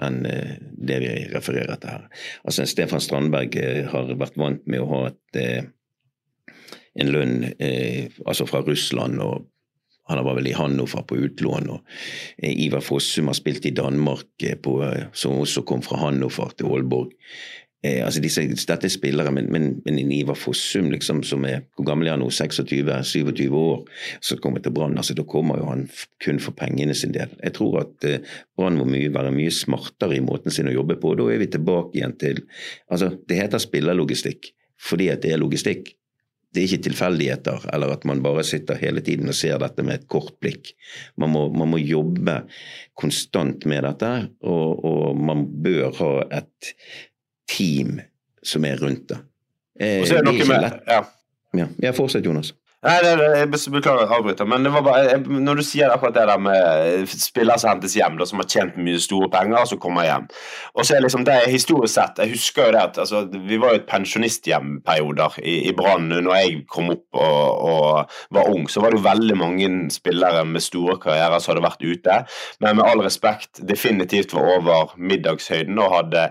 enn 0.02 0.26
eh, 0.30 0.58
det 0.62 1.00
vi 1.02 1.13
refererer 1.34 1.80
til 1.82 1.94
her. 1.96 2.06
Altså 2.46 2.68
Stefan 2.70 3.04
Strandberg 3.04 3.58
har 3.91 4.13
vært 4.18 4.38
vant 4.39 4.62
med 4.70 4.84
å 4.84 4.91
ha 4.91 5.02
et 5.10 5.72
en 6.96 7.12
lønn 7.12 7.44
eh, 7.60 8.08
altså 8.26 8.48
fra 8.50 8.63
Russland. 8.65 9.20
og 9.22 9.46
Han 10.10 10.24
var 10.26 10.38
vel 10.38 10.50
i 10.52 10.56
Hannover 10.56 11.04
på 11.08 11.20
utlån. 11.28 11.70
og 11.70 11.82
eh, 12.38 12.54
Ivar 12.65 12.84
Fossum 12.86 13.32
har 13.32 13.38
spilt 13.38 13.65
i 13.65 13.76
Danmark, 13.76 14.32
eh, 14.44 14.56
på, 14.56 14.82
eh, 14.84 15.08
som 15.13 15.39
også 15.41 15.65
kom 15.68 15.84
fra 15.86 16.00
Hannover 16.06 16.56
til 16.56 16.72
Aalborg. 16.72 17.12
Eh, 17.86 18.02
altså 18.06 18.21
disse, 18.24 18.41
dette 18.50 18.88
er 18.88 18.93
spillere, 18.93 19.32
men, 19.36 19.50
men, 19.54 19.67
men 19.86 20.00
en 20.02 20.13
Ivar 20.15 20.38
Fossum, 20.39 20.88
liksom, 20.93 21.21
som 21.28 21.45
er 21.45 21.65
hvor 21.76 21.86
gammel 21.89 22.10
er 22.10 22.15
han 22.15 22.24
nå, 22.24 22.32
26-27 22.34 23.43
år, 23.60 23.84
som 24.26 24.39
kommer 24.41 24.63
til 24.63 24.74
Brann, 24.74 24.98
altså, 24.98 25.13
da 25.17 25.26
kommer 25.30 25.60
jo 25.62 25.67
han 25.69 25.84
kun 26.24 26.41
for 26.41 26.58
pengene 26.58 26.95
sin 26.98 27.13
del. 27.13 27.36
Jeg 27.43 27.58
tror 27.58 27.82
at 27.84 28.08
eh, 28.10 28.32
Brann 28.58 28.80
må 28.80 28.88
mye, 28.89 29.12
være 29.13 29.34
mye 29.36 29.54
smartere 29.54 30.17
i 30.17 30.24
måten 30.26 30.54
sin 30.56 30.71
å 30.71 30.74
jobbe 30.74 30.98
på. 31.02 31.13
og 31.13 31.21
Da 31.21 31.30
er 31.34 31.43
vi 31.43 31.52
tilbake 31.54 32.00
igjen 32.00 32.17
til 32.21 32.41
altså 32.91 33.12
Det 33.28 33.38
heter 33.38 33.62
spillerlogistikk 33.62 34.52
fordi 34.86 35.08
at 35.10 35.21
det 35.24 35.32
er 35.34 35.39
logistikk 35.39 35.93
det 36.56 36.62
er 36.62 36.69
ikke 36.69 36.86
tilfeldigheter, 36.88 37.65
eller 37.76 37.91
at 37.91 38.06
man 38.08 38.21
bare 38.24 38.43
sitter 38.48 38.80
hele 38.80 39.02
tiden 39.04 39.28
og 39.28 39.36
ser 39.36 39.58
dette 39.60 39.84
med 39.84 40.00
et 40.00 40.06
kort 40.08 40.38
blikk. 40.39 40.71
Man 41.19 41.34
må, 41.34 41.50
man 41.52 41.74
må 41.74 41.82
jobbe 41.82 42.38
konstant 42.95 43.65
med 43.67 43.84
dette, 43.84 44.12
og, 44.48 44.86
og, 44.88 45.19
man 45.19 45.43
bør 45.65 45.91
ha 46.00 46.12
et 46.39 46.71
team 47.50 48.00
som 48.44 48.66
er 48.66 48.82
rundt 48.82 49.10
det. 49.10 49.18
Eh, 49.80 50.02
og 50.02 50.08
så 50.08 50.20
er 50.20 50.26
det 50.26 50.32
noe 50.32 50.48
med, 50.50 50.80
ja. 50.88 51.02
Ja, 51.56 51.68
ja 51.84 51.92
fortsett, 51.96 52.26
Jonas. 52.26 52.54
Nei, 52.86 53.00
det, 53.02 53.15
det, 53.17 53.30
jeg 53.39 53.71
Beklager 53.74 54.06
å 54.06 54.17
avbryte, 54.19 54.45
men 54.45 54.65
det 54.65 54.69
var 54.76 54.84
bare, 54.86 55.06
jeg, 55.10 55.21
når 55.41 55.58
du 55.58 55.63
sier 55.65 55.89
akkurat 55.89 56.13
det 56.13 56.26
der 56.30 56.41
med 56.41 57.10
spillere 57.10 57.58
som 57.58 57.71
hentes 57.71 57.95
hjem, 57.98 58.19
da, 58.19 58.28
som 58.30 58.41
har 58.43 58.50
tjent 58.52 58.76
mye 58.78 59.00
store 59.02 59.30
penger, 59.34 59.58
og 59.58 59.69
så 59.71 59.78
kommer 59.82 60.06
hjem 60.06 60.28
Og 60.78 60.86
så 60.86 60.95
er 60.95 61.02
liksom 61.04 61.26
det 61.26 61.36
historisk 61.50 61.95
sett 61.95 62.21
Jeg 62.21 62.36
husker 62.36 62.67
jo 62.67 62.76
det 62.76 62.84
at 62.84 63.00
altså, 63.02 63.24
vi 63.34 63.58
var 63.62 63.74
jo 63.74 63.80
et 63.80 63.88
pensjonisthjemperioder 63.89 65.39
i, 65.41 65.56
i 65.71 65.74
Brann 65.76 66.12
når 66.13 66.38
jeg 66.38 66.60
kom 66.71 66.91
opp 66.93 67.17
og, 67.17 67.65
og, 67.65 68.13
var 68.36 68.52
ung. 68.52 68.67
Så 68.69 68.84
var 68.84 68.93
det 68.93 69.00
jo 69.00 69.06
veldig 69.06 69.38
mange 69.39 69.69
spillere 69.93 70.43
med 70.48 70.63
store 70.63 70.98
karrierer 71.02 71.41
som 71.41 71.54
hadde 71.54 71.65
vært 71.65 71.86
ute, 71.86 72.17
men 72.62 72.78
med 72.78 72.86
all 72.86 73.02
respekt 73.06 73.63
definitivt 73.65 74.36
var 74.36 74.60
over 74.60 74.93
middagshøyden 75.00 75.80
og 75.82 75.93
hadde, 75.93 76.28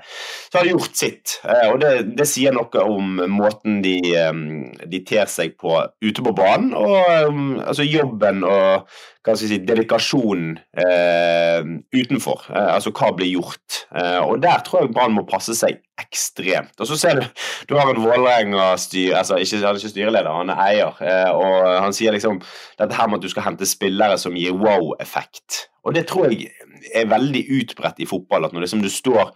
hadde 0.54 0.70
gjort 0.70 0.98
sitt. 0.98 1.38
Eh, 1.48 1.66
og 1.72 1.80
det, 1.82 1.92
det 2.18 2.28
sier 2.30 2.54
noe 2.54 2.86
om 2.86 3.24
måten 3.32 3.80
de, 3.84 3.96
eh, 4.18 4.42
de 4.90 5.02
ter 5.08 5.30
seg 5.30 5.56
på 5.60 5.76
ute 6.04 6.20
på 6.20 6.30
banen 6.30 6.43
banen, 6.44 6.76
og 6.76 7.28
um, 7.33 7.59
altså 7.64 7.88
jobben 7.88 8.44
og 8.44 8.87
hva 9.24 9.33
skal 9.33 9.48
si, 9.48 9.59
dedikasjonen 9.64 10.50
eh, 10.85 11.64
utenfor. 11.96 12.44
Eh, 12.50 12.70
altså 12.74 12.92
hva 12.92 13.09
blir 13.16 13.30
gjort. 13.33 13.78
Eh, 13.96 14.20
og 14.20 14.42
der 14.42 14.61
tror 14.66 14.85
jeg 14.85 14.92
Brann 14.92 15.16
må 15.16 15.24
passe 15.28 15.57
seg 15.57 15.80
ekstremt. 16.00 16.74
Og 16.76 16.90
så 16.90 16.98
ser 17.00 17.20
du 17.20 17.24
du 17.70 17.76
har 17.78 17.88
en 17.88 18.02
Vålerenga-styr 18.04 19.16
altså 19.16 19.38
ikke, 19.40 19.62
Han 19.62 19.70
er 19.70 19.80
ikke 19.80 19.92
styreleder, 19.94 20.28
han 20.28 20.52
er 20.52 20.61
eier, 20.66 21.00
eh, 21.00 21.30
og 21.33 21.70
han 21.87 21.96
sier 21.96 22.12
liksom 22.12 22.42
dette 22.80 22.98
her 22.98 23.09
med 23.09 23.22
at 23.22 23.24
du 23.24 23.33
skal 23.33 23.48
hente 23.48 23.68
spillere 23.68 24.20
som 24.20 24.37
gir 24.37 24.52
wow-effekt. 24.61 25.70
Og 25.85 25.96
det 25.96 26.04
tror 26.11 26.28
jeg 26.28 26.50
er 26.92 27.08
veldig 27.10 27.44
utbredt 27.60 28.02
i 28.02 28.08
fotball. 28.08 28.44
at 28.44 28.52
når 28.52 28.66
liksom 28.66 28.82
du 28.82 28.90
står 28.92 29.32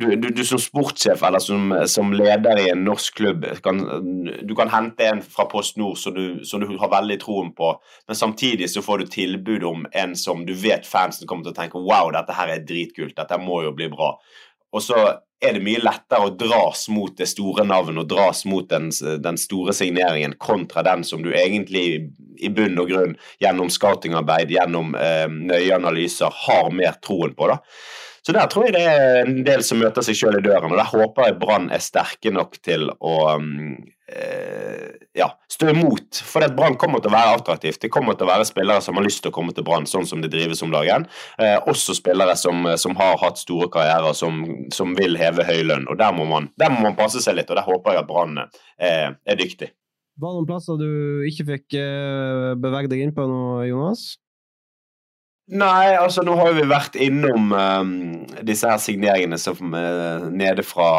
du, 0.00 0.06
du, 0.16 0.28
du, 0.32 0.44
som 0.48 0.58
sportssjef 0.58 1.22
eller 1.28 1.42
som, 1.44 1.72
som, 1.86 2.12
leder 2.16 2.58
i 2.62 2.70
en 2.72 2.84
norsk 2.86 3.18
klubb 3.18 3.44
kan, 3.64 3.82
Du 4.48 4.54
kan 4.56 4.70
hente 4.72 5.04
en 5.04 5.20
fra 5.20 5.44
Post 5.50 5.76
Nord 5.76 5.98
som 6.00 6.14
du, 6.16 6.40
som 6.44 6.62
du, 6.62 6.70
har 6.80 6.92
veldig 6.92 7.18
troen 7.20 7.50
på, 7.56 7.74
men 8.08 8.16
samtidig 8.16 8.70
så 8.72 8.82
får 8.82 9.02
du 9.02 9.10
tilbud 9.12 9.66
om 9.68 9.84
en 9.92 10.16
som 10.16 10.46
du 10.46 10.54
vet 10.56 10.88
fansen 10.88 11.28
kommer 11.28 11.44
til 11.44 11.52
å 11.52 11.58
tenke 11.60 11.82
wow, 11.84 12.08
dette 12.16 12.36
her 12.36 12.54
er 12.54 12.64
dritkult, 12.64 13.16
dette 13.18 13.40
må 13.42 13.60
jo 13.66 13.74
bli 13.76 13.90
bra. 13.92 14.14
Og 14.70 14.82
så 14.84 15.00
er 15.40 15.56
det 15.56 15.62
mye 15.64 15.80
lettere 15.80 16.28
å 16.28 16.34
dras 16.36 16.84
mot 16.92 17.14
det 17.16 17.26
store 17.30 17.64
navnet 17.64 18.02
og 18.02 18.10
dras 18.10 18.44
mot 18.48 18.66
den, 18.68 18.90
den, 19.24 19.38
store 19.40 19.72
signeringen 19.76 20.34
kontra 20.38 20.84
den 20.84 21.04
som 21.06 21.24
du 21.24 21.30
egentlig 21.32 21.84
i 22.40 22.50
bunn 22.52 22.76
og 22.80 22.92
grunn 22.92 23.16
gjennom 23.40 23.72
scoutingarbeid, 23.72 24.52
gjennom 24.52 24.92
eh, 25.00 25.26
nøye 25.30 25.72
analyser, 25.76 26.32
har 26.44 26.68
mer 26.76 27.00
troen 27.04 27.32
på. 27.36 27.48
da. 27.48 27.56
Så 28.20 28.36
der 28.36 28.50
tror 28.52 28.68
jeg 28.68 28.76
det 28.76 28.84
er 28.84 29.22
en 29.22 29.40
del 29.46 29.64
som 29.64 29.80
møter 29.80 30.04
seg 30.04 30.18
sjøl 30.18 30.38
i 30.38 30.44
døren, 30.44 30.74
og 30.74 30.80
der 30.80 30.92
håper 30.92 31.30
jeg 31.30 31.38
Brann 31.40 31.70
er 31.72 31.80
sterke 31.84 32.32
nok 32.36 32.58
til 32.60 32.90
å 32.92 33.16
um, 33.40 33.78
ja, 35.12 35.26
stå 35.52 35.68
imot. 35.70 36.20
For 36.24 36.42
det 36.42 36.54
Brann 36.56 36.76
kommer 36.80 37.02
til 37.02 37.10
å 37.10 37.14
være 37.14 37.36
attraktivt. 37.38 37.80
Det 37.82 37.90
kommer 37.92 38.16
til 38.16 38.26
å 38.26 38.30
være 38.30 38.46
spillere 38.48 38.82
som 38.84 38.98
har 38.98 39.04
lyst 39.06 39.22
til 39.24 39.32
å 39.32 39.34
komme 39.34 39.54
til 39.56 39.66
Brann, 39.66 39.88
sånn 39.88 40.06
som 40.08 40.22
det 40.22 40.32
drives 40.32 40.62
om 40.64 40.72
dagen. 40.72 41.06
Eh, 41.40 41.56
også 41.70 41.96
spillere 41.98 42.36
som, 42.38 42.64
som, 42.80 42.96
har 43.00 43.18
hatt 43.22 43.40
store 43.40 43.68
karrierer, 43.72 44.16
som, 44.16 44.42
som 44.74 44.94
vil 44.98 45.18
heve 45.20 45.44
høy 45.46 45.60
lønn. 45.66 45.88
Og 45.90 45.98
der 46.00 46.14
må, 46.16 46.26
man, 46.30 46.48
der 46.60 46.72
må, 46.72 46.82
man, 46.86 46.96
passe 46.98 47.22
seg 47.24 47.38
litt, 47.38 47.50
og 47.52 47.60
der 47.60 47.68
håper 47.68 47.96
jeg 47.96 48.04
at 48.04 48.08
Brann 48.08 48.40
eh, 48.40 49.10
er 49.12 49.38
dyktig. 49.40 49.72
Var 50.20 50.32
det 50.32 50.40
noen 50.40 50.48
plasser 50.48 50.80
du 50.80 50.88
ikke 51.28 51.46
fikk 51.54 51.78
eh, 51.80 52.50
bevege 52.60 52.90
deg 52.92 53.04
inn 53.04 53.14
på 53.16 53.26
nå, 53.28 53.44
Jonas? 53.70 54.14
Nei, 55.50 55.96
altså 55.98 56.22
nå 56.22 56.36
har 56.38 56.52
vi 56.54 56.62
vært 56.70 56.94
innom 57.02 57.50
um, 57.50 57.94
disse 58.46 58.68
her 58.70 58.78
signeringene 58.78 59.34
som 59.40 59.72
nede 59.74 60.62
fra 60.62 60.92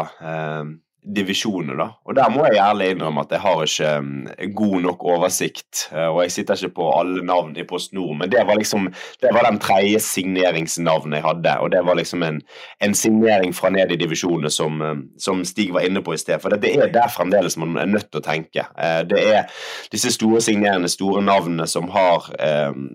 divisjoner, 1.02 1.74
da. 1.74 1.88
Og 2.06 2.14
der 2.14 2.30
må 2.30 2.44
jeg 2.46 2.60
ærlig 2.62 2.92
innrømme 2.92 3.24
at 3.24 3.32
jeg 3.34 3.42
har 3.42 3.62
ikke 3.66 3.88
um, 3.98 4.28
god 4.54 4.76
nok 4.84 5.04
oversikt. 5.04 5.88
Uh, 5.92 6.08
og 6.14 6.20
jeg 6.22 6.32
sitter 6.36 6.54
ikke 6.62 6.76
på 6.76 6.88
alle 6.94 7.24
navn 7.26 7.56
i 7.58 7.64
Post 7.68 7.92
Nord, 7.92 8.14
men 8.20 8.30
det 8.30 8.44
var 8.46 8.60
liksom 8.60 8.86
det 9.22 9.32
var 9.34 9.48
den 9.48 9.58
tredje 9.62 9.98
signeringsnavnet 10.00 11.18
jeg 11.18 11.26
hadde. 11.26 11.56
Og 11.58 11.72
det 11.74 11.82
var 11.86 11.98
liksom 11.98 12.22
en, 12.22 12.40
en 12.80 12.94
signering 12.94 13.54
fra 13.54 13.72
ned 13.74 13.90
i 13.90 13.98
divisjonene 13.98 14.50
som, 14.50 14.80
um, 14.80 15.04
som, 15.18 15.42
Stig 15.44 15.74
var 15.74 15.88
inne 15.88 16.04
på 16.06 16.14
i 16.14 16.20
sted. 16.22 16.38
For 16.40 16.54
det 16.54 16.70
er 16.70 16.92
der 16.94 17.10
fremdeles 17.10 17.58
man 17.58 17.76
er 17.76 17.90
nødt 17.90 18.12
til 18.12 18.22
å 18.22 18.26
tenke. 18.26 18.68
Uh, 18.78 19.02
det 19.08 19.26
er 19.26 19.64
disse 19.92 20.14
store 20.14 20.40
signerende, 20.40 20.88
store 20.92 21.22
navnene, 21.26 21.66
som 21.66 21.90
har 21.90 22.30
um, 22.70 22.86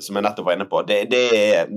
som 0.00 0.16
jeg 0.16 0.24
nettopp 0.24 0.46
var 0.46 0.56
inne 0.56 0.68
på, 0.70 0.82
det, 0.88 1.02
det, 1.12 1.24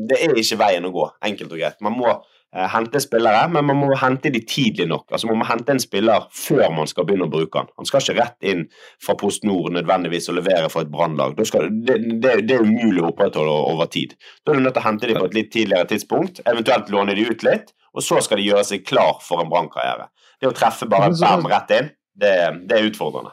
det, 0.09 0.19
er 0.21 0.37
ikke 0.37 0.59
veien 0.61 0.85
å 0.87 0.93
gå, 0.93 1.07
enkelt 1.27 1.51
og 1.51 1.59
greit. 1.59 1.81
Man 1.83 1.97
må 1.97 2.13
hente 2.51 2.99
spillere, 2.99 3.45
men 3.47 3.65
man 3.65 3.79
må 3.79 3.95
hente 3.95 4.31
de 4.33 4.41
tidlig 4.43 4.87
nok. 4.91 5.05
Altså 5.11 5.27
Man 5.29 5.39
må 5.39 5.47
hente 5.47 5.71
en 5.71 5.79
spiller 5.79 6.25
før 6.35 6.71
man 6.75 6.89
skal 6.89 7.05
begynne 7.07 7.29
å 7.29 7.31
bruke 7.31 7.61
han. 7.61 7.69
Han 7.79 7.87
skal 7.87 8.03
ikke 8.03 8.17
rett 8.19 8.47
inn 8.51 8.65
fra 9.03 9.15
Post 9.19 9.45
Nord 9.47 9.71
nødvendigvis 9.77 10.27
og 10.31 10.39
levere 10.41 10.69
for 10.71 10.83
et 10.83 10.91
brannlag. 10.91 11.37
Det, 11.39 11.97
det, 12.19 12.41
er 12.51 12.65
umulig 12.65 13.03
å 13.03 13.11
opprettholde 13.13 13.55
over 13.71 13.87
tid. 13.91 14.17
Da 14.43 14.51
er 14.51 14.59
du 14.59 14.65
nødt 14.65 14.75
til 14.75 14.83
å 14.83 14.87
hente 14.89 15.07
de 15.07 15.19
på 15.19 15.27
et 15.29 15.37
litt 15.37 15.51
tidligere 15.55 15.91
tidspunkt, 15.93 16.43
eventuelt 16.45 16.91
låne 16.91 17.15
de 17.15 17.27
ut 17.29 17.47
litt, 17.47 17.71
og 17.95 18.03
så 18.03 18.19
skal 18.23 18.39
de 18.39 18.49
gjøre 18.49 18.67
seg 18.67 18.87
klar 18.87 19.19
for 19.23 19.43
en 19.43 19.51
brannkarriere. 19.51 20.09
Det 20.41 20.49
å 20.49 20.55
treffe 20.55 20.89
bare 20.91 21.11
bam 21.21 21.47
rett 21.47 21.75
inn, 21.77 21.93
det, 22.19 22.35
det 22.67 22.77
er 22.77 22.91
utfordrende. 22.91 23.31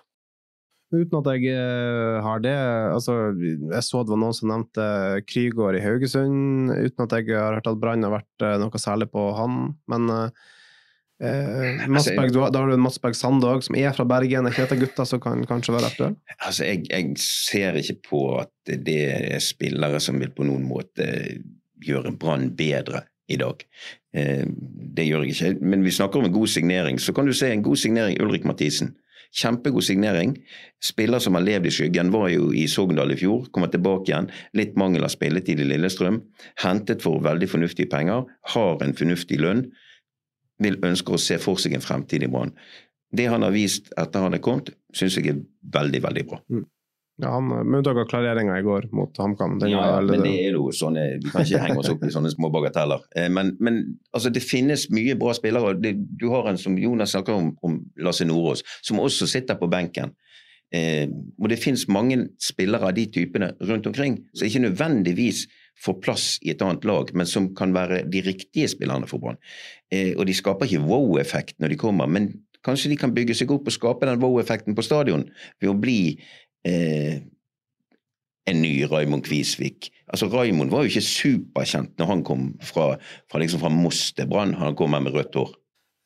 Uten 0.89 1.19
at 1.19 1.27
jeg 1.37 1.53
uh, 1.53 2.19
har 2.25 2.41
det 2.41 2.55
altså, 2.95 3.15
Jeg 3.37 3.85
så 3.85 4.01
det 4.01 4.13
var 4.15 4.21
noen 4.23 4.37
som 4.37 4.49
nevnte 4.49 4.85
Krygård 5.29 5.77
i 5.77 5.83
Haugesund, 5.85 6.73
uten 6.73 7.05
at 7.05 7.17
jeg 7.19 7.35
har 7.35 7.59
hørt 7.59 7.69
at 7.69 7.81
Brann 7.81 8.07
har 8.07 8.15
vært 8.15 8.45
uh, 8.45 8.55
noe 8.63 8.81
særlig 8.81 9.11
på 9.13 9.27
han. 9.37 9.59
Men 9.93 10.09
uh, 10.09 10.47
Madsberg, 11.93 12.33
da 12.33 12.63
har 12.63 12.73
du 12.73 12.81
Madsberg 12.81 13.19
Sandog, 13.19 13.67
som 13.67 13.77
er 13.77 13.93
fra 13.93 14.07
Bergen. 14.09 14.49
Er 14.49 14.55
ikke 14.55 14.65
dette 14.65 14.79
gutter 14.81 15.09
som 15.11 15.21
kan 15.21 15.45
kanskje 15.51 15.75
være 15.77 15.91
aktuelle? 15.91 16.37
Altså, 16.39 16.65
jeg, 16.65 16.87
jeg, 16.89 17.19
ser 17.21 17.77
ikke 17.83 17.99
på 18.09 18.23
at 18.39 18.73
det 18.89 19.01
er 19.35 19.45
spillere 19.45 20.01
som 20.01 20.17
vil 20.23 20.33
på 20.33 20.47
noen 20.49 20.65
måte 20.71 21.11
gjøre 21.85 22.15
Brann 22.17 22.49
bedre 22.57 23.05
i 23.29 23.37
dag. 23.37 23.61
det 24.09 25.05
gjør 25.05 25.27
jeg 25.27 25.35
ikke. 25.35 25.51
Men 25.61 25.85
vi 25.85 25.93
snakker 25.93 26.23
om 26.23 26.31
en 26.31 26.33
god 26.33 26.49
signering. 26.49 26.97
Så 26.97 27.13
kan 27.13 27.29
du 27.29 27.35
se 27.37 27.51
en 27.53 27.67
god 27.67 27.77
signering 27.77 28.17
Ulrik 28.25 28.49
Mathisen. 28.49 28.95
Kjempegod 29.35 29.85
signering. 29.85 30.35
Spiller 30.81 31.21
som 31.21 31.37
har 31.37 31.45
levd 31.45 31.69
i 31.69 31.73
skyggen, 31.75 32.13
var 32.15 32.31
jo 32.33 32.49
i 32.57 32.65
Sogndal 32.71 33.13
i 33.13 33.19
fjor, 33.21 33.49
kommer 33.53 33.69
tilbake 33.73 34.13
igjen. 34.13 34.31
Litt 34.57 34.79
mangel 34.81 35.05
av 35.05 35.13
spilletid 35.13 35.61
i 35.61 35.69
Lillestrøm. 35.69 36.23
Hentet 36.65 37.05
for 37.05 37.21
veldig 37.25 37.51
fornuftige 37.51 37.91
penger, 37.93 38.25
har 38.55 38.85
en 38.85 38.97
fornuftig 38.97 39.41
lønn. 39.43 39.67
Vil 40.59 40.81
ønske 40.85 41.15
å 41.15 41.21
se 41.23 41.39
for 41.39 41.61
seg 41.61 41.77
en 41.77 41.85
fremtid 41.85 42.25
i 42.25 42.31
Brann. 42.33 42.57
Det 43.15 43.29
han 43.31 43.45
har 43.45 43.55
vist 43.55 43.93
etter 43.97 44.25
han 44.25 44.37
er 44.37 44.43
kommet, 44.45 44.73
syns 44.97 45.17
jeg 45.17 45.31
er 45.31 45.45
veldig, 45.77 46.03
veldig 46.05 46.25
bra. 46.29 46.41
Mm. 46.53 46.67
Ja, 47.19 47.33
han 47.35 47.49
Med 47.51 47.81
unntak 47.81 47.99
av 47.99 48.07
klareringa 48.11 48.59
i 48.61 48.63
går 48.63 48.89
mot 48.95 49.17
HamKam. 49.19 49.57
Ja, 49.67 50.01
men 50.07 50.23
det 50.23 50.35
er 50.45 50.55
jo 50.55 50.69
sånne, 50.75 51.07
Vi 51.25 51.33
kan 51.33 51.43
ikke 51.43 51.63
henge 51.65 51.83
oss 51.83 51.91
opp 51.91 52.05
i 52.07 52.13
sånne 52.15 52.31
små 52.31 52.51
bagateller. 52.55 53.03
Eh, 53.19 53.27
men, 53.33 53.57
men 53.59 53.81
altså, 54.15 54.31
det 54.31 54.45
finnes 54.47 54.87
mye 54.95 55.17
bra 55.19 55.35
spillere. 55.35 55.75
Det, 55.83 55.97
du 56.21 56.29
har 56.31 56.47
en 56.47 56.61
som 56.61 56.79
Jonas 56.79 57.17
snakker 57.17 57.35
om, 57.35 57.51
om 57.67 57.81
Lasse 58.07 58.27
Nordås, 58.29 58.63
som 58.87 59.03
også 59.03 59.27
sitter 59.31 59.59
på 59.59 59.71
benken. 59.73 60.15
Eh, 60.75 61.09
og 61.41 61.51
det 61.51 61.59
finnes 61.59 61.87
mange 61.91 62.21
spillere 62.45 62.91
av 62.91 62.95
de 62.95 63.07
typene 63.11 63.55
rundt 63.67 63.89
omkring 63.89 64.21
som 64.37 64.47
ikke 64.47 64.67
nødvendigvis 64.67 65.47
får 65.81 66.01
plass 66.05 66.27
i 66.43 66.53
et 66.53 66.63
annet 66.63 66.85
lag, 66.87 67.11
men 67.17 67.27
som 67.27 67.53
kan 67.57 67.73
være 67.75 68.03
de 68.11 68.23
riktige 68.27 68.69
spillerne 68.71 69.09
for 69.11 69.23
Brann. 69.23 69.39
Eh, 69.91 70.13
og 70.17 70.27
de 70.29 70.37
skaper 70.37 70.69
ikke 70.69 70.87
wow-effekt 70.87 71.59
når 71.59 71.75
de 71.75 71.81
kommer, 71.81 72.11
men 72.11 72.33
kanskje 72.67 72.93
de 72.93 72.99
kan 73.01 73.15
bygge 73.15 73.37
seg 73.39 73.53
opp 73.55 73.71
og 73.71 73.75
skape 73.75 74.09
den 74.09 74.21
wow-effekten 74.23 74.77
på 74.77 74.85
stadion 74.85 75.29
ved 75.63 75.73
å 75.73 75.79
bli 75.79 76.19
eh, 76.67 77.21
en 78.49 78.63
ny 78.63 78.73
Raymond 78.89 79.27
Kvisvik. 79.27 79.91
Altså, 80.09 80.29
Raymond 80.33 80.73
var 80.73 80.85
jo 80.85 80.93
ikke 80.93 81.05
superkjent 81.05 81.99
når 82.01 82.13
han 82.13 82.25
kom 82.27 82.51
fra, 82.65 82.95
fra, 83.29 83.41
liksom 83.43 83.61
fra 83.63 83.73
Moss 83.73 84.09
til 84.17 84.29
Brann. 84.31 84.57
Han 84.57 84.77
kom 84.79 84.97
her 84.97 85.05
med 85.05 85.17
rødt 85.17 85.37
hår. 85.37 85.53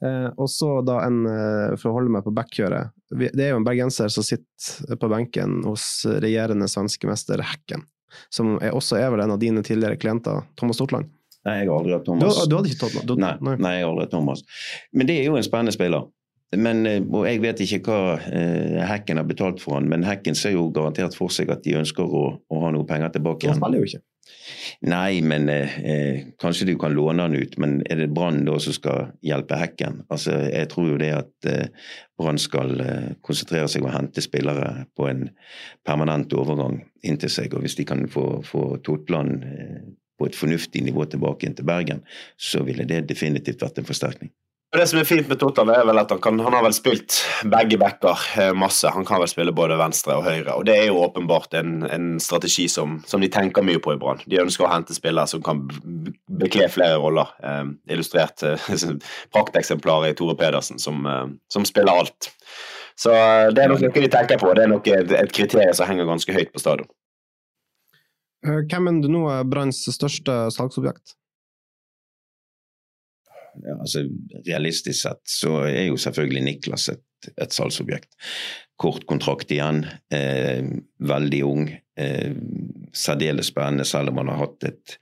Eh, 0.02 0.28
og 0.34 0.50
så 0.50 0.80
da 0.86 0.98
en, 1.06 1.22
eh, 1.30 1.76
for 1.78 1.92
å 1.92 1.96
holde 2.00 2.10
meg 2.10 2.26
på 2.26 2.34
backkjøret, 2.34 2.94
det 3.12 3.44
er 3.44 3.52
jo 3.52 3.60
en 3.60 3.66
bergenser 3.66 4.10
som 4.10 4.26
sitter 4.26 4.98
på 4.98 5.10
benken 5.12 5.60
hos 5.68 6.04
regjerende 6.24 6.66
svenske 6.70 7.06
mester 7.06 7.42
Hekken, 7.46 7.84
som 8.32 8.56
er 8.58 8.74
også 8.74 8.98
er 8.98 9.12
vel 9.14 9.22
en 9.22 9.36
av 9.36 9.42
dine 9.42 9.62
tidligere 9.62 10.00
klienter, 10.00 10.42
Thomas 10.58 10.80
Stortland? 10.80 11.12
Nei, 11.46 11.60
jeg 11.60 11.70
har 11.70 11.78
aldri 11.78 11.94
hatt 11.94 12.04
Thomas. 12.06 12.40
Du, 12.42 12.50
du 12.50 12.56
hadde 12.58 12.70
ikke 12.70 12.88
Thomas? 12.88 13.06
Nei, 13.18 13.32
nei. 13.42 13.54
nei, 13.58 13.72
jeg 13.78 13.86
har 13.86 13.92
aldri 13.92 14.06
hatt 14.06 14.14
Thomas. 14.14 14.42
Men 14.94 15.08
det 15.08 15.16
er 15.20 15.30
jo 15.30 15.38
en 15.38 15.46
spennende 15.46 15.74
spiller. 15.74 16.06
Men, 16.56 16.86
eh, 16.86 17.00
og 17.00 17.26
Jeg 17.26 17.42
vet 17.42 17.60
ikke 17.64 17.80
hva 17.86 18.16
eh, 18.28 18.80
Hekken 18.88 19.20
har 19.20 19.28
betalt 19.28 19.62
for 19.62 19.78
han, 19.78 19.88
men 19.88 20.04
Hekken 20.04 20.36
ser 20.36 20.56
jo 20.56 20.68
garantert 20.74 21.16
for 21.16 21.32
seg 21.32 21.52
at 21.54 21.64
de 21.64 21.78
ønsker 21.80 22.04
å, 22.04 22.24
å 22.36 22.64
ha 22.64 22.72
noe 22.74 22.88
penger 22.88 23.14
tilbake 23.14 23.46
igjen. 23.46 23.56
Han 23.56 23.62
spiller 23.62 23.84
jo 23.84 23.90
ikke. 23.90 24.04
Nei, 24.82 25.20
men 25.22 25.48
eh, 25.48 25.78
eh, 25.92 26.20
kanskje 26.40 26.66
du 26.66 26.74
kan 26.78 26.94
låne 26.94 27.22
han 27.26 27.34
ut. 27.34 27.56
Men 27.62 27.80
er 27.90 28.02
det 28.02 28.10
Brann 28.14 28.42
da 28.46 28.58
som 28.62 28.74
skal 28.74 29.12
hjelpe 29.24 29.58
Hekken? 29.58 30.02
Altså, 30.12 30.34
Jeg 30.50 30.70
tror 30.72 30.92
jo 30.92 31.00
det 31.00 31.10
at 31.16 31.48
eh, 31.50 31.88
Brann 32.18 32.40
skal 32.42 32.74
eh, 32.82 33.08
konsentrere 33.24 33.70
seg 33.70 33.84
om 33.84 33.90
å 33.90 33.96
hente 33.96 34.24
spillere 34.24 34.86
på 34.98 35.08
en 35.10 35.28
permanent 35.86 36.34
overgang 36.38 36.80
inntil 37.06 37.32
seg. 37.32 37.54
Og 37.54 37.66
hvis 37.66 37.78
de 37.78 37.86
kan 37.88 38.04
få, 38.10 38.26
få 38.46 38.76
Totland 38.84 39.46
på 40.18 40.28
et 40.28 40.38
fornuftig 40.38 40.84
nivå 40.86 41.06
tilbake 41.10 41.46
inn 41.46 41.58
til 41.58 41.66
Bergen, 41.66 42.02
så 42.38 42.62
ville 42.66 42.86
det 42.88 43.04
definitivt 43.10 43.62
vært 43.62 43.82
en 43.82 43.88
forsterkning. 43.88 44.34
Det 44.72 44.86
som 44.88 45.02
er 45.02 45.04
fint 45.04 45.26
med 45.28 45.36
Total, 45.36 45.68
er 45.68 45.82
vel 45.84 46.00
at 46.00 46.08
han, 46.14 46.20
kan, 46.24 46.38
han 46.40 46.54
har 46.56 46.62
vel 46.64 46.72
spilt 46.72 47.18
begge 47.52 47.76
backer 47.76 48.22
eh, 48.40 48.54
masse. 48.56 48.88
Han 48.88 49.04
kan 49.04 49.20
vel 49.20 49.28
spille 49.28 49.52
både 49.52 49.76
venstre 49.76 50.16
og 50.16 50.24
høyre. 50.24 50.54
og 50.54 50.64
Det 50.64 50.78
er 50.78 50.86
jo 50.86 51.02
åpenbart 51.04 51.52
en, 51.60 51.82
en 51.84 52.06
strategi 52.24 52.64
som, 52.72 52.94
som, 53.04 53.20
de 53.20 53.28
tenker 53.28 53.66
mye 53.68 53.82
på 53.84 53.92
i 53.92 53.98
Brann. 54.00 54.24
De 54.24 54.40
ønsker 54.40 54.64
å 54.64 54.72
hente 54.72 54.96
spillere 54.96 55.28
som 55.28 55.44
kan 55.44 55.60
bekle 56.40 56.70
flere 56.72 56.96
roller. 57.04 57.34
Eh, 57.44 57.66
illustrert 57.92 58.46
eh, 58.48 58.72
prakteksemplaret 59.36 60.14
i 60.14 60.16
Tore 60.16 60.38
Pedersen, 60.40 60.80
som, 60.80 61.04
eh, 61.04 61.28
som, 61.52 61.68
spiller 61.68 62.06
alt. 62.06 62.32
Så 62.96 63.12
eh, 63.12 63.52
det 63.52 63.66
er 63.66 63.74
noe 63.74 63.92
de 63.92 64.08
tenker 64.16 64.40
på. 64.40 64.56
Det 64.56 64.64
er 64.64 64.72
nok 64.72 64.88
et, 64.88 65.16
et 65.20 65.36
kriterium 65.36 65.76
som 65.76 65.92
henger 65.92 66.08
ganske 66.08 66.32
høyt 66.32 66.56
på 66.56 66.64
stadion. 66.64 66.88
Eh, 68.48 68.64
hvem 68.72 68.88
er 68.88 69.02
nå 69.04 69.26
Branns 69.52 69.84
største 69.84 70.46
salgsobjekt? 70.56 71.18
Ja, 73.60 73.76
altså, 73.78 74.04
realistisk 74.46 75.02
sett 75.02 75.22
så 75.28 75.62
er 75.68 75.86
jo 75.88 75.98
selvfølgelig 76.00 76.44
Niklas 76.46 76.88
et, 76.92 77.30
et 77.36 77.54
salgsobjekt. 77.54 78.10
Kort 78.80 79.06
kontrakt 79.10 79.52
igjen, 79.54 79.84
eh, 80.14 80.64
veldig 81.12 81.42
ung. 81.46 81.66
Eh, 82.00 82.32
særdeles 82.96 83.52
spennende, 83.52 83.84
selv 83.88 84.12
om 84.12 84.22
han 84.22 84.32
har 84.32 84.46
hatt 84.46 84.68
et, 84.70 84.96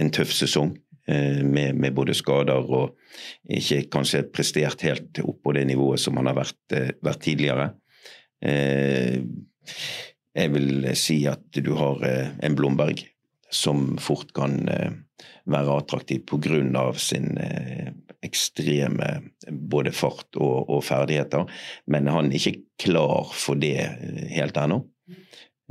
en 0.00 0.10
tøff 0.14 0.34
sesong 0.34 0.74
eh, 1.08 1.40
med, 1.46 1.78
med, 1.78 1.94
både 1.94 2.16
skader 2.18 2.70
og 2.74 2.98
ikke 3.46 3.84
kanskje 3.94 4.24
prestert 4.34 4.82
helt 4.86 5.22
opp 5.22 5.40
på 5.46 5.54
det 5.54 5.66
nivået 5.70 6.02
som 6.02 6.18
han 6.18 6.32
har 6.32 6.40
vært, 6.42 6.62
eh, 6.74 6.92
vært 7.06 7.22
tidligere. 7.24 7.70
Eh, 8.44 9.22
jeg 10.34 10.50
vil 10.50 10.88
si 10.98 11.20
at 11.30 11.62
du 11.62 11.76
har 11.78 12.02
eh, 12.04 12.32
en 12.42 12.56
Blomberg 12.58 13.04
som 13.54 13.94
fort 14.02 14.32
kan 14.34 14.58
være 15.44 15.78
attraktiv 15.78 16.24
pga. 16.26 16.92
sin 16.96 17.38
eh, 17.38 17.92
ekstreme 18.24 19.20
både 19.50 19.92
fart 19.92 20.36
og, 20.36 20.70
og, 20.70 20.84
ferdigheter. 20.84 21.46
Men 21.86 22.08
han 22.08 22.32
er 22.32 22.40
ikke 22.40 22.64
klar 22.80 23.30
for 23.32 23.60
det 23.60 23.78
eh, 23.84 24.26
helt 24.34 24.56
ennå. 24.56 24.84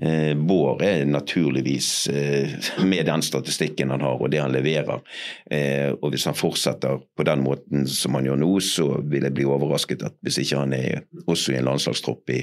Eh, 0.01 0.33
Bård 0.33 0.81
er 0.81 1.05
naturligvis 1.05 2.07
eh, 2.09 2.49
med 2.81 3.05
den 3.05 3.21
statistikken 3.21 3.91
han 3.93 4.01
har 4.01 4.21
og 4.21 4.31
det 4.33 4.41
han 4.41 4.53
leverer. 4.53 5.03
Eh, 5.49 5.91
og 5.93 6.13
hvis 6.13 6.25
han 6.29 6.37
fortsetter 6.37 7.01
på 7.17 7.25
den 7.27 7.43
måten 7.45 7.87
som 7.89 8.17
han 8.17 8.29
gjør 8.29 8.41
nå, 8.41 8.53
så 8.65 8.87
vil 9.01 9.27
jeg 9.27 9.37
bli 9.37 9.49
overrasket 9.49 10.05
at 10.09 10.17
hvis 10.25 10.41
ikke 10.45 10.63
han 10.63 10.73
er 10.77 11.03
også 11.27 11.53
i 11.53 11.59
en 11.59 11.69
landslagstropp 11.69 12.33
i, 12.33 12.41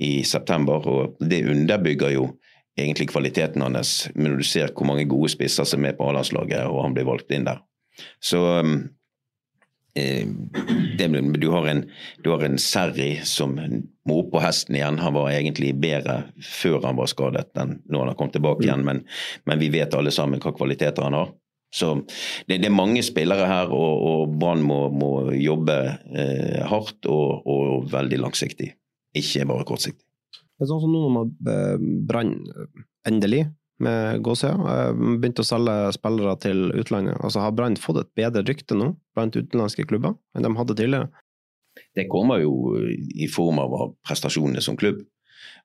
i 0.00 0.14
september. 0.24 0.88
Og 0.88 1.20
det 1.20 1.44
underbygger 1.48 2.16
jo 2.16 2.30
egentlig 2.78 3.10
kvaliteten 3.12 3.62
hans, 3.64 4.08
men 4.14 4.32
når 4.32 4.42
du 4.42 4.48
ser 4.48 4.72
hvor 4.72 4.88
mange 4.88 5.08
gode 5.10 5.30
spisser 5.32 5.68
som 5.68 5.84
er 5.84 5.96
på 5.98 6.08
A-landslaget, 6.08 6.66
og 6.70 6.82
han 6.86 6.96
blir 6.96 7.08
valgt 7.08 7.32
inn 7.34 7.48
der. 7.48 7.60
Så 8.24 8.42
Eh, 9.94 10.26
det, 10.98 11.08
du, 11.38 11.50
har 11.50 11.66
en, 11.66 11.90
du 12.24 12.30
har 12.30 12.44
en 12.44 12.58
Serri 12.58 13.20
som 13.24 13.58
må 14.08 14.18
opp 14.22 14.30
på 14.32 14.40
hesten 14.40 14.76
igjen. 14.78 14.98
Han 15.02 15.16
var 15.18 15.32
egentlig 15.34 15.74
bedre 15.80 16.22
før 16.40 16.80
han 16.86 16.96
var 16.96 17.10
skadet 17.12 17.50
enn 17.60 17.76
når 17.84 18.00
han 18.00 18.12
har 18.12 18.16
kommet 18.16 18.36
tilbake 18.38 18.64
igjen, 18.64 18.84
men, 18.88 19.02
men 19.44 19.60
vi 19.60 19.68
vet 19.74 19.94
alle 19.94 20.14
sammen 20.14 20.40
hva 20.40 20.54
kvaliteter 20.56 21.04
han 21.04 21.18
har. 21.18 21.34
Så 21.72 21.94
det, 22.48 22.58
det 22.60 22.68
er 22.68 22.74
mange 22.74 23.04
spillere 23.04 23.48
her, 23.48 23.72
og, 23.72 24.06
og 24.08 24.32
Brann 24.40 24.64
må, 24.64 24.86
må, 24.92 25.12
jobbe 25.36 25.76
eh, 26.16 26.64
hardt 26.68 27.08
og, 27.08 27.44
og, 27.48 27.86
veldig 27.92 28.20
langsiktig, 28.24 28.72
ikke 29.16 29.46
bare 29.48 29.68
kortsiktig. 29.68 30.04
Det 30.62 30.68
er 30.68 30.70
sånn 30.70 30.84
som 30.84 30.92
nå 30.94 31.00
når 31.02 31.14
man 31.16 31.30
Brann 32.06 32.36
endelig 33.08 33.48
med 33.82 34.22
gåsehud. 34.22 34.60
Begynte 35.18 35.42
å 35.42 35.48
selge 35.48 35.74
spillere 35.96 36.36
til 36.44 36.68
utlandet. 36.78 37.18
Altså 37.18 37.42
Har 37.42 37.56
Brann 37.58 37.74
fått 37.80 37.98
et 38.04 38.12
bedre 38.14 38.44
rykte 38.46 38.76
nå 38.78 38.92
blant 39.16 39.34
utenlandske 39.34 39.88
klubber 39.90 40.14
enn 40.36 40.46
de 40.46 40.52
hadde 40.54 40.76
tidligere? 40.78 41.10
Det 41.98 42.06
kommer 42.12 42.44
jo 42.44 42.76
i 42.78 43.26
form 43.32 43.58
av 43.58 43.74
prestasjonene 44.06 44.62
som 44.62 44.78
klubb. 44.78 45.02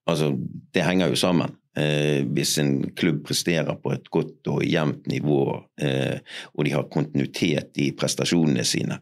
Altså, 0.10 0.34
Det 0.74 0.82
henger 0.82 1.14
jo 1.14 1.20
sammen. 1.20 1.54
Eh, 1.78 2.26
hvis 2.26 2.58
en 2.58 2.90
klubb 2.98 3.22
presterer 3.28 3.78
på 3.78 3.94
et 3.94 4.10
godt 4.10 4.50
og 4.50 4.64
jevnt 4.66 5.06
nivå, 5.06 5.42
eh, 5.78 6.18
og 6.56 6.66
de 6.66 6.72
har 6.74 6.90
kontinuitet 6.90 7.78
i 7.78 7.92
prestasjonene 7.92 8.66
sine, 8.66 8.98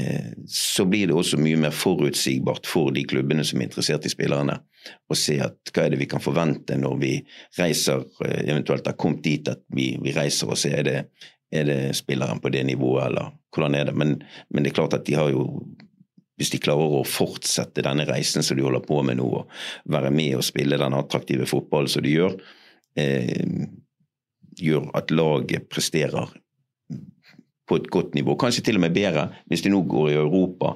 Eh, 0.00 0.32
så 0.46 0.84
blir 0.84 1.06
det 1.06 1.14
også 1.14 1.38
mye 1.40 1.58
mer 1.58 1.74
forutsigbart 1.74 2.68
for 2.68 2.92
de 2.94 3.02
klubbene 3.10 3.44
som 3.46 3.60
er 3.60 3.68
interessert 3.68 4.06
i 4.06 4.12
spillerne, 4.12 4.60
å 5.10 5.16
se 5.18 5.36
at 5.42 5.72
hva 5.74 5.84
er 5.84 5.94
det 5.94 6.00
vi 6.00 6.08
kan 6.10 6.22
forvente 6.22 6.78
når 6.78 6.96
vi 7.00 7.12
reiser, 7.58 8.04
eh, 8.24 8.40
eventuelt 8.46 8.86
har 8.86 8.98
kommet 9.00 9.22
dit 9.26 9.50
at 9.50 9.62
vi, 9.74 9.92
vi 10.02 10.14
reiser 10.16 10.50
og 10.50 10.58
ser 10.60 10.80
er 10.80 10.86
det, 10.88 10.98
er 11.50 11.66
det 11.66 11.78
spilleren 11.98 12.40
på 12.42 12.52
det 12.54 12.64
nivået, 12.68 13.08
eller 13.10 13.32
hvordan 13.54 13.74
er 13.74 13.88
det. 13.90 13.94
Men, 13.98 14.16
men, 14.50 14.64
det 14.64 14.72
er 14.72 14.78
klart 14.80 14.94
at 14.96 15.06
de 15.08 15.18
har 15.18 15.32
jo 15.32 15.46
hvis 16.40 16.54
de 16.54 16.60
klarer 16.62 16.94
å 16.96 17.02
fortsette 17.04 17.82
denne 17.84 18.06
reisen 18.08 18.40
som 18.40 18.56
de 18.56 18.64
holder 18.64 18.80
på 18.86 19.02
med 19.04 19.18
nå, 19.18 19.26
og 19.42 19.90
være 19.92 20.08
med 20.14 20.38
og 20.38 20.46
spille 20.46 20.78
den 20.80 20.96
attraktive 20.96 21.44
fotballen 21.44 21.90
som 21.92 22.06
de 22.06 22.14
gjør, 22.14 22.38
eh, 22.96 23.66
gjør 24.56 24.88
at 24.96 25.12
laget 25.12 25.68
presterer 25.68 26.32
på 27.70 27.76
et 27.76 27.90
godt 27.92 28.16
nivå. 28.18 28.34
Kanskje 28.40 28.64
til 28.66 28.80
og 28.80 28.86
med 28.86 28.96
bedre 28.96 29.28
hvis 29.50 29.62
de 29.66 29.72
nå 29.72 29.84
går 29.88 30.10
i 30.10 30.18
Europa 30.18 30.74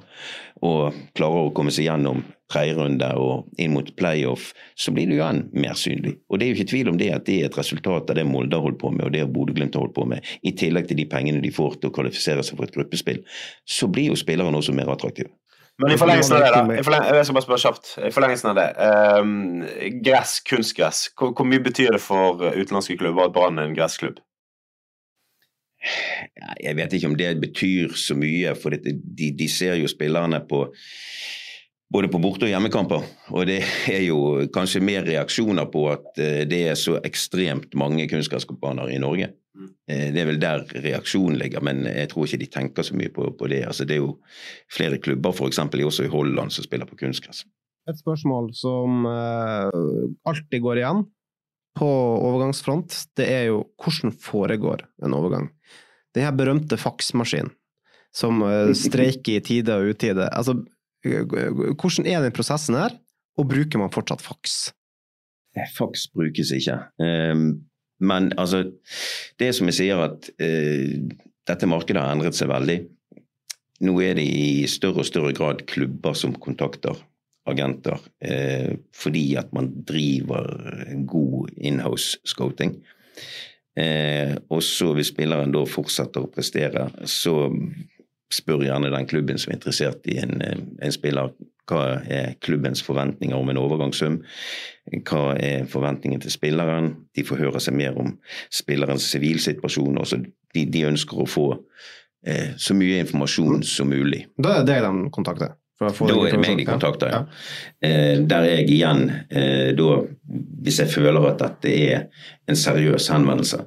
og 0.64 1.00
klarer 1.16 1.48
å 1.48 1.55
komme 1.57 1.72
seg 1.74 1.88
gjennom 1.88 2.22
tredjerunde 2.53 3.09
og 3.20 3.61
inn 3.61 3.72
mot 3.74 3.88
playoff, 3.99 4.51
så 4.76 4.92
blir 4.95 5.09
du 5.09 5.16
igjen 5.16 5.45
mer 5.57 5.76
synlig. 5.78 6.16
Og 6.28 6.38
det 6.38 6.47
er 6.47 6.53
jo 6.53 6.59
ikke 6.59 6.72
tvil 6.74 6.90
om 6.92 6.99
det 7.01 7.12
at 7.14 7.24
det 7.28 7.38
er 7.40 7.49
et 7.49 7.59
resultat 7.59 8.11
av 8.11 8.18
det 8.18 8.26
Molde 8.28 8.59
har 8.59 8.66
holdt 8.66 8.80
på 8.82 8.92
med, 8.95 9.07
og 9.07 9.14
det 9.14 9.24
Bodø-Glimt 9.32 9.76
har 9.76 9.86
holdt 9.86 9.97
på 9.97 10.09
med, 10.11 10.34
i 10.45 10.53
tillegg 10.59 10.90
til 10.90 11.01
de 11.01 11.09
pengene 11.11 11.42
de 11.45 11.55
får 11.55 11.80
til 11.80 11.90
å 11.90 11.97
kvalifisere 11.97 12.45
seg 12.45 12.59
for 12.59 12.68
et 12.68 12.76
gruppespill. 12.76 13.24
Så 13.64 13.88
blir 13.92 14.12
jo 14.12 14.20
spillerne 14.20 14.61
også 14.61 14.76
mer 14.76 14.92
attraktive. 14.92 15.32
Men 15.82 15.90
i 15.90 15.97
forlengelsen 15.99 16.36
av 16.36 16.42
det, 16.45 16.51
da, 16.55 16.76
i 16.78 16.84
forleng, 16.86 17.07
jeg 17.09 17.26
skal 17.26 17.36
bare 17.36 17.47
spørre 17.49 17.62
kjapt. 17.64 17.88
I 17.99 18.11
forlengelsen 18.14 18.51
av 18.53 18.59
det, 18.61 18.66
um, 19.18 19.64
gress, 20.07 20.36
kunstgress, 20.47 21.09
hvor, 21.18 21.32
hvor, 21.34 21.49
mye 21.51 21.64
betyr 21.64 21.97
det 21.97 22.03
for 22.03 22.45
utenlandske 22.55 22.95
klubber 23.01 23.26
at 23.26 23.34
Brann 23.34 23.59
er 23.59 23.66
en 23.66 23.74
gressklubb? 23.74 24.20
Jeg 26.62 26.76
vet 26.78 26.95
ikke 26.95 27.11
om 27.11 27.16
det 27.18 27.32
betyr 27.42 27.97
så 27.99 28.14
mye, 28.16 28.55
for 28.57 28.76
de, 28.76 28.95
de 29.34 29.49
ser 29.51 29.74
jo 29.80 29.90
spillerne 29.90 30.38
på 30.49 30.62
både 31.95 32.11
på 32.11 32.18
borte- 32.18 32.49
og 32.49 32.51
hjemmekamper. 32.51 33.05
Og 33.30 33.47
det 33.47 33.61
er 33.92 34.03
jo 34.09 34.18
kanskje 34.55 34.82
mer 34.82 35.07
reaksjoner 35.07 35.68
på 35.70 35.86
at 35.92 36.18
eh, 36.18 36.42
det 36.51 36.61
er 36.72 36.78
så 36.78 36.99
ekstremt 37.07 37.76
mange 37.78 38.09
kunstgressbaner 38.11 38.90
i 38.90 38.99
Norge. 39.03 39.30
Eh, 39.86 40.09
det 40.11 40.24
er 40.24 40.26
vel 40.26 40.40
der 40.42 40.64
reaksjonen 40.74 41.38
ligger, 41.38 41.62
men 41.62 41.84
jeg 41.86 42.11
tror 42.11 42.26
ikke 42.26 42.40
de 42.42 42.51
tenker 42.51 42.86
så 42.86 42.99
mye 42.99 43.14
på, 43.14 43.28
på 43.38 43.51
det. 43.53 43.62
Altså, 43.68 43.86
det 43.86 43.99
er 43.99 44.03
jo 44.03 44.16
flere 44.74 44.99
klubber, 44.99 45.36
f.eks. 45.36 45.62
også 45.62 46.09
i 46.09 46.11
Holland, 46.11 46.51
som 46.51 46.66
spiller 46.66 46.90
på 46.90 46.99
kunstgress. 46.99 47.45
Et 47.86 48.01
spørsmål 48.01 48.51
som 48.57 49.07
uh, 49.07 49.70
alltid 50.26 50.62
går 50.64 50.80
igjen 50.80 51.05
på 51.78 51.86
overgangsfront, 51.86 52.97
det 53.18 53.26
er 53.28 53.51
jo 53.53 53.66
hvordan 53.78 54.14
foregår 54.24 54.86
en 55.05 55.14
overgang? 55.14 55.51
Den 56.14 56.26
her 56.26 56.34
berømte 56.34 56.78
faksmaskinen 56.80 57.53
som 58.14 58.42
streiker 58.86 59.36
i 59.36 59.42
tide 59.45 59.74
og 59.74 59.95
utide. 59.95 60.30
Altså, 60.30 60.57
hvordan 61.05 62.09
er 62.09 62.24
den 62.24 62.34
prosessen 62.34 62.78
her, 62.78 62.96
og 63.38 63.48
bruker 63.50 63.80
man 63.82 63.92
fortsatt 63.92 64.24
faks? 64.24 64.59
Faks 65.76 66.09
brukes 66.14 66.50
ikke. 66.57 66.80
Um, 66.98 67.64
men 68.02 68.32
altså, 68.40 68.64
det 69.38 69.48
er 69.48 69.57
som 69.57 69.70
jeg 69.70 69.78
sier 69.78 70.02
at 70.02 70.28
uh, 70.42 71.16
dette 71.46 71.68
markedet 71.70 72.02
har 72.02 72.14
endret 72.14 72.36
seg 72.38 72.50
veldig. 72.50 72.78
Nå 73.84 73.94
er 74.02 74.16
det 74.18 74.24
i 74.24 74.66
større 74.70 75.02
og 75.02 75.09
større 75.09 75.34
grad 75.36 75.66
klubber 75.70 76.16
som 76.18 76.34
kontakter 76.40 76.96
agenter 77.50 78.00
eh, 78.24 78.76
fordi 78.96 79.34
at 79.36 79.52
man 79.52 79.70
driver 79.86 80.46
god 81.09 81.50
inhouse 81.57 82.18
scouting. 82.24 82.78
Eh, 83.76 84.36
og 84.48 84.62
så 84.62 84.92
hvis 84.94 85.11
spilleren 85.12 85.52
da 85.55 85.64
fortsetter 85.68 86.24
å 86.24 86.30
prestere, 86.32 86.88
så 87.11 87.50
spør 88.35 88.64
gjerne 88.66 88.93
den 88.93 89.09
klubben 89.11 89.41
som 89.41 89.53
er 89.53 89.59
interessert 89.59 90.07
i 90.11 90.18
en, 90.22 90.41
eh, 90.43 90.62
en 90.85 90.95
spiller, 90.95 91.32
hva 91.70 91.80
er 92.12 92.35
klubbens 92.45 92.82
forventninger 92.85 93.37
om 93.37 93.49
en 93.49 93.61
overgangssum? 93.61 94.18
Hva 95.09 95.22
er 95.41 95.64
forventningen 95.70 96.20
til 96.20 96.35
spilleren? 96.35 96.91
De 97.16 97.24
får 97.24 97.41
høre 97.41 97.62
seg 97.62 97.78
mer 97.78 97.97
om 98.01 98.18
spillerens 98.53 99.07
sivilsituasjon. 99.14 99.97
De, 100.55 100.66
de 100.66 100.87
ønsker 100.91 101.22
å 101.22 101.28
få 101.28 101.47
eh, 102.26 102.53
så 102.61 102.76
mye 102.76 103.01
informasjon 103.07 103.64
som 103.64 103.89
mulig. 103.89 104.26
Da 104.37 104.59
er 104.61 104.68
det 104.68 104.82
de 104.85 105.12
kontakter? 105.14 105.57
Da 105.80 105.91
er 105.91 106.30
det 106.30 106.39
meg 106.39 106.61
de 106.61 106.66
kontakter, 106.68 107.11
ja. 107.11 107.22
Eh, 107.82 108.20
der 108.22 108.47
jeg 108.47 108.68
igjen, 108.70 109.09
eh, 109.30 109.72
da, 109.74 109.89
hvis 110.62 110.78
jeg 110.85 110.93
føler 110.93 111.30
at 111.32 111.41
dette 111.41 111.72
er 111.72 112.05
en 112.49 112.59
seriøs 112.59 113.09
henvendelse, 113.11 113.64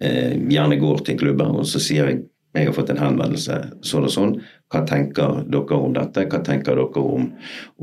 eh, 0.00 0.36
gjerne 0.52 0.78
går 0.78 1.02
til 1.02 1.16
en 1.16 1.22
klubb 1.24 1.42
og 1.48 1.66
så 1.66 1.82
sier 1.82 2.12
jeg 2.12 2.22
jeg 2.56 2.66
har 2.66 2.74
fått 2.74 2.90
en 2.92 3.00
henvendelse 3.02 3.58
sånn 3.86 4.06
og 4.08 4.12
sånn. 4.12 4.34
Hva 4.72 4.82
tenker 4.88 5.42
dere 5.48 5.78
om 5.78 5.94
dette? 5.96 6.24
Hva 6.30 6.40
tenker 6.44 6.78
dere 6.78 7.02
om, 7.02 7.28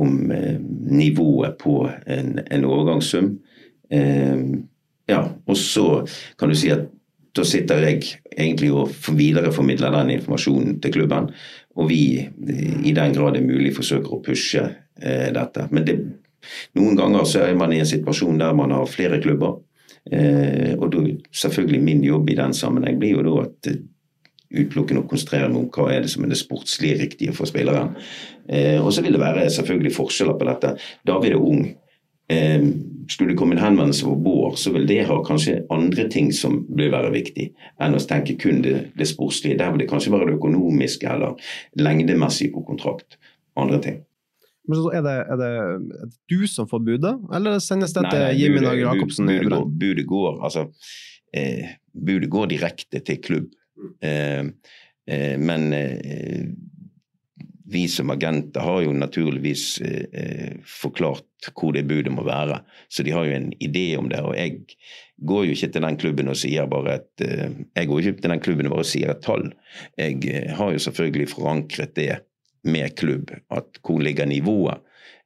om 0.02 0.16
eh, 0.34 0.58
nivået 0.92 1.58
på 1.62 1.84
en, 1.88 2.40
en 2.44 2.66
overgangssum? 2.68 3.30
Eh, 3.94 4.42
ja, 5.12 5.22
og 5.46 5.58
så 5.62 5.88
kan 6.40 6.50
du 6.50 6.58
si 6.58 6.74
at 6.74 6.90
da 7.36 7.44
sitter 7.44 7.84
jeg 7.84 8.02
egentlig 8.32 8.72
og 8.72 8.94
videreformidler 9.16 9.94
den 9.98 10.14
informasjonen 10.16 10.80
til 10.82 10.94
klubben. 10.96 11.30
Og 11.76 11.90
vi, 11.90 12.24
i 12.24 12.94
den 12.96 13.16
grad 13.16 13.36
det 13.36 13.42
er 13.44 13.50
mulig, 13.50 13.74
forsøker 13.76 14.16
å 14.16 14.22
pushe 14.24 14.64
eh, 14.64 15.32
dette. 15.36 15.68
Men 15.76 15.88
det, 15.88 15.98
noen 16.80 16.96
ganger 17.00 17.28
så 17.28 17.44
er 17.44 17.58
man 17.60 17.74
i 17.76 17.82
en 17.84 17.90
situasjon 17.90 18.40
der 18.40 18.56
man 18.56 18.72
har 18.76 18.88
flere 18.90 19.20
klubber. 19.24 19.60
Eh, 20.06 20.78
og 20.78 20.88
da, 20.94 21.04
selvfølgelig 21.34 21.82
min 21.84 22.06
jobb 22.06 22.32
i 22.32 22.40
den 22.40 22.56
sammenheng 22.56 23.02
blir 23.02 23.18
jo 23.18 23.26
da 23.26 23.36
at 23.44 23.72
eh, 23.72 23.82
utelukkende 24.54 25.04
å 25.04 25.08
konsentrere 25.10 25.50
meg 25.50 25.64
om 25.64 25.72
hva 25.74 25.90
er 25.94 26.06
det 26.06 26.12
som 26.14 26.26
er 26.26 26.32
det 26.32 26.40
sportslige 26.40 27.00
riktige 27.02 27.34
for 27.36 27.50
spilleren. 27.50 27.96
Eh, 28.50 28.78
og 28.82 28.92
så 28.94 29.04
vil 29.06 29.18
det 29.18 29.24
være 29.24 29.50
selvfølgelig 29.54 29.96
forskjeller 29.96 30.38
på 30.40 30.48
dette. 30.50 30.76
David 31.08 31.36
er 31.36 31.42
ung. 31.42 31.66
Eh, 32.30 32.64
skulle 33.10 33.34
det 33.34 33.38
komme 33.38 33.58
en 33.58 33.62
henvendelse 33.62 34.06
for 34.08 34.18
Bård, 34.18 34.58
så 34.58 34.74
vil 34.74 34.88
det 34.90 35.04
ha 35.10 35.20
kanskje 35.26 35.60
andre 35.74 36.08
ting 36.10 36.32
som 36.34 36.64
vil 36.70 36.90
være 36.94 37.14
viktig, 37.14 37.52
enn 37.82 37.98
å 37.98 38.02
tenke 38.02 38.38
kun 38.42 38.64
det, 38.66 38.90
det 38.98 39.10
sportslige. 39.10 39.60
Der 39.62 39.74
vil 39.74 39.84
det 39.84 39.92
kanskje 39.92 40.14
være 40.16 40.32
det 40.32 40.40
økonomiske 40.40 41.10
eller 41.12 41.38
lengdemessig 41.78 42.52
på 42.56 42.66
kontrakt. 42.66 43.20
Andre 43.56 43.80
ting. 43.82 44.04
Men 44.66 44.82
så 44.82 44.92
er 44.98 45.04
det, 45.06 45.16
er 45.30 45.38
det 45.40 46.08
du 46.32 46.48
som 46.50 46.68
får 46.70 46.82
budet, 46.88 47.14
eller 47.38 47.60
sendes 47.62 47.94
det 47.94 48.08
til 48.10 48.40
Jimmy 48.40 48.64
Nager 48.64 48.88
Jacobsen? 48.88 49.30
Budet, 49.80 50.06
går, 50.10 50.40
altså, 50.44 50.66
eh, 51.38 51.76
budet 51.94 52.30
går 52.34 52.50
direkte 52.56 53.02
til 53.06 53.22
klubb. 53.22 53.54
Eh, 54.02 54.46
eh, 55.08 55.36
men 55.40 55.74
eh, 55.74 56.46
vi 57.68 57.88
som 57.88 58.10
agenter 58.10 58.62
har 58.62 58.84
jo 58.86 58.94
naturligvis 58.94 59.82
eh, 59.82 60.54
forklart 60.70 61.50
hvor 61.54 61.74
det 61.74 61.86
budet 61.90 62.14
må 62.14 62.26
være. 62.26 62.60
Så 62.90 63.04
de 63.06 63.14
har 63.14 63.26
jo 63.26 63.36
en 63.36 63.50
idé 63.64 63.88
om 63.98 64.10
det. 64.10 64.22
Og 64.22 64.36
jeg 64.38 64.78
går 65.26 65.48
jo 65.48 65.56
ikke 65.56 65.72
til 65.74 65.88
den 65.88 65.98
klubben 66.02 66.30
og 66.32 66.38
sier 66.40 66.70
bare 66.70 67.00
et 67.00 67.26
eh, 67.26 67.58
jeg 67.76 67.90
går 67.90 68.02
ikke 68.02 68.22
til 68.22 68.34
den 68.36 68.44
klubben 68.46 68.70
og 68.70 68.78
bare 68.78 68.90
sier 68.92 69.14
et 69.14 69.24
tall. 69.26 69.50
Jeg 69.98 70.22
eh, 70.30 70.54
har 70.58 70.74
jo 70.76 70.84
selvfølgelig 70.86 71.32
forankret 71.34 71.96
det 71.98 72.12
med 72.66 72.96
klubb. 72.98 73.34
at 73.52 73.82
Hvor 73.82 74.00
ligger 74.00 74.26
nivået? 74.26 74.82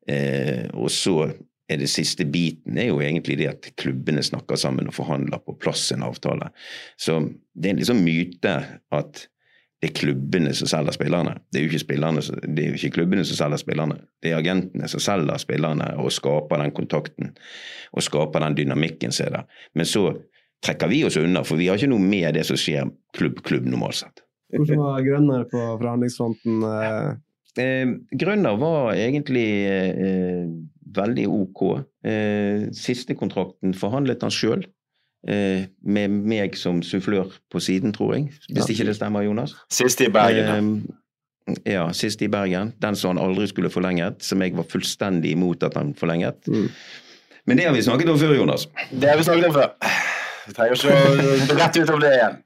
Eh, 0.08 0.68
og 0.74 0.91
så 0.91 1.32
er 1.70 1.78
det 1.82 1.89
siste 1.91 2.26
biten, 2.26 2.78
er 2.78 2.89
jo 2.89 3.01
egentlig 3.03 3.38
det 3.39 3.49
at 3.51 3.67
klubbene 3.78 4.24
snakker 4.26 4.57
sammen 4.59 4.89
og 4.89 4.95
forhandler 4.97 5.41
på 5.45 5.57
plass 5.61 5.91
en 5.93 6.05
avtale. 6.07 6.49
Så 6.97 7.20
det 7.53 7.70
er 7.70 7.76
en 7.76 7.84
liksom 7.84 8.01
myte 8.05 8.55
at 8.95 9.28
det 9.80 9.91
er 9.91 9.95
klubbene 9.95 10.51
som 10.57 10.67
selger 10.67 10.91
spillerne. 10.91 11.38
Det 11.51 11.59
er 11.59 11.63
jo 11.63 11.70
ikke, 11.70 11.84
spillerne, 11.86 12.24
det 12.43 12.63
er 12.63 12.74
jo 12.74 12.80
ikke 12.80 12.95
klubbene 12.97 13.24
som 13.24 13.38
selger 13.38 13.61
spillerne. 13.61 13.95
Det 14.20 14.34
er 14.34 14.41
agentene 14.41 14.89
som 14.91 15.03
selger 15.03 15.39
spillerne 15.39 15.93
og 16.03 16.11
skaper 16.11 16.59
den 16.59 16.74
kontakten 16.76 17.32
og 17.95 18.03
skaper 18.03 18.43
den 18.43 18.57
dynamikken 18.57 19.15
som 19.15 19.30
er 19.30 19.38
der. 19.38 19.61
Men 19.80 19.88
så 19.88 20.09
trekker 20.65 20.91
vi 20.91 21.05
oss 21.07 21.15
unna, 21.17 21.45
for 21.47 21.59
vi 21.59 21.70
har 21.70 21.80
ikke 21.80 21.93
noe 21.93 22.03
med 22.03 22.36
det 22.36 22.43
som 22.49 22.59
skjer 22.59 22.91
klubb-klubb 23.15 23.70
normalt 23.72 24.01
sett. 24.01 24.26
Hvordan 24.51 24.82
var 24.82 25.05
Grønner 25.05 25.47
på 25.47 25.61
forhandlingsfronten? 25.80 26.63
Eh, 26.67 27.09
eh 27.63 27.95
Grønner 28.20 28.59
var 28.59 28.91
egentlig 28.97 29.47
eh, 29.70 30.43
veldig 30.96 31.26
ok. 31.30 31.64
Eh, 32.06 32.68
siste 32.76 33.16
kontrakten 33.18 33.74
forhandlet 33.78 34.24
han 34.26 34.34
sjøl. 34.34 34.66
Eh, 35.28 35.68
med 35.84 36.16
meg 36.32 36.56
som 36.56 36.80
sufflør 36.86 37.34
på 37.52 37.60
siden, 37.60 37.94
tror 37.96 38.16
jeg. 38.16 38.30
Hvis 38.48 38.72
ikke 38.72 38.88
det 38.88 38.96
stemmer, 38.96 39.26
Jonas? 39.28 39.56
Siste 39.74 40.08
i 40.08 40.14
Bergen, 40.14 40.72
ja. 41.50 41.58
ja. 41.74 41.84
Siste 41.94 42.26
i 42.26 42.32
Bergen. 42.32 42.74
Den 42.82 42.96
som 42.96 43.16
han 43.16 43.24
aldri 43.26 43.50
skulle 43.52 43.72
forlenget. 43.74 44.24
Som 44.24 44.42
jeg 44.46 44.56
var 44.58 44.68
fullstendig 44.72 45.36
imot 45.36 45.64
at 45.68 45.76
han 45.80 45.94
forlenget. 45.98 46.48
Mm. 46.48 46.70
Men 47.50 47.58
det 47.58 47.68
har 47.68 47.76
vi 47.76 47.84
snakket 47.84 48.10
om 48.10 48.20
før, 48.20 48.36
Jonas. 48.38 48.68
Det 48.92 49.10
har 49.10 49.18
vi 49.18 49.28
snakket 49.28 49.50
om 49.50 49.54
før. 49.60 49.72
Vi 50.48 50.56
trenger 50.58 50.76
ikke 50.76 51.54
å 51.54 51.58
rett 51.60 51.78
ut 51.78 51.94
om 51.94 52.04
det 52.04 52.12
igjen. 52.16 52.44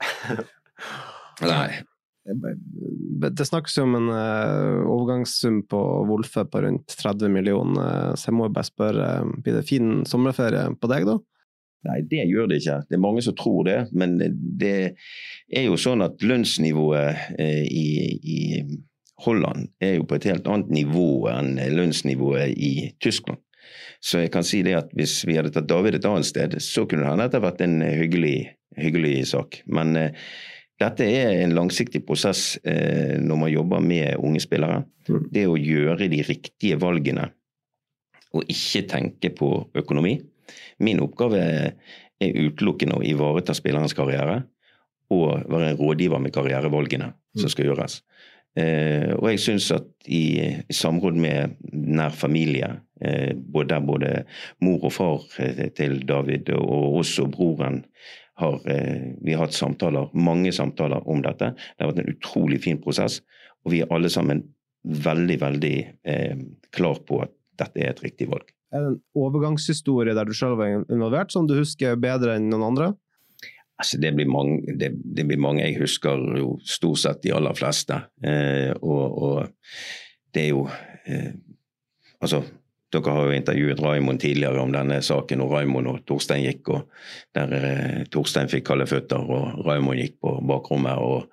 Nei. 1.48 1.68
Det 2.24 3.46
snakkes 3.48 3.76
jo 3.78 3.84
om 3.84 3.98
en 4.00 4.08
uh, 4.08 4.86
overgangssum 4.88 5.62
på 5.68 5.80
Wolfe 6.08 6.46
på 6.48 6.62
rundt 6.64 6.96
30 7.00 7.34
millioner, 7.34 8.14
så 8.16 8.30
jeg 8.30 8.38
må 8.38 8.48
bare 8.48 8.70
spørre, 8.70 9.08
blir 9.44 9.60
det 9.60 9.68
fin 9.68 10.06
sommerferie 10.08 10.70
på 10.80 10.92
deg 10.92 11.08
da? 11.10 11.18
Nei, 11.84 12.00
det 12.08 12.24
gjør 12.30 12.48
det 12.48 12.62
ikke. 12.62 12.80
Det 12.88 12.96
er 12.96 13.04
mange 13.04 13.24
som 13.26 13.36
tror 13.36 13.68
det. 13.68 13.78
Men 13.92 14.16
det 14.20 14.76
er 15.52 15.66
jo 15.68 15.80
sånn 15.80 16.04
at 16.06 16.24
lønnsnivået 16.24 17.40
eh, 17.40 17.64
i, 17.68 17.88
i, 18.24 18.40
Holland 19.24 19.70
er 19.84 19.98
jo 19.98 20.08
på 20.08 20.18
et 20.18 20.28
helt 20.32 20.48
annet 20.52 20.72
nivå 20.74 21.28
enn 21.32 21.58
lønnsnivået 21.76 22.56
i 22.56 22.74
Tyskland. 23.04 23.40
Så 24.04 24.24
jeg 24.24 24.34
kan 24.34 24.44
si 24.48 24.60
det 24.66 24.74
at 24.76 24.90
hvis 24.98 25.22
vi 25.28 25.38
hadde 25.38 25.54
tatt 25.56 25.70
David 25.70 26.00
et 26.00 26.08
annet 26.08 26.28
sted, 26.28 26.58
så 26.64 26.84
kunne 26.88 27.06
det 27.06 27.12
hende 27.12 27.28
at 27.30 27.36
det 27.36 27.44
vært 27.44 27.64
en 27.64 27.78
hyggelig, 27.84 28.38
hyggelig 28.80 29.16
sak. 29.32 29.62
Men 29.68 29.96
eh, 30.00 30.26
dette 30.84 31.08
er 31.08 31.42
en 31.44 31.56
langsiktig 31.56 32.04
prosess 32.08 32.58
eh, 32.68 33.16
når 33.22 33.40
man 33.46 33.52
jobber 33.54 33.84
med 33.84 34.20
unge 34.20 34.42
spillere. 34.44 34.84
Mm. 35.08 35.26
Det 35.34 35.48
å 35.50 35.60
gjøre 35.60 36.10
de 36.12 36.22
riktige 36.28 36.80
valgene 36.82 37.30
og 38.34 38.50
ikke 38.50 38.86
tenke 38.90 39.34
på 39.38 39.50
økonomi. 39.78 40.18
Min 40.84 41.02
oppgave 41.04 41.44
er 41.44 42.40
utelukkende 42.48 42.98
å 42.98 43.06
ivareta 43.06 43.56
spillerens 43.56 43.96
karriere 43.98 44.42
og 45.14 45.46
være 45.52 45.74
en 45.74 45.80
rådgiver 45.80 46.22
med 46.24 46.34
karrierevalgene 46.34 47.12
som 47.38 47.52
skal 47.52 47.70
gjøres. 47.70 48.00
Eh, 48.54 49.10
og 49.18 49.32
jeg 49.32 49.42
syns 49.42 49.72
at 49.74 49.88
i, 50.06 50.26
i, 50.70 50.74
samråd 50.78 51.16
med 51.18 51.56
nær 51.74 52.14
familie, 52.14 52.70
eh, 53.02 53.34
både 53.34 53.72
der 53.72 53.86
både 53.88 54.12
mor 54.62 54.86
og 54.90 54.94
far 54.94 55.24
eh, 55.42 55.72
til 55.74 56.04
David 56.06 56.52
og 56.54 57.00
også 57.02 57.26
broren 57.34 57.82
har 58.42 58.60
eh, 58.70 59.14
vi 59.22 59.36
har 59.36 59.46
hatt 59.46 59.56
samtaler, 59.58 60.10
mange 60.14 60.54
samtaler 60.56 61.06
om 61.10 61.22
dette. 61.26 61.54
Det 61.54 61.86
har 61.86 61.92
vært 61.92 62.04
en 62.04 62.16
utrolig 62.16 62.60
fin 62.64 62.82
prosess, 62.82 63.22
og 63.64 63.76
vi 63.76 63.84
er 63.84 63.94
alle 63.94 64.10
sammen 64.12 64.44
veldig, 64.84 65.38
veldig 65.42 65.78
eh, 66.10 66.44
klar 66.76 67.00
på 67.08 67.22
at 67.24 67.34
dette 67.62 67.80
er 67.80 67.94
et 67.94 68.04
riktig 68.04 68.28
valg. 68.32 68.50
Er 68.74 68.82
det 68.82 68.96
en 68.96 69.00
overgangshistorie 69.22 70.16
der 70.18 70.26
du 70.26 70.34
selv 70.36 70.58
var 70.60 70.82
involvert, 70.82 71.32
som 71.32 71.46
du 71.48 71.56
husker 71.60 72.00
bedre 72.02 72.40
enn 72.40 72.50
noen 72.50 72.72
andre? 72.72 72.94
Altså, 73.78 74.00
det, 74.02 74.14
blir 74.16 74.30
mange, 74.30 74.76
det, 74.80 74.92
det, 74.96 75.26
blir 75.28 75.42
mange, 75.42 75.64
Jeg 75.66 75.80
husker 75.82 76.20
jo 76.40 76.56
stort 76.66 77.02
sett 77.02 77.24
de 77.24 77.34
aller 77.34 77.56
fleste. 77.58 77.98
Eh, 78.24 78.72
og, 78.82 79.18
og, 79.28 79.80
det 80.34 80.48
er 80.48 80.52
jo 80.54 80.68
eh, 81.06 81.34
Altså, 82.24 82.40
dere 82.94 83.14
har 83.16 83.28
jo 83.28 83.36
intervjuet 83.36 83.82
Raimond 83.84 84.22
tidligere 84.22 84.62
om 84.62 84.72
denne 84.74 85.02
saken, 85.04 85.44
og 85.44 85.54
Raimond 85.56 85.92
og 85.92 86.02
Torstein 86.08 86.46
gikk, 86.46 86.74
og 86.74 87.36
der 87.36 87.54
eh, 87.60 88.02
Torstein 88.14 88.52
fikk 88.52 88.68
kalde 88.70 88.88
føtter, 88.90 89.22
og 89.22 89.64
Raimond 89.68 90.02
gikk 90.02 90.20
på 90.24 90.36
bakrommet 90.50 91.02
og 91.04 91.30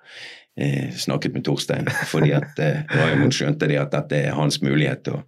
eh, 0.59 0.91
snakket 0.97 1.37
med 1.37 1.45
Torstein, 1.47 1.89
fordi 2.11 2.33
at 2.37 2.61
eh, 2.61 2.81
Raimond 2.91 3.35
skjønte 3.35 3.69
det 3.71 3.81
at 3.81 3.93
dette 3.95 4.23
er 4.27 4.37
hans 4.37 4.61
mulighet. 4.65 5.11
og 5.13 5.21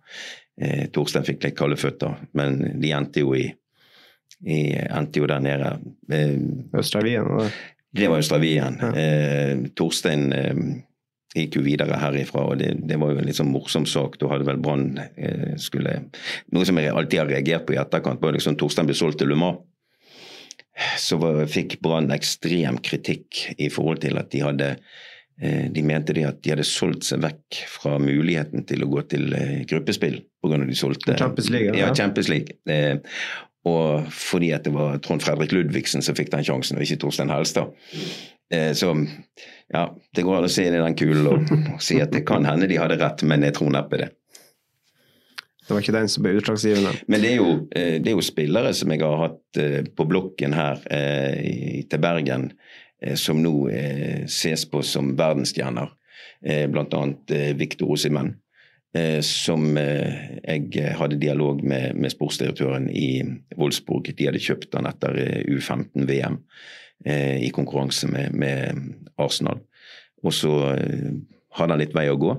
eh, 0.61 0.87
Torstein 0.93 1.27
fikk 1.27 1.43
litt 1.47 1.59
kalde 1.59 1.79
føtter, 1.79 2.17
men 2.37 2.59
de 2.81 2.95
endte 2.95 3.25
jo 3.25 3.35
i, 3.37 3.45
i 4.43 4.63
endte 4.83 5.21
jo 5.21 5.29
der 5.29 5.43
nede. 5.43 5.75
Eh, 6.11 6.39
Østravien? 6.79 7.29
Det 7.93 8.09
var 8.09 8.23
Østravien. 8.23 8.81
Ja. 8.81 8.95
Eh, 8.97 9.69
Torstein 9.77 10.31
gikk 11.33 11.57
jo 11.57 11.65
videre 11.65 11.99
herifra, 12.01 12.45
og 12.51 12.59
det, 12.61 12.71
det, 12.89 12.97
var 13.01 13.13
jo 13.13 13.21
en 13.21 13.29
litt 13.29 13.39
sånn 13.39 13.51
morsom 13.51 13.87
sak. 13.89 14.19
Da 14.21 14.29
hadde 14.31 14.47
vel 14.47 14.61
Brann 14.63 14.89
eh, 15.01 15.53
skulle 15.61 15.99
Noe 16.53 16.67
som 16.69 16.77
jeg 16.79 16.93
alltid 16.93 17.23
har 17.23 17.31
reagert 17.31 17.67
på 17.67 17.77
i 17.77 17.79
etterkant, 17.81 18.21
var 18.21 18.35
liksom 18.35 18.57
Torstein 18.59 18.89
ble 18.89 18.97
solgt 18.97 19.21
til 19.21 19.33
Luma. 19.33 19.55
Så 20.97 21.19
var, 21.21 21.43
fikk 21.49 21.79
Brann 21.85 22.13
ekstrem 22.13 22.79
kritikk 22.85 23.47
i 23.57 23.69
forhold 23.73 24.01
til 24.05 24.21
at 24.21 24.31
de 24.33 24.45
hadde 24.45 24.69
Eh, 25.41 25.71
de 25.71 25.81
mente 25.81 26.13
de 26.13 26.27
at 26.27 26.43
de 26.45 26.51
hadde 26.53 26.65
solgt 26.67 27.07
seg 27.07 27.23
vekk 27.23 27.63
fra 27.65 27.95
muligheten 28.01 28.67
til 28.69 28.85
å 28.85 28.89
gå 28.91 29.01
til 29.09 29.33
eh, 29.33 29.63
gruppespill 29.69 30.19
pga. 30.43 30.59
de 30.61 30.77
solgte 30.77 31.15
Champions 31.17 31.49
League. 31.49 31.73
Ja, 31.79 31.89
Champions 31.95 32.29
League. 32.29 32.59
Eh, 32.69 32.99
og 33.65 34.11
fordi 34.13 34.51
at 34.53 34.67
det 34.67 34.75
var 34.75 34.99
Trond 35.01 35.23
Fredrik 35.23 35.55
Ludvigsen 35.55 36.05
som 36.05 36.17
fikk 36.19 36.29
den 36.33 36.45
sjansen, 36.45 36.77
og 36.77 36.85
ikke 36.85 36.99
Torstein 37.01 37.31
Helstad. 37.33 37.73
Så 38.51 38.89
ja, 39.73 39.83
det 40.13 40.21
går 40.27 40.35
an 40.37 40.45
å 40.45 40.49
se 40.51 40.67
inn 40.67 40.75
i 40.77 40.81
den 40.81 40.95
kulen 40.99 41.25
og, 41.25 41.47
og 41.73 41.79
si 41.81 41.95
at 42.03 42.11
det 42.13 42.21
kan 42.27 42.45
hende 42.45 42.67
de 42.69 42.75
hadde 42.77 42.99
rett, 42.99 43.23
men 43.25 43.41
jeg 43.47 43.55
tror 43.57 43.71
neppe 43.73 43.97
det. 43.97 44.09
Det 45.63 45.71
var 45.71 45.81
ikke 45.81 45.95
den 45.95 46.11
som 46.11 46.25
ble 46.25 46.35
utslagsgivende. 46.37 46.91
Men 47.09 47.23
det 47.23 47.31
er, 47.31 47.39
jo, 47.39 47.55
det 47.71 48.11
er 48.11 48.13
jo 48.13 48.25
spillere 48.27 48.75
som 48.77 48.93
jeg 48.93 49.01
har 49.01 49.23
hatt 49.23 49.61
på 49.97 50.05
blokken 50.11 50.53
her 50.53 50.83
til 50.83 52.03
Bergen, 52.03 52.51
Eh, 53.03 53.15
som 53.15 53.41
nå 53.43 53.69
eh, 53.69 54.23
ses 54.27 54.65
på 54.69 54.81
som 54.83 55.13
verdensstjerner. 55.19 55.99
Blant 56.43 56.91
annet 56.91 57.31
Victor 57.55 57.93
Osimen, 57.95 58.33
som 59.23 59.77
jeg 59.79 60.89
hadde 60.99 61.15
dialog 61.21 61.61
med, 61.63 61.95
med 61.95 62.11
sportsdirektøren 62.11 62.89
i 62.91 63.23
Wolfsburg. 63.55 64.09
De 64.11 64.27
hadde 64.27 64.41
kjøpt 64.43 64.75
han 64.75 64.89
etter 64.89 65.15
U15-VM 65.47 66.35
i 67.03 67.49
konkurranse 67.51 68.07
med, 68.07 68.35
med, 68.39 68.79
Arsenal. 69.19 69.59
Og 70.23 70.31
så 70.31 70.51
hadde 70.71 71.67
han 71.73 71.81
litt 71.81 71.95
vei 71.95 72.05
å 72.07 72.15
gå, 72.17 72.31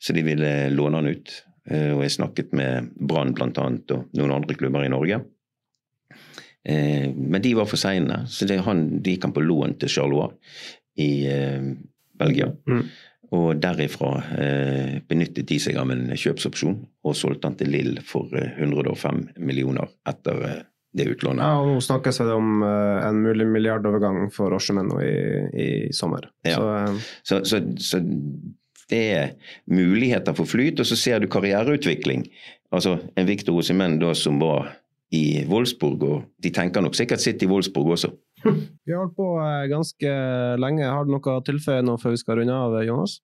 så 0.00 0.16
de 0.16 0.24
ville 0.24 0.52
låne 0.72 1.02
han 1.02 1.10
ut. 1.12 1.34
Og 1.68 2.00
jeg 2.00 2.14
snakket 2.14 2.54
med 2.56 2.88
Brann 2.96 3.34
bl.a. 3.36 3.50
og 3.52 4.16
noen 4.16 4.34
andre 4.38 4.56
klubber 4.56 4.86
i 4.86 4.90
Norge. 4.90 5.20
Eh, 6.68 7.14
men 7.14 7.42
de 7.42 7.54
var 7.54 7.68
for 7.70 7.78
seine, 7.78 8.24
så 8.26 8.46
det, 8.48 8.58
han, 8.66 8.86
de 9.02 9.14
gikk 9.14 9.28
han 9.28 9.34
på 9.36 9.44
lån 9.44 9.76
til 9.78 9.92
Charlois 9.92 10.34
i 10.98 11.10
eh, 11.30 11.68
Belgia. 12.18 12.48
Mm. 12.66 12.80
Og 13.36 13.60
derifra 13.62 14.10
eh, 14.38 14.96
benyttet 15.06 15.46
de 15.46 15.60
seg 15.62 15.78
av 15.78 15.92
en 15.94 16.08
kjøpsopsjon 16.10 16.78
og 17.06 17.18
solgte 17.18 17.50
han 17.50 17.58
til 17.58 17.70
Lill 17.74 18.00
for 18.06 18.34
105 18.34 19.22
eh, 19.22 19.38
millioner 19.46 19.94
etter 20.10 20.42
eh, 20.48 20.64
det 20.96 21.08
utlånet. 21.12 21.44
Ja, 21.44 21.60
og 21.60 21.76
Nå 21.76 21.82
snakkes 21.84 22.20
det 22.22 22.34
om 22.34 22.62
uh, 22.64 23.04
en 23.04 23.20
mulig 23.24 23.46
milliardovergang 23.50 24.30
for 24.34 24.54
Oshemen 24.56 24.90
i, 25.02 25.12
i 25.52 25.68
sommer. 25.96 26.30
Ja. 26.46 26.56
Så, 27.22 27.42
så, 27.42 27.42
så, 27.44 27.62
så, 27.82 28.02
det 28.90 29.02
er 29.12 29.30
muligheter 29.70 30.36
for 30.36 30.48
flyt, 30.48 30.80
og 30.80 30.86
så 30.86 30.98
ser 30.98 31.22
du 31.22 31.30
karriereutvikling. 31.30 32.26
Altså 32.74 32.98
En 33.18 33.26
Victor 33.28 33.58
Osimen 33.58 33.98
da 34.02 34.12
som 34.14 34.40
var 34.42 34.72
i 35.14 35.44
Wolfsburg, 35.46 36.02
og 36.02 36.24
de 36.42 36.50
tenker 36.54 36.82
nok 36.82 36.96
sikkert 36.98 37.22
sitt 37.22 37.42
i 37.42 37.48
Wolfsburg 37.50 37.92
også. 37.94 38.10
Vi 38.86 38.94
har 38.94 39.04
holdt 39.04 39.16
på 39.18 39.28
eh, 39.42 39.68
ganske 39.70 40.12
lenge. 40.62 40.86
Har 40.86 41.06
du 41.06 41.14
noe 41.14 41.36
å 41.38 41.44
tilføye 41.46 41.84
nå 41.86 41.96
før 42.02 42.14
vi 42.14 42.20
skal 42.22 42.40
runde 42.40 42.54
av, 42.54 42.76
Jonas? 42.86 43.20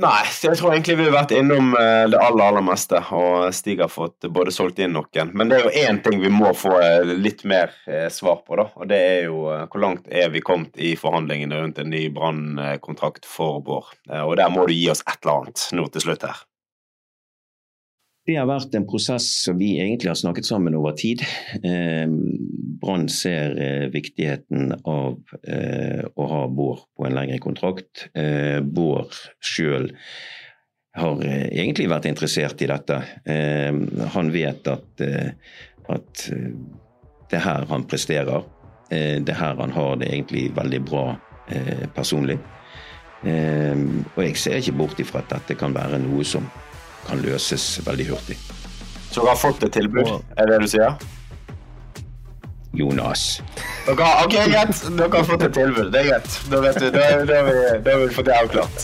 Nei, 0.00 0.22
jeg 0.40 0.56
tror 0.56 0.72
egentlig 0.72 0.94
vi 0.96 1.04
har 1.04 1.12
vært 1.12 1.34
innom 1.36 1.74
eh, 1.76 2.06
det 2.08 2.16
aller 2.16 2.46
aller 2.48 2.64
meste, 2.64 2.96
og 3.12 3.50
Stig 3.52 3.82
har 3.82 3.90
fått 3.92 4.24
både 4.32 4.54
solgt 4.54 4.80
inn 4.80 4.94
noen. 4.96 5.34
Men 5.36 5.50
det 5.50 5.58
er 5.58 5.66
jo 5.66 5.82
én 5.82 6.00
ting 6.04 6.22
vi 6.22 6.30
må 6.32 6.54
få 6.56 6.78
eh, 6.80 7.12
litt 7.12 7.44
mer 7.44 7.74
svar 8.12 8.40
på, 8.46 8.56
da. 8.56 8.70
Og 8.80 8.88
det 8.88 9.00
er 9.10 9.18
jo 9.26 9.42
hvor 9.44 9.84
langt 9.84 10.08
er 10.08 10.32
vi 10.32 10.40
kommet 10.40 10.80
i 10.80 10.94
forhandlingene 10.96 11.60
rundt 11.60 11.82
en 11.82 11.92
ny 11.92 12.06
brannkontrakt 12.14 13.28
for 13.28 13.60
Bård. 13.60 13.92
Og 14.22 14.32
der 14.40 14.48
må 14.54 14.64
du 14.64 14.72
gi 14.72 14.88
oss 14.94 15.04
et 15.04 15.18
eller 15.20 15.42
annet 15.42 15.68
nå 15.76 15.84
til 15.92 16.06
slutt 16.06 16.24
her. 16.24 16.40
Det 18.22 18.36
har 18.38 18.46
vært 18.46 18.76
en 18.78 18.86
prosess 18.86 19.24
som 19.42 19.56
vi 19.58 19.72
egentlig 19.82 20.12
har 20.12 20.18
snakket 20.20 20.46
sammen 20.46 20.76
over 20.78 20.94
tid. 20.94 21.24
Eh, 21.58 22.06
Brann 22.82 23.08
ser 23.10 23.56
eh, 23.58 23.88
viktigheten 23.90 24.76
av 24.86 25.18
eh, 25.42 26.04
å 26.06 26.28
ha 26.30 26.44
Bård 26.46 26.84
på 26.94 27.08
en 27.08 27.16
lengre 27.18 27.40
kontrakt. 27.42 28.06
Eh, 28.14 28.60
Bård 28.62 29.18
sjøl 29.42 29.90
har 30.94 31.24
eh, 31.26 31.48
egentlig 31.50 31.88
vært 31.90 32.06
interessert 32.10 32.62
i 32.62 32.70
dette. 32.70 33.00
Eh, 33.24 33.74
han 34.14 34.32
vet 34.34 34.70
at 34.70 35.04
at 35.92 36.26
eh, 36.30 36.50
det 37.30 37.40
er 37.40 37.46
her 37.46 37.66
han 37.70 37.88
presterer. 37.88 38.44
Det 38.92 39.32
er 39.32 39.38
her 39.38 39.56
han 39.56 39.72
har 39.72 39.94
det 39.96 40.10
egentlig 40.10 40.50
veldig 40.52 40.80
bra 40.84 41.04
personlig. 41.96 42.34
Og 43.24 44.18
jeg 44.20 44.36
ser 44.36 44.58
ikke 44.58 44.74
bort 44.76 45.00
ifra 45.00 45.22
at 45.22 45.32
dette 45.32 45.56
kan 45.56 45.72
være 45.72 45.96
noe 46.02 46.26
som 46.28 46.44
kan 47.06 47.22
løses 47.24 47.80
veldig 47.86 48.06
hurtig. 48.12 48.38
Så 49.10 49.20
dere 49.20 49.34
har 49.34 49.40
fått 49.40 49.64
et 49.66 49.74
tilbud, 49.76 50.08
er 50.36 50.48
det 50.48 50.52
det 50.54 50.60
du 50.62 50.68
sier? 50.72 50.92
Jonas. 52.72 53.42
Dere, 53.86 54.08
ok, 54.24 54.36
greit. 54.48 54.84
Dere 54.96 55.12
har 55.18 55.26
fått 55.28 55.42
et 55.48 55.54
tilbud. 55.58 55.90
Det 55.92 56.00
er 56.00 56.06
greit. 56.14 56.30
Da 56.48 56.62
vet 56.64 56.80
du, 56.80 56.88
da, 56.94 57.08
da, 57.28 57.42
da 57.84 57.96
har 57.96 58.06
vi 58.06 58.14
fått 58.16 58.28
det 58.30 58.36
avklart. 58.40 58.76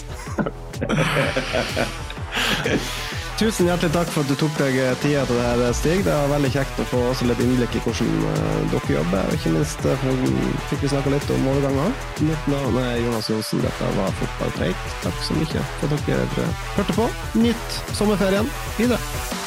Tusen 3.39 3.69
hjertelig 3.71 3.93
takk 3.95 4.09
for 4.11 4.27
at 4.27 4.31
du 4.33 4.35
tok 4.35 4.57
deg 4.59 4.77
tida 4.99 5.21
til 5.29 5.37
det 5.39 5.45
her, 5.47 5.61
Stig. 5.79 6.01
Det 6.03 6.11
var 6.11 6.33
veldig 6.33 6.51
kjekt 6.57 6.81
å 6.83 6.87
få 6.91 7.03
også 7.13 7.29
litt 7.29 7.43
innblikk 7.45 7.77
i 7.79 7.83
hvordan 7.85 8.11
uh, 8.27 8.57
dere 8.73 8.97
jobber. 8.97 9.31
Ikke 9.37 9.53
minst 9.55 9.87
uh, 9.87 10.07
fikk 10.73 10.83
vi 10.83 10.91
snakka 10.91 11.15
litt 11.15 11.31
om 11.37 11.47
overganger. 11.55 11.95
Mitt 12.19 12.51
navn 12.51 12.83
er 12.83 12.99
Jonas 12.99 13.31
Johnsen. 13.31 13.63
Dette 13.63 13.95
var 13.95 14.15
Fotballpreik. 14.19 14.87
Takk 15.07 15.23
så 15.23 15.39
mye 15.39 15.67
for 15.79 15.95
at 15.95 16.09
dere 16.11 16.49
hørte 16.75 16.99
på. 16.99 17.13
Nytt 17.39 17.85
sommerferien 17.95 18.51
videre. 18.75 19.47